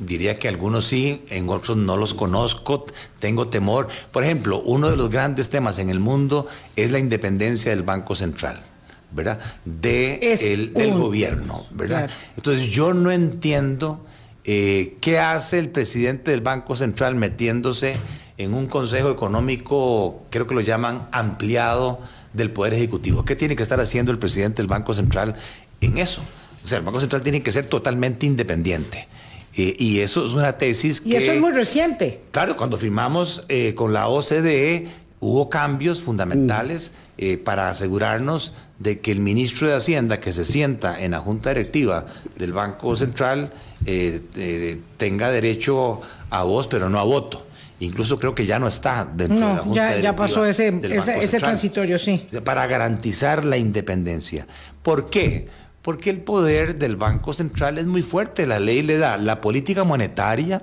diría 0.00 0.38
que 0.38 0.48
algunos 0.48 0.86
sí, 0.86 1.22
en 1.28 1.48
otros 1.48 1.76
no 1.76 1.96
los 1.96 2.14
conozco, 2.14 2.86
tengo 3.18 3.48
temor. 3.48 3.88
Por 4.10 4.24
ejemplo, 4.24 4.60
uno 4.64 4.90
de 4.90 4.96
los 4.96 5.10
grandes 5.10 5.50
temas 5.50 5.78
en 5.78 5.90
el 5.90 6.00
mundo 6.00 6.46
es 6.76 6.90
la 6.90 6.98
independencia 6.98 7.70
del 7.70 7.82
Banco 7.82 8.14
Central. 8.14 8.64
¿verdad? 9.12 9.40
De 9.64 10.36
el, 10.52 10.72
del 10.72 10.92
gobierno, 10.92 11.66
¿verdad? 11.72 12.08
Entonces 12.36 12.68
yo 12.68 12.94
no 12.94 13.10
entiendo 13.10 14.04
eh, 14.44 14.96
qué 15.00 15.18
hace 15.18 15.58
el 15.58 15.68
presidente 15.68 16.30
del 16.30 16.40
Banco 16.40 16.76
Central 16.76 17.16
metiéndose 17.16 17.96
en 18.38 18.54
un 18.54 18.68
consejo 18.68 19.10
económico, 19.10 20.22
creo 20.30 20.46
que 20.46 20.54
lo 20.54 20.60
llaman 20.60 21.08
ampliado 21.12 22.00
del 22.32 22.50
Poder 22.50 22.74
Ejecutivo. 22.74 23.24
¿Qué 23.24 23.36
tiene 23.36 23.56
que 23.56 23.62
estar 23.62 23.80
haciendo 23.80 24.12
el 24.12 24.18
presidente 24.18 24.62
del 24.62 24.66
Banco 24.66 24.94
Central 24.94 25.36
en 25.80 25.98
eso? 25.98 26.22
O 26.64 26.66
sea, 26.66 26.78
el 26.78 26.84
Banco 26.84 27.00
Central 27.00 27.22
tiene 27.22 27.42
que 27.42 27.52
ser 27.52 27.66
totalmente 27.66 28.26
independiente. 28.26 29.08
Eh, 29.56 29.74
y 29.78 30.00
eso 30.00 30.24
es 30.24 30.32
una 30.32 30.56
tesis 30.58 31.00
que... 31.00 31.08
Y 31.08 31.16
eso 31.16 31.32
es 31.32 31.40
muy 31.40 31.52
reciente. 31.52 32.20
Claro, 32.30 32.56
cuando 32.56 32.76
firmamos 32.76 33.44
eh, 33.48 33.74
con 33.74 33.92
la 33.92 34.08
OCDE 34.08 34.88
hubo 35.18 35.50
cambios 35.50 36.00
fundamentales 36.00 36.92
mm. 36.92 37.14
eh, 37.18 37.38
para 37.38 37.68
asegurarnos 37.68 38.54
de 38.78 39.00
que 39.00 39.12
el 39.12 39.20
ministro 39.20 39.68
de 39.68 39.74
Hacienda 39.74 40.20
que 40.20 40.32
se 40.32 40.44
sienta 40.44 41.02
en 41.02 41.10
la 41.10 41.20
junta 41.20 41.50
directiva 41.50 42.06
del 42.36 42.52
Banco 42.52 42.96
Central 42.96 43.52
tenga 44.96 45.30
derecho 45.30 46.00
a 46.30 46.42
voz, 46.44 46.66
pero 46.66 46.88
no 46.88 46.98
a 46.98 47.02
voto. 47.02 47.46
Incluso 47.80 48.18
creo 48.18 48.34
que 48.34 48.44
ya 48.46 48.58
no 48.58 48.68
está 48.68 49.08
dentro 49.10 49.48
de 49.48 49.54
la 49.54 49.60
Junta 49.60 49.94
ya, 49.96 50.00
ya 50.00 50.16
pasó 50.16 50.44
ese, 50.44 50.80
ese 50.82 51.38
transitorio, 51.38 51.98
sí. 51.98 52.26
Para 52.44 52.66
garantizar 52.66 53.44
la 53.44 53.56
independencia. 53.56 54.46
¿Por 54.82 55.08
qué? 55.08 55.48
Porque 55.82 56.10
el 56.10 56.20
poder 56.20 56.76
del 56.78 56.96
Banco 56.96 57.32
Central 57.32 57.78
es 57.78 57.86
muy 57.86 58.02
fuerte. 58.02 58.46
La 58.46 58.60
ley 58.60 58.82
le 58.82 58.98
da 58.98 59.16
la 59.16 59.40
política 59.40 59.84
monetaria, 59.84 60.62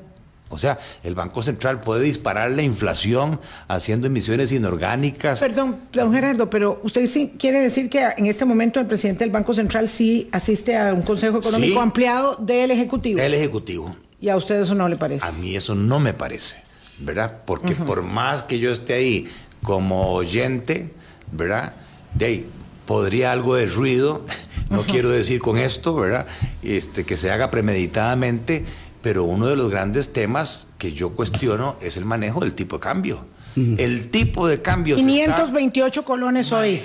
o 0.50 0.58
sea, 0.58 0.80
el 1.04 1.14
Banco 1.14 1.44
Central 1.44 1.82
puede 1.82 2.04
disparar 2.04 2.52
la 2.52 2.62
inflación 2.62 3.40
haciendo 3.68 4.08
emisiones 4.08 4.52
inorgánicas. 4.52 5.40
Perdón, 5.40 5.82
don 5.92 6.14
Gerardo, 6.14 6.50
pero 6.50 6.80
usted 6.84 7.06
sí 7.08 7.34
quiere 7.38 7.60
decir 7.60 7.90
que 7.90 8.08
en 8.18 8.28
este 8.28 8.46
momento 8.46 8.80
el 8.80 8.86
presidente 8.86 9.26
del 9.26 9.32
Banco 9.32 9.54
Central 9.54 9.90
sí 9.90 10.30
asiste 10.32 10.78
a 10.78 10.94
un 10.94 11.02
Consejo 11.02 11.40
Económico 11.40 11.82
ampliado 11.82 12.36
del 12.36 12.72
Ejecutivo. 12.72 13.20
Del 13.20 13.34
Ejecutivo. 13.34 13.96
¿Y 14.22 14.30
a 14.30 14.38
usted 14.38 14.62
eso 14.62 14.74
no 14.74 14.88
le 14.88 14.96
parece? 14.96 15.26
A 15.26 15.32
mí 15.34 15.56
eso 15.56 15.76
no 15.76 16.00
me 16.00 16.14
parece, 16.14 16.64
¿verdad? 17.00 17.40
Porque 17.46 17.76
por 17.76 18.02
más 18.02 18.44
que 18.44 18.58
yo 18.58 18.72
esté 18.72 18.94
ahí 18.94 19.28
como 19.62 20.14
oyente, 20.14 20.94
¿verdad? 21.32 21.74
De 22.14 22.26
ahí, 22.26 22.50
podría 22.88 23.32
algo 23.32 23.54
de 23.54 23.68
ruido 23.68 24.26
no 24.70 24.84
quiero 24.84 25.10
decir 25.10 25.42
con 25.42 25.58
esto, 25.58 25.96
¿verdad? 25.96 26.28
Este, 26.62 27.06
que 27.06 27.16
se 27.16 27.32
haga 27.32 27.52
premeditadamente, 27.52 28.66
pero 29.02 29.24
uno 29.24 29.48
de 29.48 29.56
los 29.56 29.70
grandes 29.70 30.14
temas 30.14 30.70
que 30.78 30.94
yo 30.94 31.12
cuestiono 31.12 31.78
es 31.82 31.98
el 31.98 32.06
manejo 32.06 32.42
del 32.42 32.54
tipo 32.54 32.78
de 32.78 32.82
cambio. 32.82 33.26
El 33.56 34.10
tipo 34.10 34.48
de 34.48 34.62
cambio 34.62 34.98
528 34.98 35.94
se 35.94 36.00
está 36.00 36.06
colones 36.06 36.52
hoy. 36.52 36.84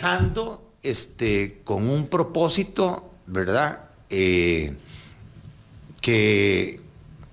Este, 0.83 1.61
con 1.65 1.89
un 1.89 2.09
propósito, 2.09 3.11
¿verdad? 3.27 3.81
Eh, 4.09 4.75
que 6.01 6.81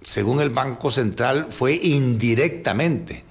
según 0.01 0.41
el 0.41 0.49
Banco 0.49 0.91
Central 0.91 1.47
fue 1.51 1.73
indirectamente, 1.75 3.23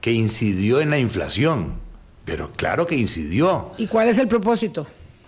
que 0.00 0.12
incidió 0.12 0.80
en 0.80 0.90
la 0.90 0.98
inflación. 0.98 1.81
Pero 2.24 2.50
claro 2.56 2.86
que 2.86 2.94
incidió. 2.94 3.70
¿Y 3.78 3.86
cuál 3.86 4.08
es 4.08 4.18
el 4.18 4.28
propósito? 4.28 4.86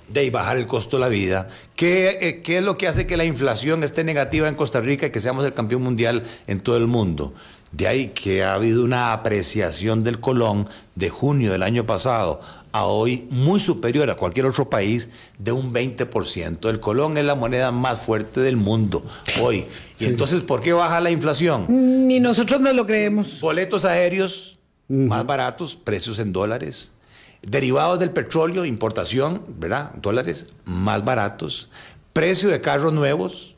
de 0.08 0.30
bajar 0.30 0.56
el 0.56 0.66
costo 0.66 0.96
de 0.96 1.00
la 1.00 1.08
vida. 1.08 1.48
Eh, 1.78 2.42
¿Qué, 2.44 2.58
es 2.58 2.62
lo 2.62 2.76
que 2.76 2.88
hace 2.88 3.06
que 3.06 3.16
la 3.16 3.24
inflación 3.24 3.82
esté 3.82 4.04
negativa 4.04 4.48
en 4.48 4.54
Costa 4.54 4.80
Rica 4.80 5.06
y 5.06 5.10
que 5.10 5.20
seamos 5.20 5.44
el 5.44 5.52
campeón 5.52 5.82
mundial 5.82 6.24
en 6.46 6.60
todo 6.60 6.76
el 6.76 6.86
mundo? 6.86 7.34
De 7.72 7.88
ahí 7.88 8.08
que 8.08 8.44
ha 8.44 8.54
habido 8.54 8.84
una 8.84 9.12
apreciación 9.12 10.04
del 10.04 10.20
colón 10.20 10.68
de 10.94 11.10
junio 11.10 11.50
del 11.50 11.62
año 11.62 11.84
pasado 11.86 12.40
a 12.70 12.84
hoy 12.84 13.26
muy 13.30 13.58
superior 13.58 14.08
a 14.10 14.14
cualquier 14.14 14.46
otro 14.46 14.70
país 14.70 15.10
de 15.38 15.50
un 15.50 15.72
20%. 15.72 16.68
El 16.68 16.80
colón 16.80 17.16
es 17.18 17.24
la 17.24 17.34
moneda 17.34 17.72
más 17.72 18.00
fuerte 18.00 18.40
del 18.40 18.56
mundo 18.56 19.04
hoy. 19.42 19.66
Y 19.98 20.04
entonces, 20.04 20.42
¿por 20.42 20.60
qué 20.60 20.72
baja 20.72 21.00
la 21.00 21.10
inflación? 21.10 21.66
Ni 21.68 22.20
nosotros 22.20 22.60
no 22.60 22.72
lo 22.72 22.86
creemos. 22.86 23.40
Boletos 23.40 23.84
aéreos 23.84 24.53
más 24.88 25.26
baratos, 25.26 25.76
precios 25.76 26.18
en 26.18 26.32
dólares, 26.32 26.92
Derivados 27.46 27.98
del 27.98 28.10
petróleo, 28.10 28.64
importación, 28.64 29.42
¿verdad? 29.58 29.92
Dólares 30.00 30.46
más 30.64 31.04
baratos. 31.04 31.68
Precio 32.12 32.48
de 32.48 32.60
carros 32.60 32.92
nuevos 32.92 33.54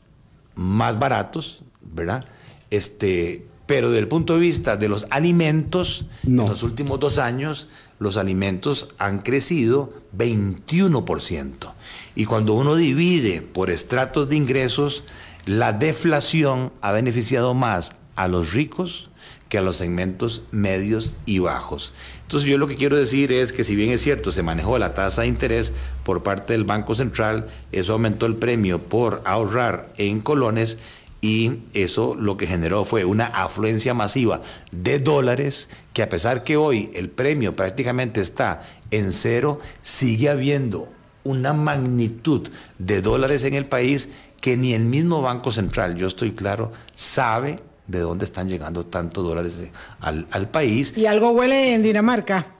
más 0.55 0.99
baratos, 0.99 1.63
¿verdad? 1.81 2.25
Este, 2.69 3.45
pero 3.65 3.89
desde 3.89 3.99
el 3.99 4.07
punto 4.07 4.33
de 4.33 4.39
vista 4.39 4.75
de 4.75 4.89
los 4.89 5.07
alimentos, 5.09 6.05
en 6.23 6.37
los 6.37 6.63
últimos 6.63 6.99
dos 6.99 7.17
años, 7.17 7.69
los 7.99 8.17
alimentos 8.17 8.89
han 8.97 9.19
crecido 9.19 9.93
21%. 10.17 11.73
Y 12.15 12.25
cuando 12.25 12.53
uno 12.55 12.75
divide 12.75 13.41
por 13.41 13.69
estratos 13.69 14.27
de 14.27 14.35
ingresos, 14.35 15.05
la 15.45 15.71
deflación 15.71 16.73
ha 16.81 16.91
beneficiado 16.91 17.53
más 17.53 17.95
a 18.17 18.27
los 18.27 18.53
ricos 18.53 19.11
que 19.49 19.57
a 19.57 19.61
los 19.61 19.77
segmentos 19.77 20.43
medios 20.51 21.17
y 21.25 21.39
bajos. 21.39 21.93
Entonces 22.23 22.49
yo 22.49 22.57
lo 22.57 22.67
que 22.67 22.75
quiero 22.75 22.97
decir 22.97 23.31
es 23.31 23.53
que 23.53 23.63
si 23.63 23.75
bien 23.75 23.91
es 23.91 24.01
cierto, 24.01 24.31
se 24.31 24.43
manejó 24.43 24.77
la 24.79 24.93
tasa 24.93 25.21
de 25.21 25.27
interés 25.27 25.73
por 26.03 26.23
parte 26.23 26.53
del 26.53 26.65
Banco 26.65 26.95
Central, 26.95 27.47
eso 27.71 27.93
aumentó 27.93 28.25
el 28.25 28.35
premio 28.35 28.79
por 28.79 29.21
ahorrar 29.25 29.91
en 29.97 30.19
colones 30.19 30.77
y 31.21 31.59
eso 31.73 32.15
lo 32.15 32.37
que 32.37 32.47
generó 32.47 32.85
fue 32.85 33.05
una 33.05 33.25
afluencia 33.25 33.93
masiva 33.93 34.41
de 34.71 34.99
dólares 34.99 35.69
que 35.93 36.03
a 36.03 36.09
pesar 36.09 36.43
que 36.43 36.57
hoy 36.57 36.91
el 36.93 37.09
premio 37.09 37.55
prácticamente 37.55 38.21
está 38.21 38.63
en 38.91 39.11
cero, 39.11 39.59
sigue 39.81 40.29
habiendo 40.29 40.89
una 41.23 41.53
magnitud 41.53 42.47
de 42.77 43.01
dólares 43.01 43.43
en 43.43 43.53
el 43.53 43.65
país 43.65 44.09
que 44.39 44.55
ni 44.55 44.73
el 44.73 44.85
mismo 44.85 45.21
Banco 45.21 45.51
Central, 45.51 45.95
yo 45.97 46.07
estoy 46.07 46.31
claro, 46.31 46.71
sabe 46.93 47.59
de 47.87 47.99
dónde 47.99 48.25
están 48.25 48.47
llegando 48.47 48.85
tantos 48.85 49.23
dólares 49.23 49.71
al, 49.99 50.49
país. 50.49 50.93
Y 50.97 51.05
algo 51.05 51.31
huele 51.31 51.73
en 51.73 51.83
Dinamarca. 51.83 52.53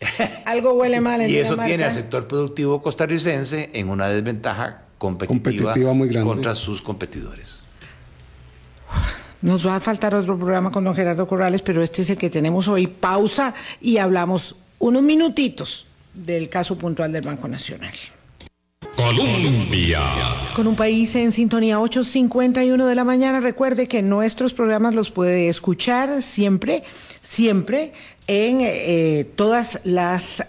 Algo 0.46 0.72
huele 0.72 0.98
mal 1.02 1.20
en 1.20 1.28
y 1.28 1.34
eso 1.34 1.50
Dinamarca. 1.50 1.66
tiene 1.68 1.84
al 1.84 1.92
sector 1.92 2.26
productivo 2.26 2.80
costarricense 2.80 3.68
en 3.74 3.90
una 3.90 4.08
desventaja 4.08 4.84
competitiva, 4.96 5.42
Competitiva 5.42 5.92
muy 5.92 6.08
grande. 6.08 6.26
contra 6.26 6.54
sus 6.54 6.80
competidores. 6.80 7.64
Nos 9.42 9.66
va 9.66 9.76
a 9.76 9.80
faltar 9.80 10.14
otro 10.14 10.38
programa 10.38 10.70
con 10.70 10.84
don 10.84 10.94
Gerardo 10.94 11.26
Corrales, 11.26 11.60
pero 11.60 11.82
este 11.82 12.00
es 12.02 12.10
el 12.10 12.18
que 12.18 12.30
tenemos 12.30 12.66
hoy. 12.68 12.86
Pausa 12.86 13.54
y 13.80 13.98
hablamos 13.98 14.56
unos 14.78 15.02
minutitos 15.02 15.86
del 16.14 16.48
caso 16.48 16.76
puntual 16.76 17.12
del 17.12 17.22
Banco 17.22 17.46
Nacional. 17.48 17.92
Colombia. 18.96 20.00
Con 20.54 20.66
un 20.66 20.76
país 20.76 21.14
en 21.14 21.32
sintonía 21.32 21.78
8.51 21.78 22.84
de 22.84 22.94
la 22.94 23.04
mañana, 23.04 23.40
recuerde 23.40 23.88
que 23.88 24.02
nuestros 24.02 24.52
programas 24.52 24.94
los 24.94 25.10
puede 25.10 25.48
escuchar 25.48 26.22
siempre, 26.22 26.82
siempre 27.20 27.92
en 28.32 28.60
eh, 28.60 29.28
todas 29.34 29.80
las 29.82 30.44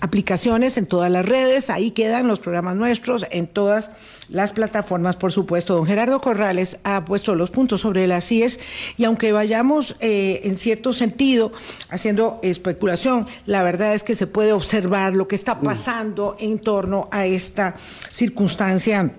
aplicaciones, 0.00 0.76
en 0.76 0.86
todas 0.86 1.10
las 1.10 1.26
redes, 1.26 1.68
ahí 1.68 1.90
quedan 1.90 2.28
los 2.28 2.38
programas 2.38 2.76
nuestros, 2.76 3.26
en 3.32 3.48
todas 3.48 3.90
las 4.28 4.52
plataformas, 4.52 5.16
por 5.16 5.32
supuesto. 5.32 5.74
Don 5.74 5.84
Gerardo 5.84 6.20
Corrales 6.20 6.78
ha 6.84 7.04
puesto 7.04 7.34
los 7.34 7.50
puntos 7.50 7.80
sobre 7.80 8.06
las 8.06 8.30
IES. 8.30 8.60
Y 8.96 9.02
aunque 9.02 9.32
vayamos 9.32 9.96
eh, 9.98 10.42
en 10.44 10.56
cierto 10.56 10.92
sentido 10.92 11.50
haciendo 11.88 12.38
especulación, 12.44 13.26
la 13.46 13.64
verdad 13.64 13.94
es 13.94 14.04
que 14.04 14.14
se 14.14 14.28
puede 14.28 14.52
observar 14.52 15.14
lo 15.14 15.26
que 15.26 15.34
está 15.34 15.58
pasando 15.58 16.36
en 16.38 16.60
torno 16.60 17.08
a 17.10 17.26
esta 17.26 17.74
circunstancia 18.12 19.10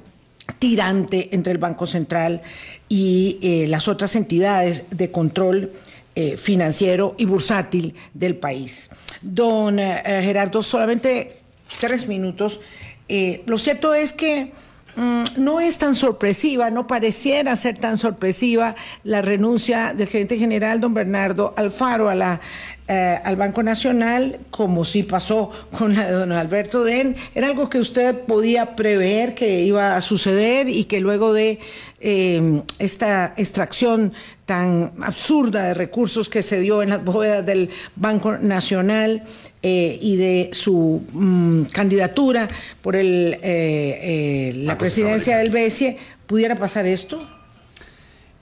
tirante 0.58 1.36
entre 1.36 1.52
el 1.52 1.58
Banco 1.58 1.86
Central 1.86 2.42
y 2.88 3.40
eh, 3.42 3.68
las 3.68 3.90
otras 3.90 4.16
entidades 4.16 4.86
de 4.90 5.12
control 5.12 5.74
eh, 6.16 6.38
financiero 6.38 7.16
y 7.18 7.26
bursátil 7.26 7.94
del 8.14 8.36
país. 8.38 8.90
Don 9.22 9.80
eh, 9.80 10.02
Gerardo, 10.24 10.64
solamente 10.64 11.40
tres 11.80 12.08
minutos. 12.08 12.60
Eh, 13.08 13.44
lo 13.46 13.58
cierto 13.58 13.94
es 13.94 14.14
que 14.14 14.52
mm, 14.96 15.24
no 15.38 15.60
es 15.60 15.78
tan 15.78 15.96
sorpresiva, 15.96 16.70
no 16.70 16.88
pareciera 16.88 17.56
ser 17.56 17.78
tan 17.78 17.98
sorpresiva 18.00 18.76
la 19.04 19.22
renuncia 19.22 19.94
del 19.94 20.08
gerente 20.08 20.38
general, 20.38 20.82
don 20.82 20.94
Bernardo 20.94 21.54
Alfaro, 21.56 22.10
a 22.10 22.16
la, 22.16 22.42
eh, 22.88 23.20
al 23.24 23.36
Banco 23.36 23.62
Nacional, 23.62 24.40
como 24.50 24.86
sí 24.86 25.04
pasó 25.04 25.52
con 25.78 25.96
la 25.96 26.08
de 26.08 26.14
don 26.14 26.32
Alberto 26.32 26.84
Den. 26.84 27.16
Era 27.36 27.48
algo 27.48 27.70
que 27.70 27.80
usted 27.80 28.22
podía 28.22 28.76
prever 28.76 29.36
que 29.36 29.62
iba 29.62 29.96
a 29.96 30.02
suceder 30.02 30.68
y 30.68 30.86
que 30.86 31.00
luego 31.00 31.34
de 31.34 31.60
eh, 32.00 32.62
esta 32.80 33.34
extracción 33.38 34.14
tan 34.46 34.94
absurda 35.02 35.64
de 35.64 35.74
recursos 35.74 36.30
que 36.30 36.44
se 36.44 36.60
dio 36.60 36.84
en 36.84 36.90
las 36.90 37.04
bóvedas 37.04 37.46
del 37.46 37.70
Banco 37.96 38.38
Nacional 38.38 39.24
eh, 39.64 39.98
y 40.00 40.18
de 40.18 40.50
su 40.54 41.04
mm, 41.12 41.64
candidatura 41.66 42.48
por 42.82 42.96
el, 42.96 43.34
eh, 43.34 43.40
eh, 43.44 44.54
la 44.58 44.74
Banco 44.74 44.80
presidencia 44.80 45.38
Central. 45.38 45.44
del 45.44 45.52
BESIE, 45.52 45.98
¿pudiera 46.28 46.60
pasar 46.60 46.86
esto? 46.86 47.28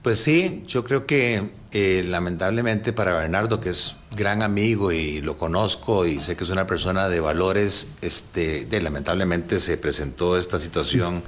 Pues 0.02 0.20
sí, 0.20 0.64
yo 0.68 0.84
creo 0.84 1.06
que 1.06 1.64
lamentablemente 1.74 2.92
para 2.92 3.14
Bernardo, 3.14 3.62
que 3.62 3.70
es 3.70 3.96
gran 4.12 4.42
amigo 4.44 4.92
y 4.92 5.22
lo 5.22 5.38
conozco 5.38 6.06
y 6.06 6.20
sé 6.20 6.36
que 6.36 6.44
es 6.44 6.50
una 6.50 6.68
persona 6.68 7.08
de 7.08 7.22
valores, 7.22 7.88
este, 8.02 8.66
de, 8.66 8.82
lamentablemente 8.82 9.60
se 9.60 9.78
presentó 9.78 10.38
esta 10.38 10.60
situación 10.60 11.24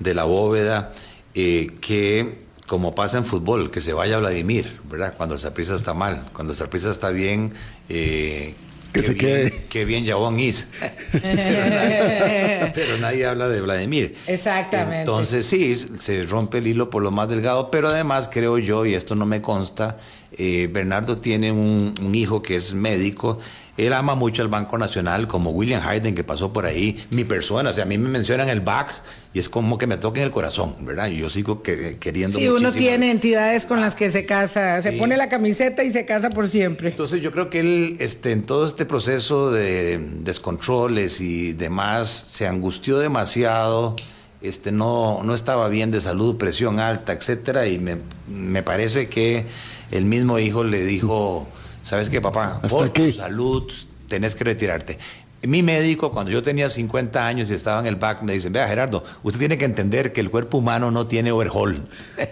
de 0.00 0.14
la 0.14 0.24
bóveda 0.24 0.94
que 1.34 2.43
como 2.66 2.94
pasa 2.94 3.18
en 3.18 3.24
fútbol, 3.24 3.70
que 3.70 3.80
se 3.80 3.92
vaya 3.92 4.18
Vladimir, 4.18 4.80
¿verdad? 4.90 5.14
Cuando 5.16 5.34
el 5.34 5.40
Saprissa 5.40 5.74
está 5.74 5.92
mal, 5.94 6.22
cuando 6.32 6.52
el 6.52 6.56
Saprissa 6.58 6.90
está 6.90 7.10
bien, 7.10 7.52
eh, 7.88 8.54
Que 8.92 9.00
qué 9.00 9.06
se 9.06 9.12
bien- 9.14 9.26
quede. 9.26 9.64
Qué 9.68 9.84
bien 9.84 10.06
Jabón 10.06 10.38
is. 10.40 10.68
pero, 11.10 11.24
nadie, 11.70 12.70
pero 12.74 12.98
nadie 12.98 13.26
habla 13.26 13.48
de 13.48 13.60
Vladimir. 13.60 14.14
Exactamente. 14.26 15.00
Entonces 15.00 15.44
sí, 15.46 15.76
se 15.76 16.22
rompe 16.24 16.58
el 16.58 16.66
hilo 16.66 16.90
por 16.90 17.02
lo 17.02 17.10
más 17.10 17.28
delgado, 17.28 17.70
pero 17.70 17.88
además 17.88 18.30
creo 18.32 18.58
yo, 18.58 18.86
y 18.86 18.94
esto 18.94 19.14
no 19.14 19.26
me 19.26 19.42
consta, 19.42 19.96
eh, 20.36 20.68
Bernardo 20.72 21.16
tiene 21.16 21.52
un, 21.52 21.94
un 22.00 22.14
hijo 22.14 22.42
que 22.42 22.56
es 22.56 22.74
médico. 22.74 23.38
Él 23.76 23.92
ama 23.92 24.14
mucho 24.14 24.40
al 24.42 24.46
Banco 24.48 24.78
Nacional, 24.78 25.26
como 25.26 25.50
William 25.50 25.82
Hayden, 25.84 26.14
que 26.14 26.22
pasó 26.22 26.52
por 26.52 26.64
ahí, 26.64 26.96
mi 27.10 27.24
persona, 27.24 27.70
o 27.70 27.72
sea, 27.72 27.82
a 27.82 27.86
mí 27.86 27.98
me 27.98 28.08
mencionan 28.08 28.48
el 28.48 28.60
BAC 28.60 28.94
y 29.32 29.40
es 29.40 29.48
como 29.48 29.78
que 29.78 29.88
me 29.88 29.96
toca 29.96 30.20
en 30.20 30.26
el 30.26 30.30
corazón, 30.32 30.76
¿verdad? 30.82 31.08
Yo 31.08 31.28
sigo 31.28 31.60
que- 31.60 31.96
queriendo 31.98 32.38
Sí, 32.38 32.46
uno 32.48 32.70
tiene 32.70 33.10
entidades 33.10 33.64
con 33.64 33.80
las 33.80 33.96
que 33.96 34.12
se 34.12 34.26
casa, 34.26 34.80
se 34.80 34.92
Sí. 34.92 34.96
pone 34.98 35.16
la 35.16 35.28
camiseta 35.28 35.82
y 35.82 35.92
se 35.92 36.04
casa 36.06 36.30
por 36.30 36.48
siempre. 36.48 36.90
Entonces 36.90 37.20
yo 37.20 37.32
creo 37.32 37.50
que 37.50 37.58
él, 37.58 37.96
este, 37.98 38.30
en 38.30 38.42
todo 38.44 38.64
este 38.64 38.84
proceso 38.86 39.50
de 39.50 39.98
descontroles 40.44 41.20
y 41.20 41.52
demás, 41.54 42.08
se 42.30 42.46
angustió 42.46 42.98
demasiado, 42.98 43.96
este, 44.40 44.70
no, 44.70 45.22
no 45.24 45.34
estaba 45.34 45.68
bien 45.68 45.90
de 45.90 46.00
salud, 46.00 46.36
presión 46.36 46.78
alta, 46.78 47.12
etcétera, 47.12 47.66
y 47.66 47.78
me, 47.80 47.96
me 48.28 48.62
parece 48.62 49.08
que 49.08 49.46
el 49.90 50.04
mismo 50.04 50.38
hijo 50.38 50.64
le 50.64 50.84
dijo, 50.84 51.46
¿sabes 51.82 52.08
qué, 52.10 52.20
papá? 52.20 52.60
¿Hasta 52.62 52.68
Por 52.68 52.92
qué? 52.92 53.06
tu 53.06 53.12
salud 53.12 53.72
tenés 54.08 54.34
que 54.34 54.44
retirarte. 54.44 54.98
Mi 55.42 55.62
médico, 55.62 56.10
cuando 56.10 56.32
yo 56.32 56.42
tenía 56.42 56.70
50 56.70 57.26
años 57.26 57.50
y 57.50 57.54
estaba 57.54 57.78
en 57.80 57.86
el 57.86 57.96
back, 57.96 58.22
me 58.22 58.32
dice, 58.32 58.48
vea 58.48 58.66
Gerardo, 58.66 59.04
usted 59.22 59.38
tiene 59.38 59.58
que 59.58 59.66
entender 59.66 60.12
que 60.12 60.22
el 60.22 60.30
cuerpo 60.30 60.56
humano 60.58 60.90
no 60.90 61.06
tiene 61.06 61.32
overhaul. 61.32 61.82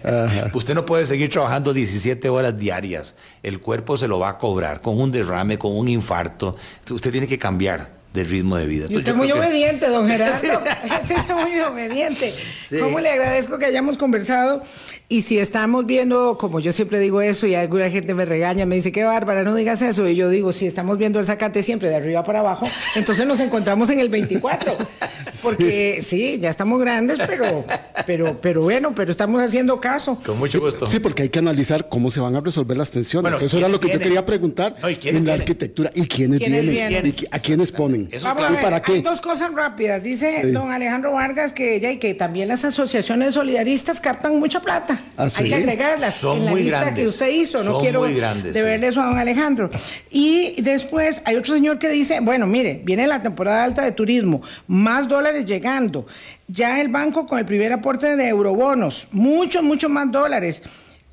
usted 0.55 0.75
no 0.75 0.87
puede 0.87 1.05
seguir 1.05 1.29
trabajando 1.29 1.75
17 1.75 2.27
horas 2.31 2.57
diarias. 2.57 3.15
El 3.43 3.61
cuerpo 3.61 3.99
se 3.99 4.09
lo 4.09 4.19
va 4.19 4.31
a 4.31 4.39
cobrar 4.39 4.81
con 4.81 4.99
un 4.99 5.13
derrame, 5.13 5.59
con 5.59 5.77
un 5.77 5.89
infarto. 5.89 6.57
Usted 6.91 7.11
tiene 7.11 7.27
que 7.27 7.37
cambiar 7.37 7.93
de 8.15 8.25
ritmo 8.25 8.57
de 8.57 8.67
vida. 8.67 8.87
Y 8.89 8.97
usted 8.97 9.13
es 9.13 9.17
muy 9.17 9.27
que- 9.29 9.33
obediente, 9.35 9.89
don 9.89 10.07
Gerardo. 10.09 10.37
Sí. 10.41 10.49
Usted 10.49 11.17
es 11.17 11.35
muy 11.35 11.61
obediente. 11.61 12.35
Sí. 12.69 12.79
¿Cómo 12.79 13.01
le 13.01 13.11
agradezco 13.11 13.59
que 13.59 13.67
hayamos 13.67 13.97
conversado? 13.99 14.63
Y 15.09 15.23
si 15.23 15.39
estamos 15.39 15.85
viendo, 15.85 16.39
como 16.39 16.59
yo 16.61 16.73
siempre 16.73 16.99
digo 16.99 17.21
eso, 17.21 17.47
y 17.47 17.55
alguna 17.55 17.91
gente 17.91 18.15
me 18.15 18.25
regaña, 18.25 18.65
me 18.65 18.77
dice, 18.77 18.93
qué 18.93 19.05
bárbara, 19.05 19.43
no 19.45 19.55
digas 19.55 19.83
eso. 19.83 20.09
Y 20.09 20.15
yo 20.15 20.31
digo, 20.31 20.55
si 20.55 20.67
estamos 20.67 20.97
viendo 20.97 21.19
el 21.21 21.27
zacate 21.27 21.63
siempre 21.63 21.91
de 21.91 21.97
arriba 21.97 22.25
para 22.25 22.39
abajo, 22.39 22.67
entonces 22.97 23.27
nos 23.27 23.39
encontramos 23.41 23.91
en 23.91 24.01
el 24.01 24.09
24. 24.09 24.75
Porque 25.43 26.03
sí, 26.07 26.39
ya 26.41 26.51
estamos 26.51 26.81
grandes, 26.81 27.19
pero, 27.27 27.65
pero, 28.07 28.39
pero 28.41 28.63
bueno, 28.63 28.95
pero 28.95 29.11
estamos 29.11 29.43
haciendo 29.43 29.81
caso. 29.81 30.19
Con 30.25 30.39
mucho 30.39 30.61
gusto. 30.61 30.87
Sí, 30.87 30.99
porque 30.99 31.23
hay 31.23 31.29
que 31.31 31.39
analizar 31.39 31.89
cómo 31.89 32.11
se 32.11 32.21
van 32.21 32.37
a 32.37 32.41
resolver 32.41 32.77
las 32.77 32.91
tensiones. 32.91 33.33
Bueno, 33.33 33.47
Eso 33.47 33.57
era 33.59 33.69
lo 33.69 33.81
que 33.81 33.87
¿quiénes 33.87 33.95
yo 33.95 34.03
quería 34.03 34.21
vienen? 34.21 34.27
preguntar 34.27 34.77
No, 34.83 34.91
¿y 34.91 34.97
quiénes 34.97 35.21
en 35.21 35.27
la 35.27 35.33
vienen? 35.33 35.41
arquitectura. 35.43 35.91
¿Y 35.95 36.07
quiénes, 36.07 36.39
¿Quiénes 36.39 36.63
vienen? 36.67 36.91
vienen? 37.03 37.15
¿Y 37.19 37.25
¿A 37.31 37.39
quiénes 37.39 37.73
ponen? 37.73 38.02
Eso 38.11 38.27
Vamos 38.27 38.41
claro. 38.41 38.47
a 38.47 38.51
¿Y 38.51 38.55
ver, 38.57 38.63
para 38.65 38.77
hay 38.77 38.83
qué? 38.83 39.03
dos 39.03 39.21
cosas 39.21 39.53
rápidas. 39.55 40.03
Dice 40.03 40.41
Sí. 40.43 40.51
don 40.51 40.71
Alejandro 40.71 41.13
Vargas 41.13 41.53
que 41.53 41.79
ya 41.81 41.91
y 41.91 41.99
que 41.99 42.15
también 42.15 42.49
las 42.49 42.65
asociaciones 42.65 43.35
solidaristas 43.35 44.01
captan 44.01 44.39
mucha 44.39 44.61
plata. 44.61 44.99
¿Ah, 45.17 45.25
Hay 45.25 45.31
sí? 45.31 45.45
que 45.45 45.55
agregarlas 45.55 46.15
Son 46.15 46.39
en 46.39 46.45
la 46.47 46.51
muy 46.51 46.63
lista 46.63 46.79
que 46.81 46.85
grandes. 46.87 47.09
usted 47.09 47.29
hizo. 47.31 47.59
No 47.59 47.73
Son 47.73 47.81
quiero 47.83 48.01
muy 48.01 48.15
grandes, 48.15 48.55
deberle 48.55 48.87
sí. 48.87 48.91
eso 48.93 49.03
a 49.03 49.07
don 49.07 49.19
Alejandro. 49.19 49.71
Y 50.11 50.61
después 50.63 51.23
hay 51.25 51.37
otro 51.37 51.55
señor 51.55 51.79
que 51.79 51.89
dice, 51.89 52.21
bueno, 52.21 52.47
mire, 52.47 52.81
viene 52.85 53.07
la 53.07 53.21
temporada 53.23 53.63
alta 53.65 53.83
de 53.83 53.93
turismo, 53.93 54.43
más 54.67 55.09
dólares 55.09 55.45
llegando. 55.45 56.07
Ya 56.49 56.81
el 56.81 56.89
banco 56.89 57.27
con 57.27 57.39
el 57.39 57.47
primer 57.47 57.73
aporte 57.73 58.17
de 58.17 58.29
eurobonos, 58.29 59.09
muchos, 59.13 59.63
muchos 59.63 59.91
más 59.91 60.11
dólares. 60.11 60.63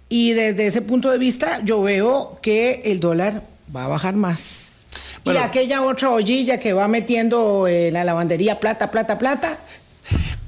Y 0.09 0.33
desde 0.33 0.65
ese 0.67 0.81
punto 0.81 1.11
de 1.11 1.17
vista 1.19 1.61
yo 1.63 1.83
veo 1.83 2.39
que 2.41 2.81
el 2.85 2.99
dólar 2.99 3.43
va 3.75 3.85
a 3.85 3.87
bajar 3.87 4.15
más. 4.15 4.58
Y 5.33 5.37
aquella 5.37 5.81
otra 5.81 6.09
ollilla 6.11 6.59
que 6.59 6.73
va 6.73 6.87
metiendo 6.87 7.67
en 7.67 7.93
la 7.93 8.03
lavandería 8.03 8.59
plata, 8.59 8.91
plata, 8.91 9.17
plata. 9.17 9.57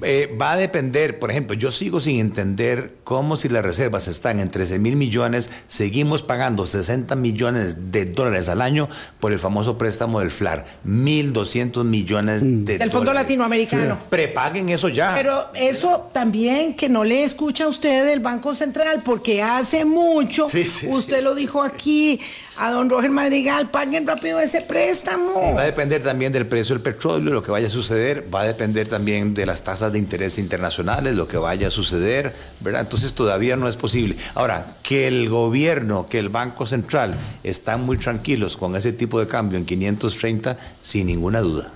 Eh, 0.04 0.36
va 0.39 0.54
a 0.54 0.58
depender, 0.58 1.20
por 1.20 1.32
ejemplo, 1.32 1.56
yo 1.56 1.72
sigo 1.72 1.99
sin 1.99 2.20
entender 2.20 2.95
cómo 3.04 3.36
si 3.36 3.49
las 3.49 3.64
reservas 3.64 4.08
están 4.08 4.39
en 4.39 4.49
13 4.49 4.80
mil 4.80 4.95
millones, 4.95 5.49
seguimos 5.68 6.24
pagando 6.24 6.66
60 6.66 7.16
millones 7.16 7.91
de 7.91 8.06
dólares 8.06 8.49
al 8.49 8.62
año 8.62 8.89
por 9.20 9.32
el 9.32 9.39
famoso 9.39 9.78
préstamo 9.78 10.20
del 10.20 10.32
FLAR, 10.32 10.66
1.200 10.88 11.84
millones 11.84 12.41
de 12.41 12.78
Del 12.78 12.89
Fondo 12.89 13.12
dólares. 13.12 13.28
Latinoamericano. 13.28 13.99
Prepaguen 14.10 14.70
eso 14.70 14.89
ya. 14.89 15.14
Pero 15.16 15.45
eso 15.54 16.10
también 16.14 16.76
que 16.76 16.89
no 16.89 17.04
le 17.04 17.24
escucha 17.24 17.66
a 17.66 17.68
usted 17.68 18.06
del 18.06 18.20
Banco 18.20 18.56
Central, 18.56 19.02
porque 19.04 19.41
hace 19.41 19.86
mucho, 19.86 20.47
Sí, 20.47 20.64
sí, 20.64 20.88
usted 20.88 21.20
sí, 21.20 21.24
lo 21.24 21.36
dijo 21.36 21.62
aquí, 21.62 22.20
a 22.58 22.72
don 22.72 22.89
Roger 22.89 23.10
Madrigal, 23.12 23.70
paguen 23.70 24.06
rápido 24.08 24.39
ese 24.39 24.62
préstamo. 24.62 25.54
Va 25.56 25.62
a 25.62 25.66
depender 25.66 26.02
también 26.02 26.32
del 26.32 26.45
precio 26.45 26.76
del 26.76 26.84
petróleo, 26.84 27.34
lo 27.34 27.41
que 27.43 27.52
vaya 27.52 27.68
a 27.68 27.70
suceder, 27.70 28.26
va 28.34 28.41
a 28.41 28.45
depender 28.45 28.88
también 28.88 29.34
de 29.34 29.45
las 29.45 29.64
tasas 29.64 29.91
de 29.92 30.00
interés 30.00 30.38
internacionales, 30.39 31.16
lo 31.16 31.28
que 31.28 31.38
vaya 31.38 31.68
a 31.68 31.72
suceder, 31.72 32.34
¿verdad? 32.60 32.82
Entonces 32.82 33.14
todavía 33.14 33.56
no 33.56 33.68
es 33.68 33.76
posible. 33.76 34.16
Ahora, 34.36 34.66
que 34.84 35.08
el 35.08 35.30
gobierno, 35.30 36.08
que 36.10 36.20
el 36.20 36.30
Banco 36.30 36.66
Central 36.66 37.14
están 37.44 37.86
muy 37.86 37.98
tranquilos 37.98 38.58
con 38.58 38.76
ese 38.76 38.94
tipo 38.94 39.20
de 39.20 39.28
cambio 39.28 39.58
en 39.58 39.66
530, 39.66 40.58
sin 40.82 41.08
ninguna 41.08 41.42
duda. 41.42 41.72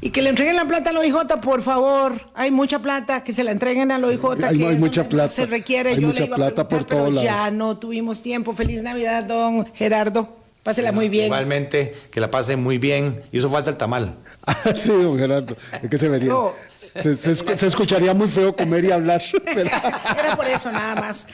Y 0.00 0.10
que 0.10 0.22
le 0.22 0.30
entreguen 0.30 0.54
la 0.54 0.64
plata 0.64 0.90
al 0.90 0.96
OIJ, 0.96 1.40
por 1.42 1.60
favor. 1.60 2.12
Hay 2.34 2.52
mucha 2.52 2.78
plata, 2.80 3.24
que 3.24 3.32
se 3.32 3.42
la 3.42 3.50
entreguen 3.50 3.90
al 3.90 4.04
OIJ. 4.04 4.24
hay- 4.44 4.58
que 4.58 4.66
hay 4.66 4.74
es 4.74 4.78
mucha 4.78 5.08
plata. 5.08 5.34
Se 5.34 5.46
requiere. 5.46 5.90
Hay 5.90 6.00
Yo 6.00 6.06
mucha 6.08 6.20
le 6.20 6.26
iba 6.26 6.36
a 6.36 6.38
plata 6.38 6.68
preguntar, 6.68 6.78
por 6.78 6.84
todo 6.88 7.04
pero 7.06 7.14
lado. 7.16 7.26
ya 7.26 7.50
no 7.50 7.76
tuvimos 7.78 8.22
tiempo. 8.22 8.52
Feliz 8.52 8.82
Navidad, 8.82 9.24
don 9.24 9.66
Gerardo. 9.74 10.36
Pásela 10.62 10.92
muy 10.92 11.08
bien. 11.08 11.26
Igualmente, 11.26 11.92
que 12.12 12.20
la 12.20 12.30
pasen 12.30 12.62
muy 12.62 12.78
bien. 12.78 13.22
Y 13.32 13.38
eso 13.38 13.50
falta 13.50 13.70
el 13.70 13.76
tamal. 13.76 14.16
sí, 14.80 14.90
don 14.90 15.18
Gerardo. 15.18 15.56
Es 15.82 15.88
que 15.90 15.98
se 15.98 16.08
vería. 16.08 16.28
No. 16.30 16.52
Se, 17.00 17.14
se 17.16 17.34
se 17.34 17.66
escucharía 17.66 18.12
muy 18.14 18.28
feo 18.28 18.56
comer 18.56 18.84
y 18.86 18.90
hablar. 18.90 19.22
pero- 19.44 19.70
Era 20.18 20.36
por 20.36 20.46
eso 20.46 20.72
nada 20.72 20.94
más. 21.00 21.26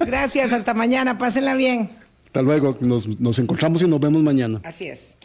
Gracias, 0.00 0.52
hasta 0.52 0.72
mañana, 0.74 1.18
pásenla 1.18 1.54
bien. 1.54 1.90
Hasta 2.26 2.40
luego. 2.40 2.76
Nos, 2.80 3.06
nos 3.20 3.38
encontramos 3.38 3.82
y 3.82 3.86
nos 3.88 4.00
vemos 4.00 4.22
mañana. 4.22 4.60
Así 4.64 4.86
es. 4.88 5.16